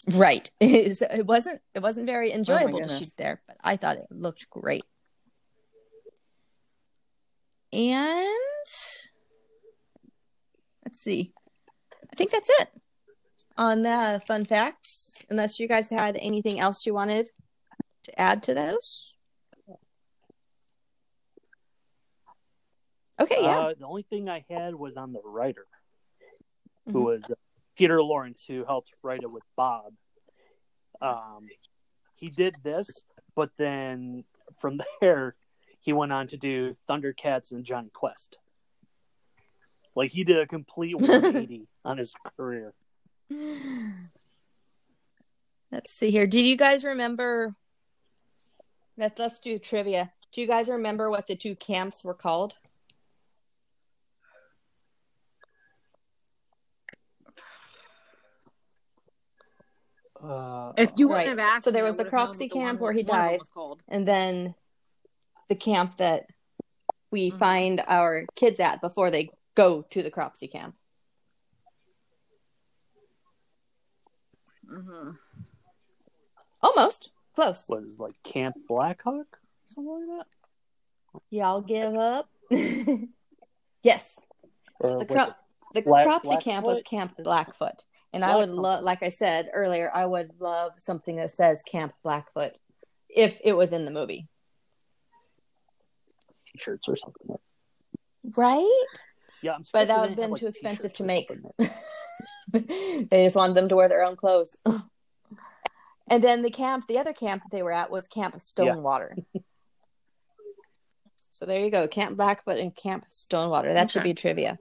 [0.09, 0.51] Right.
[0.97, 4.49] So it wasn't it wasn't very enjoyable to shoot there, but I thought it looked
[4.51, 4.85] great.
[7.77, 8.27] And
[10.83, 11.35] let's see.
[12.11, 12.69] I think that's it
[13.59, 15.23] on the fun facts.
[15.29, 17.29] Unless you guys had anything else you wanted
[18.05, 19.19] to add to those.
[23.21, 23.59] Okay, yeah.
[23.59, 25.67] Uh, the only thing I had was on the writer,
[26.87, 27.05] who Mhm.
[27.05, 27.35] was uh,
[27.77, 29.93] Peter Lawrence, who helped write it with Bob.
[31.03, 31.49] Um,
[32.15, 33.03] he did this,
[33.35, 34.25] but then
[34.59, 35.37] from there,
[35.87, 38.39] he went on to do Thundercats and Jonny Quest.
[39.95, 42.75] Like he did a complete 180 on his career.
[45.71, 46.27] Let's see here.
[46.27, 47.55] Do you guys remember?
[48.99, 50.13] Let's let's do trivia.
[50.33, 52.55] Do you guys remember what the two camps were called?
[60.23, 61.27] Uh, If you Right.
[61.27, 62.93] wouldn't have asked, So there was the would've known Cropsy what the one- camp where
[62.93, 63.79] he one of them died.
[63.89, 64.55] And then
[65.49, 66.27] the camp that
[67.11, 67.39] we Mhm.
[67.39, 70.77] find our kids at before they go to the Cropsy camp.
[74.67, 75.19] Mhm.
[76.63, 77.69] Almost close.
[77.69, 81.23] was like Camp Blackhawk, something like that.
[81.31, 82.29] Y'all give up.
[83.83, 84.27] yes.
[84.83, 85.35] So the was Cro-
[85.75, 87.85] the Black- Cropsy camp was Camp Blackfoot.
[88.13, 91.95] And I would love, like I said earlier, I would love something that says Camp
[92.03, 92.57] Blackfoot
[93.09, 94.29] if it was in the movie.
[96.57, 97.27] T-shirts or something.
[97.27, 97.41] Like
[98.35, 98.85] Right?
[99.43, 101.29] Yeah, I'm But that would have been like, too expensive to make.
[102.53, 104.57] they just wanted them to wear their own clothes.
[106.11, 109.17] and then the camp, the other camp that they were at was Camp Stonewater.
[111.31, 113.73] so there you go, Camp Blackfoot and Camp Stonewater.
[113.73, 114.59] That should be trivia.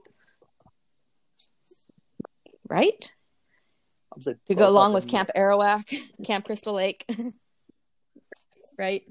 [2.68, 3.12] Right?
[4.14, 5.84] I'm To go oh, along with them- Camp Arawak,
[6.24, 7.06] Camp Crystal Lake.
[8.78, 9.02] right?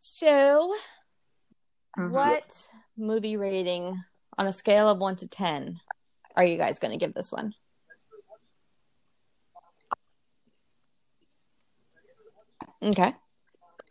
[0.00, 0.74] So,
[1.96, 2.10] Mhm.
[2.10, 4.02] what movie rating
[4.36, 5.80] on a scale of 1 to 10
[6.36, 7.54] are you guys going to give this one?
[12.82, 13.14] Okay.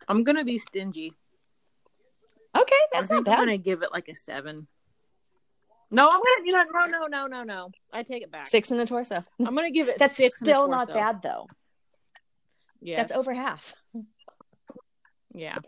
[0.06, 1.14] I'm gonna be stingy.
[2.56, 4.68] Okay, that's not think I'm gonna give it like a seven.
[5.90, 6.44] No, I'm gonna.
[6.44, 7.70] You know, no, no, no, no, no.
[7.92, 8.46] I take it back.
[8.46, 9.24] Six in the torso.
[9.40, 9.98] I'm gonna give it.
[9.98, 11.48] That's six in the still not bad though.
[12.80, 13.74] Yeah, That's over half.
[15.32, 15.58] Yeah.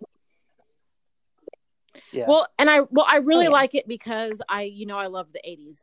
[2.13, 2.27] Yeah.
[2.29, 3.55] Well, and I well, I really Oh, yeah.
[3.55, 5.83] like it because I, you know, I love the '80s,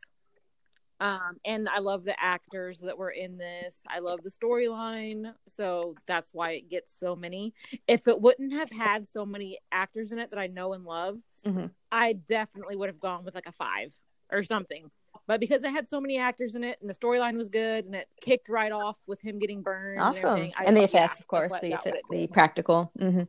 [1.00, 3.80] um, and I love the actors that were in this.
[3.88, 7.52] I love the storyline, so that's why it gets so many.
[7.88, 11.18] If it wouldn't have had so many actors in it that I know and love,
[11.44, 11.70] Mhm.
[11.92, 13.92] I definitely would have gone with like a five
[14.30, 14.90] or something.
[15.26, 17.94] But because it had so many actors in it, and the storyline was good, and
[17.94, 20.40] it kicked right off with him getting burned, and, Awesome.
[20.56, 22.92] I- and the yeah, effects, of course, the I got what effe- it the practical.
[22.98, 23.22] hmm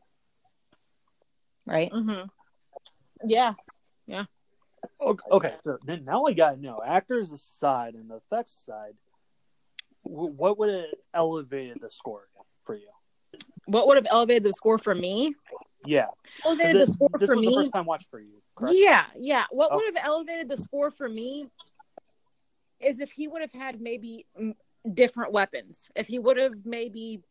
[1.65, 1.91] Right.
[1.91, 2.27] Mhm.
[3.23, 3.53] Yeah,
[4.07, 4.25] yeah.
[5.31, 8.93] Okay, so n- now I gotta know, actors aside and the effects aside,
[10.03, 12.27] wh- what would have elevated the score
[12.65, 12.87] for you?
[13.65, 15.33] What would have elevated the score for me?
[15.85, 16.07] Yeah,
[16.43, 17.51] Elevated the score this for was me.
[17.53, 18.41] the first time watch for you.
[18.55, 18.75] Correct?
[18.77, 19.45] Yeah, yeah.
[19.51, 19.75] What Oh.
[19.77, 21.47] would have elevated the score for me
[22.79, 24.25] is if he would have had maybe
[24.91, 25.89] different weapons.
[25.95, 27.21] If he would have maybe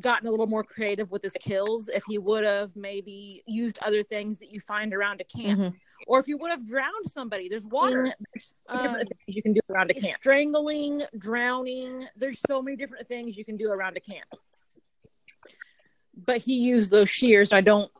[0.00, 1.88] gotten a little more creative with his kills.
[1.88, 5.74] If he would have maybe used other things that you find around a camp, Mhm.
[6.06, 7.48] or if he would have drowned somebody.
[7.48, 8.12] There's water.
[8.34, 10.16] There's Um, different things you can do around a camp.
[10.20, 12.06] strangling, drowning.
[12.16, 14.28] There's so many different things you can do around a camp.
[16.14, 17.52] But he used those shears.
[17.52, 17.90] I don't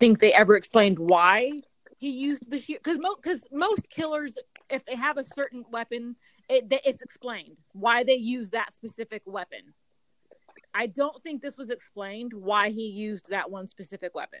[0.00, 1.62] think they ever explained why
[1.98, 4.34] he used the shear because mo- cause most killers,
[4.70, 6.16] if they have a certain weapon,
[6.48, 9.74] it, it's explained why they use that specific weapon.
[10.76, 14.40] I don't think this was explained why he used that one specific weapon.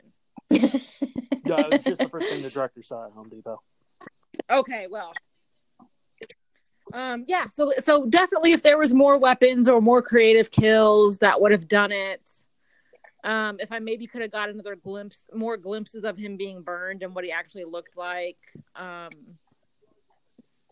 [0.50, 3.62] Yeah, it was just the first thing the director saw at Home Depot.
[4.50, 5.12] Okay, well.
[6.92, 11.40] Um yeah, so so definitely if there was more weapons or more creative kills that
[11.40, 12.28] would have done it.
[13.24, 17.02] Um if I maybe could have got another glimpse more glimpses of him being burned
[17.02, 18.38] and what he actually looked like.
[18.74, 19.10] Um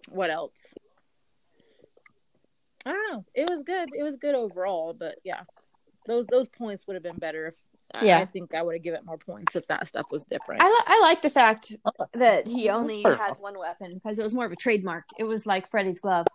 [0.09, 0.59] what else?
[2.85, 3.25] I don't know.
[3.35, 3.89] It was good.
[3.97, 5.43] It was good overall, but yeah.
[6.07, 7.55] Those those points would have been better if
[7.93, 8.19] I- Yeah.
[8.19, 10.63] I think I would have given it more points if that stuff was different.
[10.63, 12.07] I, li- I like the fact oh.
[12.15, 15.05] that he only fair had one weapon because it was more of a trademark.
[15.19, 16.27] It was like Freddy's glove.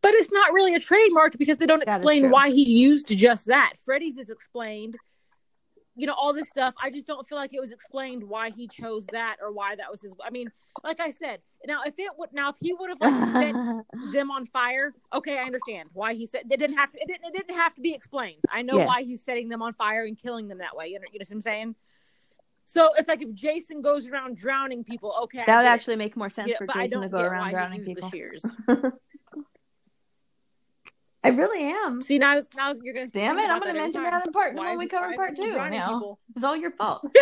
[0.00, 3.08] But it's not really a trademark because they don't That is explain why he used
[3.16, 3.74] just that.
[3.84, 4.96] Freddy's is explained.
[5.94, 6.74] You know, all this stuff.
[6.82, 9.90] I just don't feel like it was explained why he chose that or why that
[9.90, 10.14] was his.
[10.24, 10.50] I mean,
[10.82, 13.54] like I said, now if it would, now if he would have like set
[14.12, 16.98] them on fire, okay, I understand why he said it didn't have to.
[16.98, 17.26] It didn't.
[17.26, 18.42] It didn't have to be explained.
[18.50, 18.86] I know Yeah.
[18.86, 20.86] why he's setting them on fire and killing them that way.
[20.88, 21.74] You know, you know what I'm saying?
[22.64, 25.74] So it's like if Jason goes around drowning people, okay, I that would get it.
[25.74, 28.10] actually make more sense Yeah, for Jason to go around drowning people.
[31.24, 31.34] shears.
[31.38, 32.02] I really am.
[32.02, 33.48] See now, now you're gonna Damn it!
[33.48, 35.16] I'm going to every mention that in part Why when is we he- cover why
[35.16, 35.52] part two.
[35.54, 36.18] Now people?
[36.36, 37.02] it's all your fault.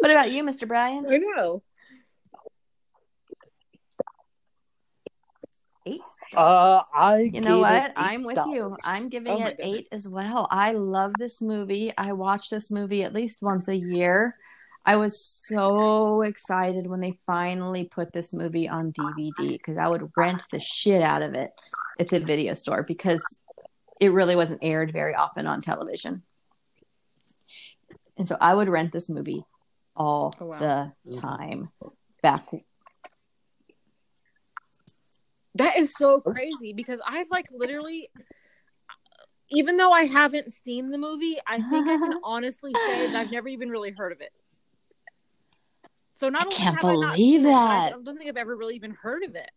[0.00, 0.66] what about you, Mr.
[0.66, 1.06] Bryan?
[1.08, 1.58] I know.
[5.88, 6.00] Eight.
[6.34, 7.92] Uh, I You know what?
[7.96, 8.76] I'm with you.
[8.84, 9.76] I'm giving Oh it goodness.
[9.78, 10.48] eight as well.
[10.50, 11.92] I love this movie.
[11.96, 14.36] I watch this movie at least once a year.
[14.86, 20.12] I was so excited when they finally put this movie on DVD because I would
[20.16, 21.50] rent the shit out of it
[21.98, 23.42] at the video store because
[24.00, 26.22] it really wasn't aired very often on television.
[28.16, 29.44] And so I would rent this movie
[29.96, 30.58] all Oh, wow.
[30.60, 31.70] the time
[32.22, 32.44] back
[35.56, 38.08] That is so crazy because I've like literally,
[39.50, 43.30] even though I haven't seen the movie, I think I can honestly say that I've
[43.32, 44.32] never even really heard of it.
[46.18, 48.38] So not I only can't have I not believe seen it, I don't think I've
[48.38, 49.50] ever really even heard of it.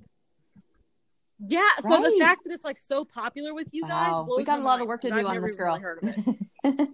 [1.48, 4.24] Yeah, so the fact that it's like so popular with you guys, Wow.
[4.26, 5.68] blows We got a lot of work to do I've on this girl.
[5.76, 6.10] really heard of
[6.66, 6.90] it.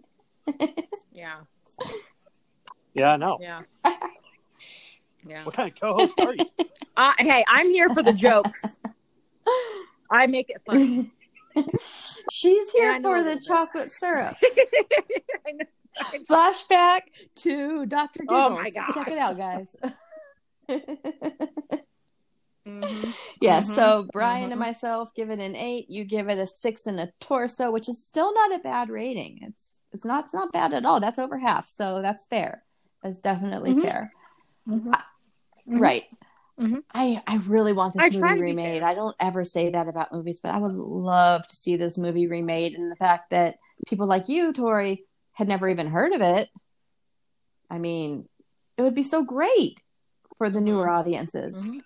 [1.12, 1.34] Yeah,
[2.94, 3.38] Yeah, I know.
[3.42, 3.62] yeah,
[5.26, 5.44] yeah.
[5.46, 6.46] What kind of co-host are you?
[6.98, 8.78] Uh, hey, I'm here for the jokes.
[10.10, 11.12] I make it funny.
[12.32, 14.38] She's here I know a for the little chocolate syrup.
[15.46, 15.66] I know.
[16.30, 17.02] Flashback
[17.38, 18.20] to Dr.
[18.20, 18.52] Giggles.
[18.52, 18.92] Oh my God.
[18.94, 19.76] Check it out, guys.
[22.68, 23.14] Mhm.
[23.42, 23.64] yeah, Mhm.
[23.64, 24.66] so Bryan and Mhm.
[24.66, 25.88] myself give it an eight.
[25.88, 29.38] You give it a six and a torso, which is still not a bad rating.
[29.44, 31.00] It's it's not it's not bad at all.
[31.00, 32.64] That's over half, so that's fair.
[33.04, 33.82] That's definitely Mhm.
[33.84, 34.14] fair.
[34.68, 34.92] Mhm.
[35.68, 35.80] Mhm.
[35.80, 36.06] Right.
[36.92, 38.82] I I really want this I movie remade.
[38.82, 42.26] I don't ever say that about movies, but I would love to see this movie
[42.26, 42.74] remade.
[42.74, 45.06] And the fact that people like you, Tori,
[45.36, 46.50] had never even heard of it.
[47.70, 48.28] I mean,
[48.78, 49.80] it would be so great
[50.38, 51.82] for the newer audiences.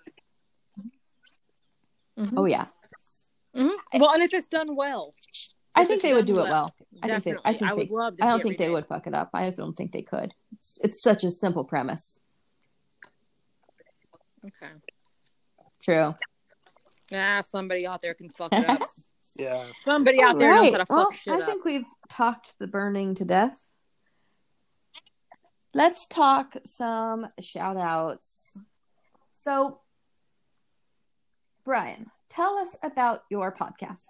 [2.18, 2.34] Mhm.
[2.38, 2.68] Oh yeah.
[3.56, 3.76] Mhm.
[3.96, 5.14] Well, and if it's done well,
[5.76, 7.02] I think they would done do it well, well.
[7.04, 7.36] I think they.
[7.50, 8.76] I think I they, would love to I don't think they remade.
[8.76, 9.30] would fuck it up.
[9.34, 10.34] I don't think they could.
[10.54, 12.20] It's, it's such a simple premise.
[14.46, 14.72] Okay.
[15.82, 16.16] True.
[17.12, 18.82] Yeah, somebody out there can fuck it up.
[19.36, 19.68] Yeah.
[19.86, 21.46] Somebody out there knows how to fuck well, shit I up.
[21.46, 23.70] think we've talked the burning to death.
[25.74, 28.58] Let's talk some shout outs.
[29.32, 29.82] So,
[31.64, 34.08] Bryan, tell us about your podcast.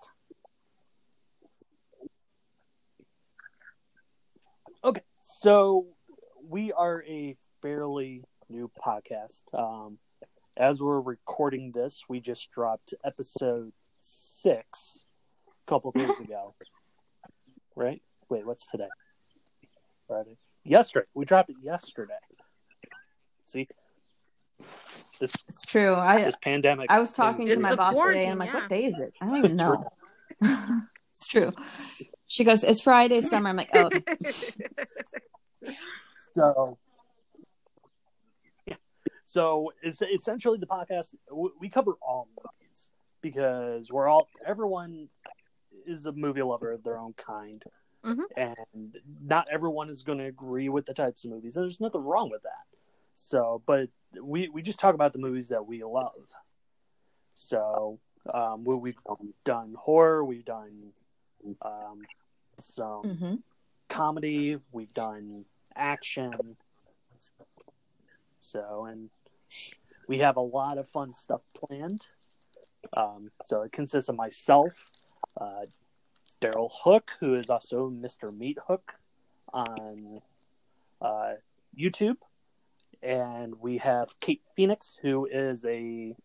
[4.84, 5.88] Okay, so
[6.48, 9.44] we are a fairly new podcast.
[9.54, 9.98] Um,
[10.56, 15.04] as we're recording this, we just dropped episode six
[15.48, 16.56] a couple days ago.
[17.80, 18.02] Right?
[18.28, 18.90] Wait, what's today?
[20.06, 20.36] Friday.
[20.66, 21.06] Yesterday.
[21.14, 22.14] We dropped it yesterday.
[23.46, 23.70] See,
[25.22, 25.96] this It's true.
[25.96, 26.92] I this pandemic.
[26.92, 29.14] I was talking to my boss today, and I'm like, quarantine, "What day is it?
[29.22, 29.90] I don't even know."
[31.12, 31.50] it's true.
[32.28, 33.90] She goes, "It's Friday, summer." I'm like, "Oh,
[36.36, 36.78] So,
[38.68, 38.76] yeah.
[39.24, 41.16] So it's essentially the podcast.
[41.32, 42.90] We cover all movies
[43.22, 45.08] because we're all everyone
[45.90, 47.64] is a movie lover of their own kind,
[48.04, 48.24] Mhm.
[48.38, 51.58] and not everyone is going to agree with the types of movies.
[51.58, 52.66] And there's nothing wrong with that.
[53.16, 53.90] So, but
[54.22, 56.30] we we just talk about the movies that we love.
[57.36, 58.00] So,
[58.34, 58.96] um, we, we've
[59.44, 60.94] done horror, we've done
[61.62, 62.08] um,
[62.60, 63.36] some hmm
[63.90, 65.46] comedy, we've done
[65.76, 66.56] action.
[68.40, 69.10] So, and
[70.08, 72.06] we have a lot of fun stuff planned.
[72.94, 74.86] Um, so it consists of myself,
[75.40, 75.66] uh,
[76.42, 78.36] Daryl Hook, who is also Mr.
[78.36, 78.94] Meat Hook
[79.54, 80.22] on
[81.02, 81.34] uh,
[81.78, 82.18] YouTube,
[83.02, 86.16] and we have Kate Phoenix, who is a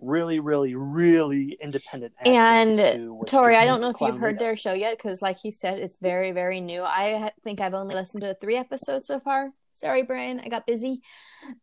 [0.00, 2.78] really, really, really independent And
[3.26, 5.96] Tori, I don't know if you've heard their show yet, because like he said, it's
[5.96, 6.82] very, very new.
[6.84, 9.50] I think I've only listened to three episodes so far.
[9.74, 11.00] Sorry, Bryan, I got busy,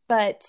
[0.08, 0.46] but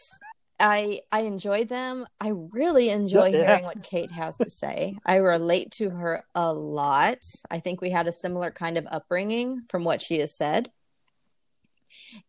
[0.58, 2.06] I I enjoyed them.
[2.20, 3.46] I really enjoy Yeah.
[3.46, 4.96] hearing what Kate has to say.
[5.04, 7.18] I relate to her a lot.
[7.50, 10.70] I think we had a similar kind of upbringing from what she has said,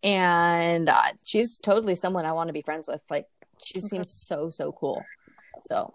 [0.04, 3.04] and uh, she's totally someone I want to be friends with.
[3.10, 3.28] Like
[3.64, 5.06] she seems so so cool.
[5.66, 5.94] So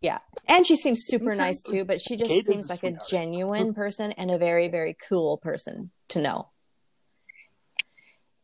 [0.00, 0.18] yeah.
[0.46, 4.12] And she seems super nice too, but she just Kate seems like a genuine person
[4.12, 6.48] and a very, very cool person to know.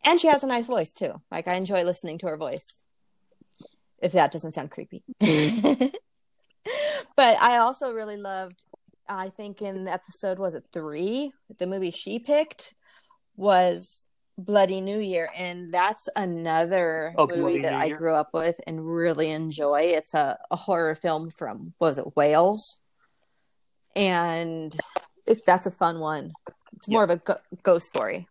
[0.07, 1.21] And she has a nice voice too.
[1.31, 2.83] Like I enjoy listening to her voice.
[4.01, 5.03] If that doesn't sound creepy.
[7.17, 8.65] but I also really loved
[9.09, 12.75] I think in the episode was it 3, the movie she picked
[13.37, 14.07] was
[14.39, 17.97] Bloody New Year and that's another Oh, movie Bloody that New I Year?
[17.97, 19.83] grew up with and really enjoy.
[19.95, 22.79] It's a, a horror film from was it Wales?
[23.95, 24.75] And
[25.27, 26.33] it, that's a fun one.
[26.77, 28.27] It's more of a go- ghost story.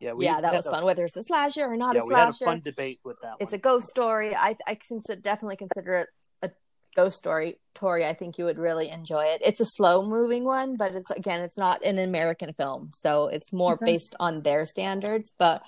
[0.00, 0.84] Yeah, we yeah, that was a- fun.
[0.84, 3.18] Whether it's a slasher or not yeah, a we had a slasher, fun debate with
[3.22, 3.58] that it's one.
[3.58, 4.34] a ghost story.
[4.34, 6.08] I I consider, definitely consider it
[6.42, 6.50] a
[6.94, 7.58] ghost story.
[7.74, 9.40] Tori, I think you would really enjoy it.
[9.44, 13.52] It's a slow moving one, but it's again, it's not an American film, so it's
[13.52, 13.86] more Okay.
[13.86, 15.32] based on their standards.
[15.36, 15.62] But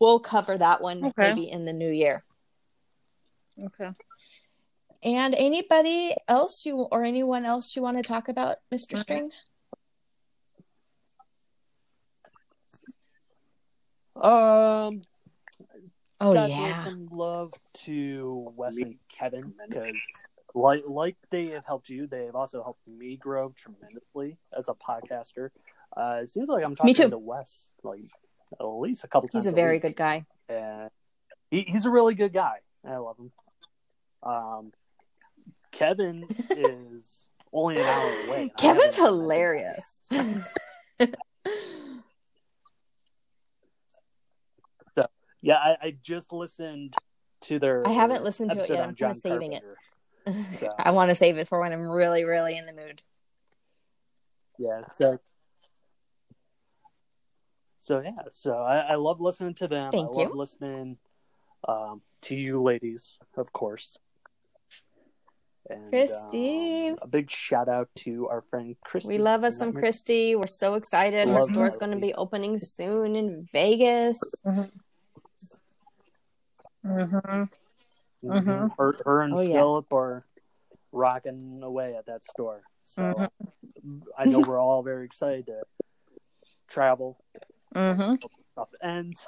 [0.00, 1.12] we'll cover that one Okay.
[1.28, 2.24] maybe in the new year.
[3.62, 3.90] Okay.
[5.02, 9.30] And anybody else you or anyone else you want to talk about, mister Streng?
[14.16, 15.02] Um,
[16.20, 17.52] Oh gotta yeah, throw some love
[17.84, 20.22] to Wes and Kevin because,
[20.54, 24.74] like, like they have helped you, they have also helped me grow tremendously as a
[24.74, 25.50] podcaster.
[25.96, 27.10] Uh, it seems like I'm talking too.
[27.10, 28.04] to Wes like
[28.58, 29.44] at least a couple times.
[29.44, 29.82] he's a very week.
[29.82, 30.24] good guy.
[30.48, 30.90] and
[31.50, 32.58] he, he's a really good guy.
[32.86, 33.32] I love him.
[34.22, 34.72] Um,
[35.72, 38.52] Kevin is only an hour away.
[38.56, 40.02] Kevin's hilarious.
[45.44, 46.94] Yeah, I, I just listened
[47.42, 47.86] to their.
[47.86, 48.78] I haven't listened to it yet.
[48.78, 49.62] I'm kinda John saving it.
[50.48, 53.02] So- I want to save it for when I'm really, really in the mood.
[54.58, 54.80] Yeah.
[54.96, 55.18] So.
[57.76, 59.92] So yeah, so I, I love listening to them.
[59.92, 60.34] Thank I love you.
[60.34, 60.96] listening
[61.68, 63.98] um, to you ladies, of course.
[65.68, 66.88] And, Christy.
[66.88, 69.12] um, a big shout out to our friend Christy.
[69.12, 70.34] We love us some Christy.
[70.36, 71.28] We're so excited.
[71.28, 74.18] Her Love store's going to be opening soon in Vegas.
[74.46, 74.62] Mm-hmm.
[76.84, 77.48] Mhm.
[78.24, 78.76] Mhm.
[78.78, 79.54] Her, her and Oh, yeah.
[79.58, 80.24] Philip are
[80.92, 82.62] rocking away at that store.
[82.82, 83.98] So Mm-hmm.
[84.16, 85.62] I know we're all very excited to
[86.68, 87.18] travel.
[87.74, 88.14] Mm-hmm.
[88.52, 89.26] Stuff ends.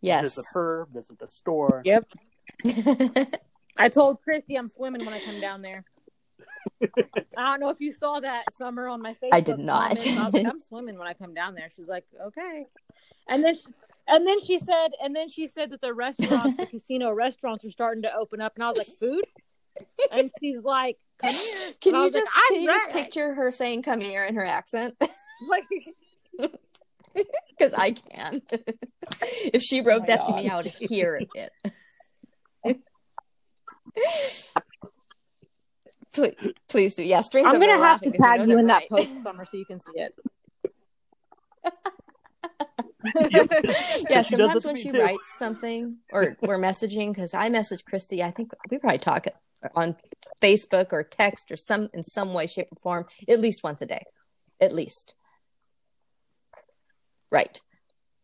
[0.00, 0.22] Yes.
[0.22, 0.86] Visit her.
[0.92, 1.82] Visit the store.
[1.84, 2.06] Yep.
[3.78, 5.84] I told Christy I'm swimming when I come down there.
[6.82, 9.28] I don't know if you saw that summer on my Facebook.
[9.32, 9.96] I did not.
[9.96, 10.06] comments.
[10.18, 11.68] I was like, I'm swimming when I come down there.
[11.74, 12.66] She's like, okay.
[13.28, 13.64] And then, she,
[14.08, 17.70] and then she said, and then she said that the restaurants, the casino restaurants, are
[17.70, 18.54] starting to open up.
[18.54, 19.24] And I was like, food.
[20.12, 21.72] And she's like, come here.
[21.80, 24.44] Can you was like, just can you just picture her saying "come here" in her
[24.44, 24.94] accent?
[25.48, 25.64] Like,
[27.50, 28.42] Because I can.
[29.52, 30.52] if she Oh wrote my that to me, God.
[30.52, 32.80] I would hear it.
[36.12, 36.34] please,
[36.68, 37.02] please do.
[37.02, 37.48] Yeah, strings.
[37.48, 38.88] I'm gonna have to tag you in that right.
[38.88, 40.14] post summer so you can see it.
[44.08, 44.98] yeah, She does sometimes when she too.
[44.98, 49.26] writes something or we're messaging, because I message Christy, I think we probably talk
[49.74, 49.96] on
[50.40, 53.86] Facebook or text or some in some way, shape, or form at least once a
[53.86, 54.04] day,
[54.60, 55.14] at least.
[57.30, 57.60] Right.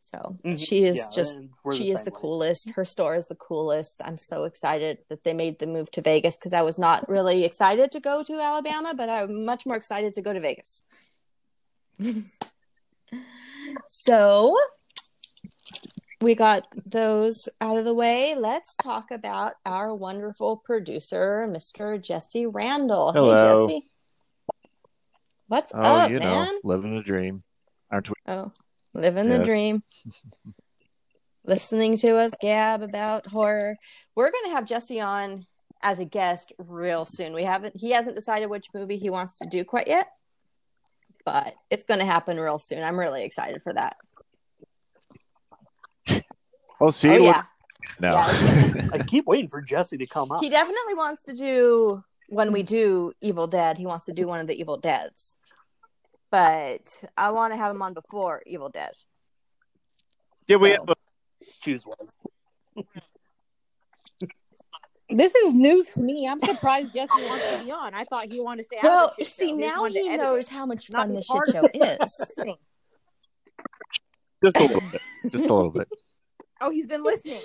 [0.03, 0.59] So Mhm.
[0.59, 2.17] she is Yeah, just we're the she is the way.
[2.19, 2.71] coolest.
[2.71, 4.01] Her store is the coolest.
[4.05, 7.45] I'm so excited that they made the move to Vegas because I was not really
[7.45, 10.85] excited to go to Alabama, but I'm much more excited to go to Vegas.
[13.89, 14.57] So
[16.21, 18.35] we got those out of the way.
[18.39, 22.01] Let's talk about our wonderful producer, Mr.
[22.03, 23.13] Jesse Randall.
[23.13, 23.67] Hello.
[23.67, 23.91] Hey, Jesse.
[25.47, 26.47] What's Oh, up, you man?
[26.47, 27.43] know, living the dream,
[27.91, 28.15] aren't we?
[28.27, 28.53] Oh,
[28.95, 29.83] living the dream.
[31.45, 33.77] Listening to us gab about horror.
[34.15, 35.47] We're going to have Jesse on
[35.83, 37.33] as a guest real soon.
[37.33, 40.09] We haven't he hasn't decided which movie he wants to do quite yet,
[41.29, 42.83] but it's going to happen real soon.
[42.83, 43.99] I'm really excited for that.
[46.81, 47.43] Oh, see, oh yeah.
[48.01, 48.13] no.
[48.13, 50.41] Yeah, I keep waiting for Jesse to come up.
[50.41, 54.41] He definitely wants to do when we do Evil Dead, he wants to do one
[54.41, 55.37] of the Evil Deads.
[56.31, 58.93] But I want to have him on before Evil Dead.
[60.47, 60.95] yeah, we have a,
[61.61, 62.87] Choose one.
[65.11, 66.29] This is news to me.
[66.29, 67.95] I'm surprised Jesse wants to be on.
[67.95, 69.57] I thought he wanted to stay out Well, of the shit see, show.
[69.57, 71.99] now wanted to he knows it, how much fun be this shit show is.
[71.99, 72.45] just a
[74.45, 75.01] little bit,
[75.33, 75.89] just a little bit.
[76.61, 77.39] Oh, he's been listening.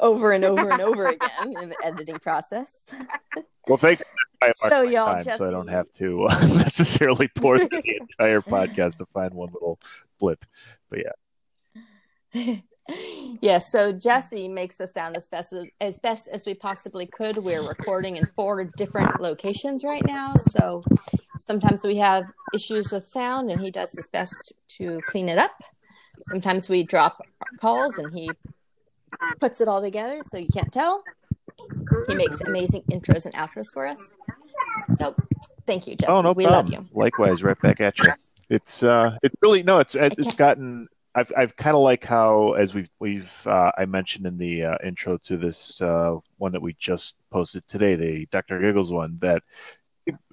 [0.00, 2.94] over and over and over again in the editing process.
[3.66, 4.04] Well, thank you.
[4.40, 7.96] I So, my y'all, time, so I don't have to uh, necessarily pour through the
[8.00, 9.80] entire podcast to find one little
[10.20, 10.44] blip.
[10.88, 11.00] But
[12.34, 12.60] yeah,
[13.40, 17.36] yes, so Jesse makes us sound as best as, as best as we possibly could.
[17.36, 20.82] We're recording in four different locations right now, so
[21.38, 22.24] sometimes we have
[22.54, 25.52] issues with sound, and he does his best to clean it up.
[26.22, 27.20] Sometimes we drop
[27.60, 28.30] calls, and he
[29.40, 31.02] puts it all together, so you can't tell.
[32.08, 34.14] He makes amazing intros and outros for us.
[34.98, 35.14] So,
[35.66, 36.10] thank you, Jesse.
[36.10, 36.72] oh no we problem.
[36.72, 36.88] love you.
[36.92, 38.10] Likewise, right back at you.
[38.48, 40.88] It's uh, it's really no, it's it's gotten.
[41.14, 44.76] I've I've kind of like how as we've we've uh, I mentioned in the uh,
[44.84, 48.60] intro to this uh, one that we just posted today, the Dr.
[48.60, 49.42] Giggles one that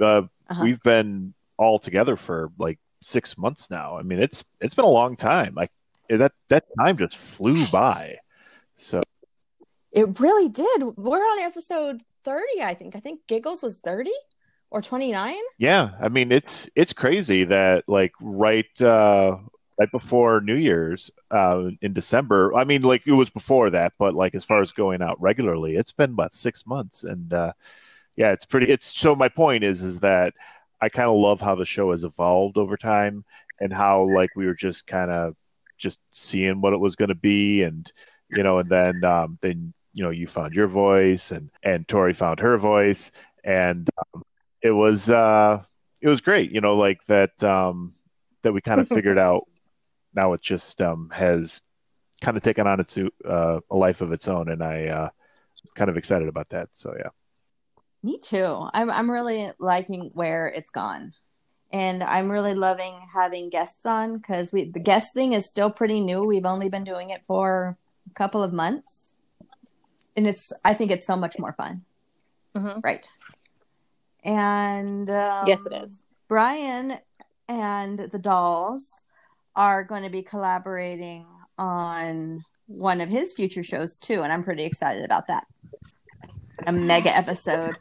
[0.02, 0.64] uh, Uh-huh.
[0.64, 3.98] we've been all together for like six months now.
[3.98, 5.56] I mean, it's it's been a long time.
[5.56, 5.72] Like
[6.10, 8.18] that that time just flew by.
[8.76, 9.02] So
[9.92, 10.84] It really did.
[10.98, 12.96] We're on episode 30, I think.
[12.96, 14.12] I think Giggles was 30
[14.70, 15.36] or 29.
[15.58, 19.38] yeah, I mean it's it's crazy that like right uh
[19.80, 22.54] right before New Year's uh in December.
[22.56, 25.76] I mean like it was before that, but like as far as going out regularly,
[25.76, 27.54] it's been about six months and uh
[28.16, 30.34] yeah, it's pretty it's so my point is is that
[30.82, 33.26] I kind of love how the show has evolved over time
[33.60, 35.36] and how like we were just kind of
[35.78, 37.92] just seeing what it was going to be and
[38.30, 42.14] you know and then um then you know you found your voice and and Tori
[42.14, 43.12] found her voice
[43.44, 44.24] and um,
[44.62, 45.62] it was uh
[46.02, 47.94] it was great you know like that um
[48.42, 49.48] that we kind of figured out
[50.18, 51.62] now it just um has
[52.20, 55.10] kind of taken on its uh, a life of its own and I uh
[55.76, 57.12] kind of excited about that so yeah
[58.04, 58.68] Me too.
[58.78, 61.14] I'm I'm really liking where it's gone.
[61.72, 66.00] And I'm really loving having guests on because we the guest thing is still pretty
[66.00, 66.24] new.
[66.24, 67.76] We've only been doing it for
[68.10, 69.14] a couple of months.
[70.16, 71.84] And it's I think it's so much more fun.
[72.56, 72.80] Mhm.
[72.84, 73.06] Right.
[74.24, 76.02] And um, Yes, it is.
[76.28, 77.00] Bryan
[77.48, 79.07] and the dolls
[79.58, 81.26] are going to be collaborating
[81.58, 85.46] on one of his future shows too, and I'm pretty excited about that.
[86.66, 87.76] A mega episode.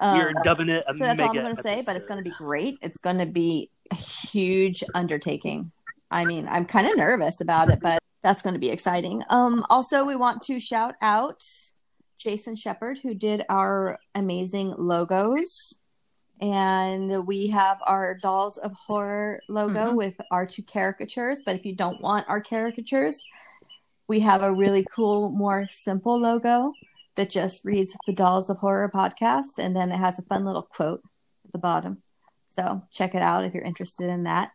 [0.00, 2.22] You're Um, dubbing it a so that's all I'm going to say, but it's going
[2.22, 2.78] to be great.
[2.82, 5.70] It's going to be a huge undertaking.
[6.10, 9.22] I mean, I'm kind of nervous about it, but that's going to be exciting.
[9.28, 11.42] Um, also, we want to shout out
[12.18, 15.77] Jason Shepard, who did our amazing logos.
[16.40, 19.96] And we have our Dolls of Horror logo Mhm.
[19.96, 21.42] with our two caricatures.
[21.44, 23.28] But if you don't want our caricatures,
[24.06, 26.72] we have a really cool, more simple logo
[27.16, 30.62] that just reads the Dolls of Horror podcast, and then it has a fun little
[30.62, 31.02] quote
[31.44, 32.02] at the bottom.
[32.50, 34.52] So check it out if you're interested in that.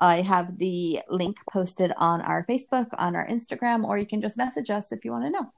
[0.00, 4.36] I have the link posted on our Facebook, on our Instagram, or you can just
[4.36, 5.52] message us if you want to know.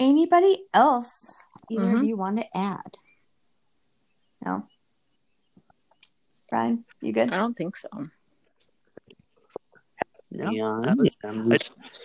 [0.00, 1.36] Anybody else
[1.72, 2.06] either of Mhm.
[2.08, 2.94] you want to add?
[4.44, 4.66] No?
[6.50, 7.32] Bryan, you good?
[7.32, 7.88] I don't think so.
[10.30, 10.82] No, Me on.
[10.82, 11.58] that was- Um, I-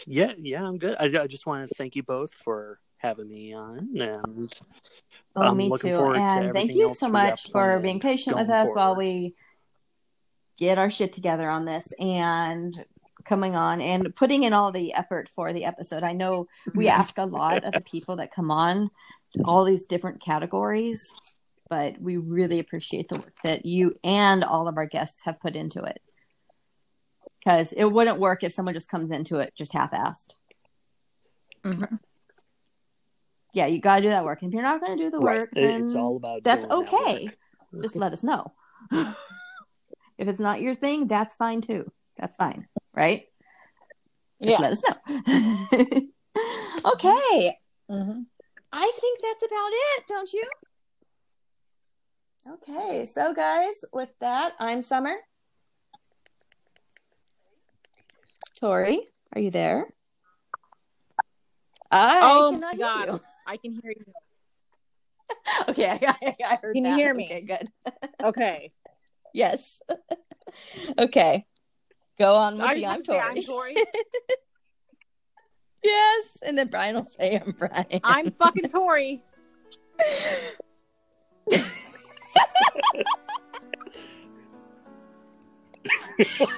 [0.05, 0.95] yeah, yeah, I'm good.
[0.99, 4.53] I, I just want to thank you both for having me on, and
[5.35, 5.95] Oh, I'm me looking too.
[5.97, 9.35] forward to And thank you so much for being patient with going us while we
[10.57, 12.73] get our shit together on this and
[13.27, 16.03] coming on and putting in all the effort for the episode.
[16.03, 18.89] I know we ask a lot of the people that come on,
[19.43, 21.13] all these different categories,
[21.69, 25.55] but we really appreciate the work that you and all of our guests have put
[25.55, 26.01] into it.
[27.39, 30.33] Because it wouldn't work if someone just comes into it just half assed.
[31.63, 31.99] Mhm.
[33.53, 34.41] Yeah, you got to do that work.
[34.41, 35.39] And if you're not going to do the Right.
[35.39, 37.31] work, it's all about that's doing that okay.
[37.81, 38.53] Just let us know.
[38.91, 41.91] if it's not your thing, that's fine too.
[42.17, 42.67] That's fine,
[42.97, 43.29] right?
[44.41, 44.59] Just Yeah.
[44.59, 44.97] let us know.
[46.93, 47.57] okay,
[47.89, 48.25] Mhm.
[48.73, 50.49] I think that's about it, don't you?
[52.53, 55.15] Okay, so guys, with that, I'm Summer.
[58.59, 59.93] Tori, are you there?
[61.91, 63.19] I oh cannot my hear you.
[63.45, 64.05] I can hear you.
[65.69, 67.25] Okay, I, I, heard Can you hear me?
[67.25, 67.69] Okay, good.
[68.23, 68.71] Okay.
[69.33, 69.81] Yes.
[70.97, 71.45] okay.
[72.19, 73.29] Go on with I the just I'm have to say Tori.
[73.29, 73.75] I'm Tori.
[75.83, 77.85] yes, and then Bryan will say I'm Bryan.
[78.03, 79.21] I'm fucking Tori.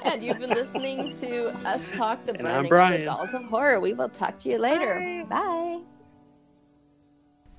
[0.06, 3.80] and you've been listening to us talk the And burning of the dolls of horror.
[3.80, 5.26] We will talk to you later.
[5.30, 5.80] Bye.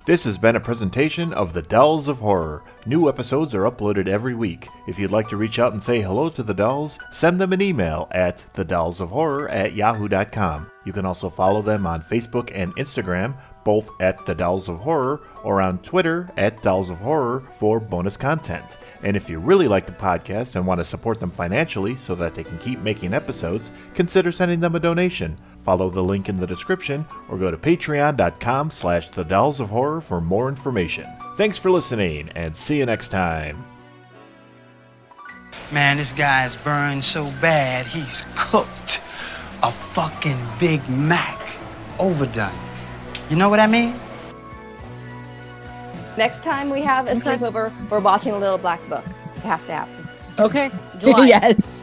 [0.07, 2.63] This has been a presentation of The Dolls of Horror.
[2.87, 4.67] New episodes are uploaded every week.
[4.89, 7.61] If you'd like to reach out and say hello to the dolls, send them an
[7.61, 10.71] email at thedollsofhorror at yahoo.com.
[10.87, 15.21] You can also follow them on Facebook and Instagram, both at The Dolls of Horror,
[15.45, 18.79] or on Twitter at Dolls of Horror for bonus content.
[19.03, 22.35] And if you really like the podcast and want to support them financially so that
[22.35, 25.37] they can keep making episodes, consider sending them a donation.
[25.63, 30.01] Follow the link in the description or go to patreon.com slash the dolls of horror
[30.01, 31.07] for more information.
[31.37, 33.65] Thanks for listening and see you next time.
[35.73, 39.03] Man, this guy's burned so bad, he's cooked.
[39.63, 41.39] A fucking Big Mac.
[41.99, 42.51] Overdone.
[43.29, 43.95] You know what I mean?
[46.17, 49.05] Next time we have a sleepover, we're watching a Little Black Book.
[49.37, 50.09] It has to happen.
[50.39, 50.71] Okay.
[50.99, 51.27] July.
[51.29, 51.83] yes.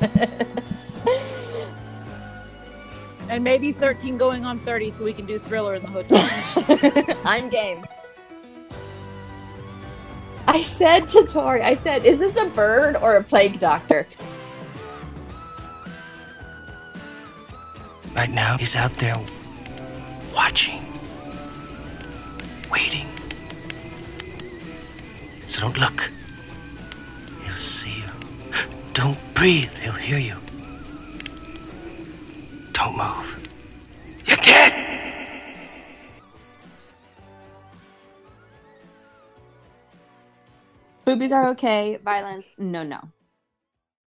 [3.30, 7.16] And maybe 13 going on 30 so we can do thriller in the hotel.
[7.26, 7.86] I'm game.
[10.48, 14.08] I said to Tori, I said, is this a bird or a plague doctor?
[18.16, 19.16] Right now, he's out there
[20.34, 20.82] watching,
[22.72, 23.08] waiting.
[25.48, 26.10] So don't look.
[27.44, 28.52] He'll see you.
[28.94, 29.72] Don't breathe.
[29.84, 30.38] He'll hear you.
[32.78, 33.50] Don't move.
[34.28, 34.72] You're dead!
[41.04, 41.98] Boobies are okay.
[42.04, 43.00] Violence, no, no.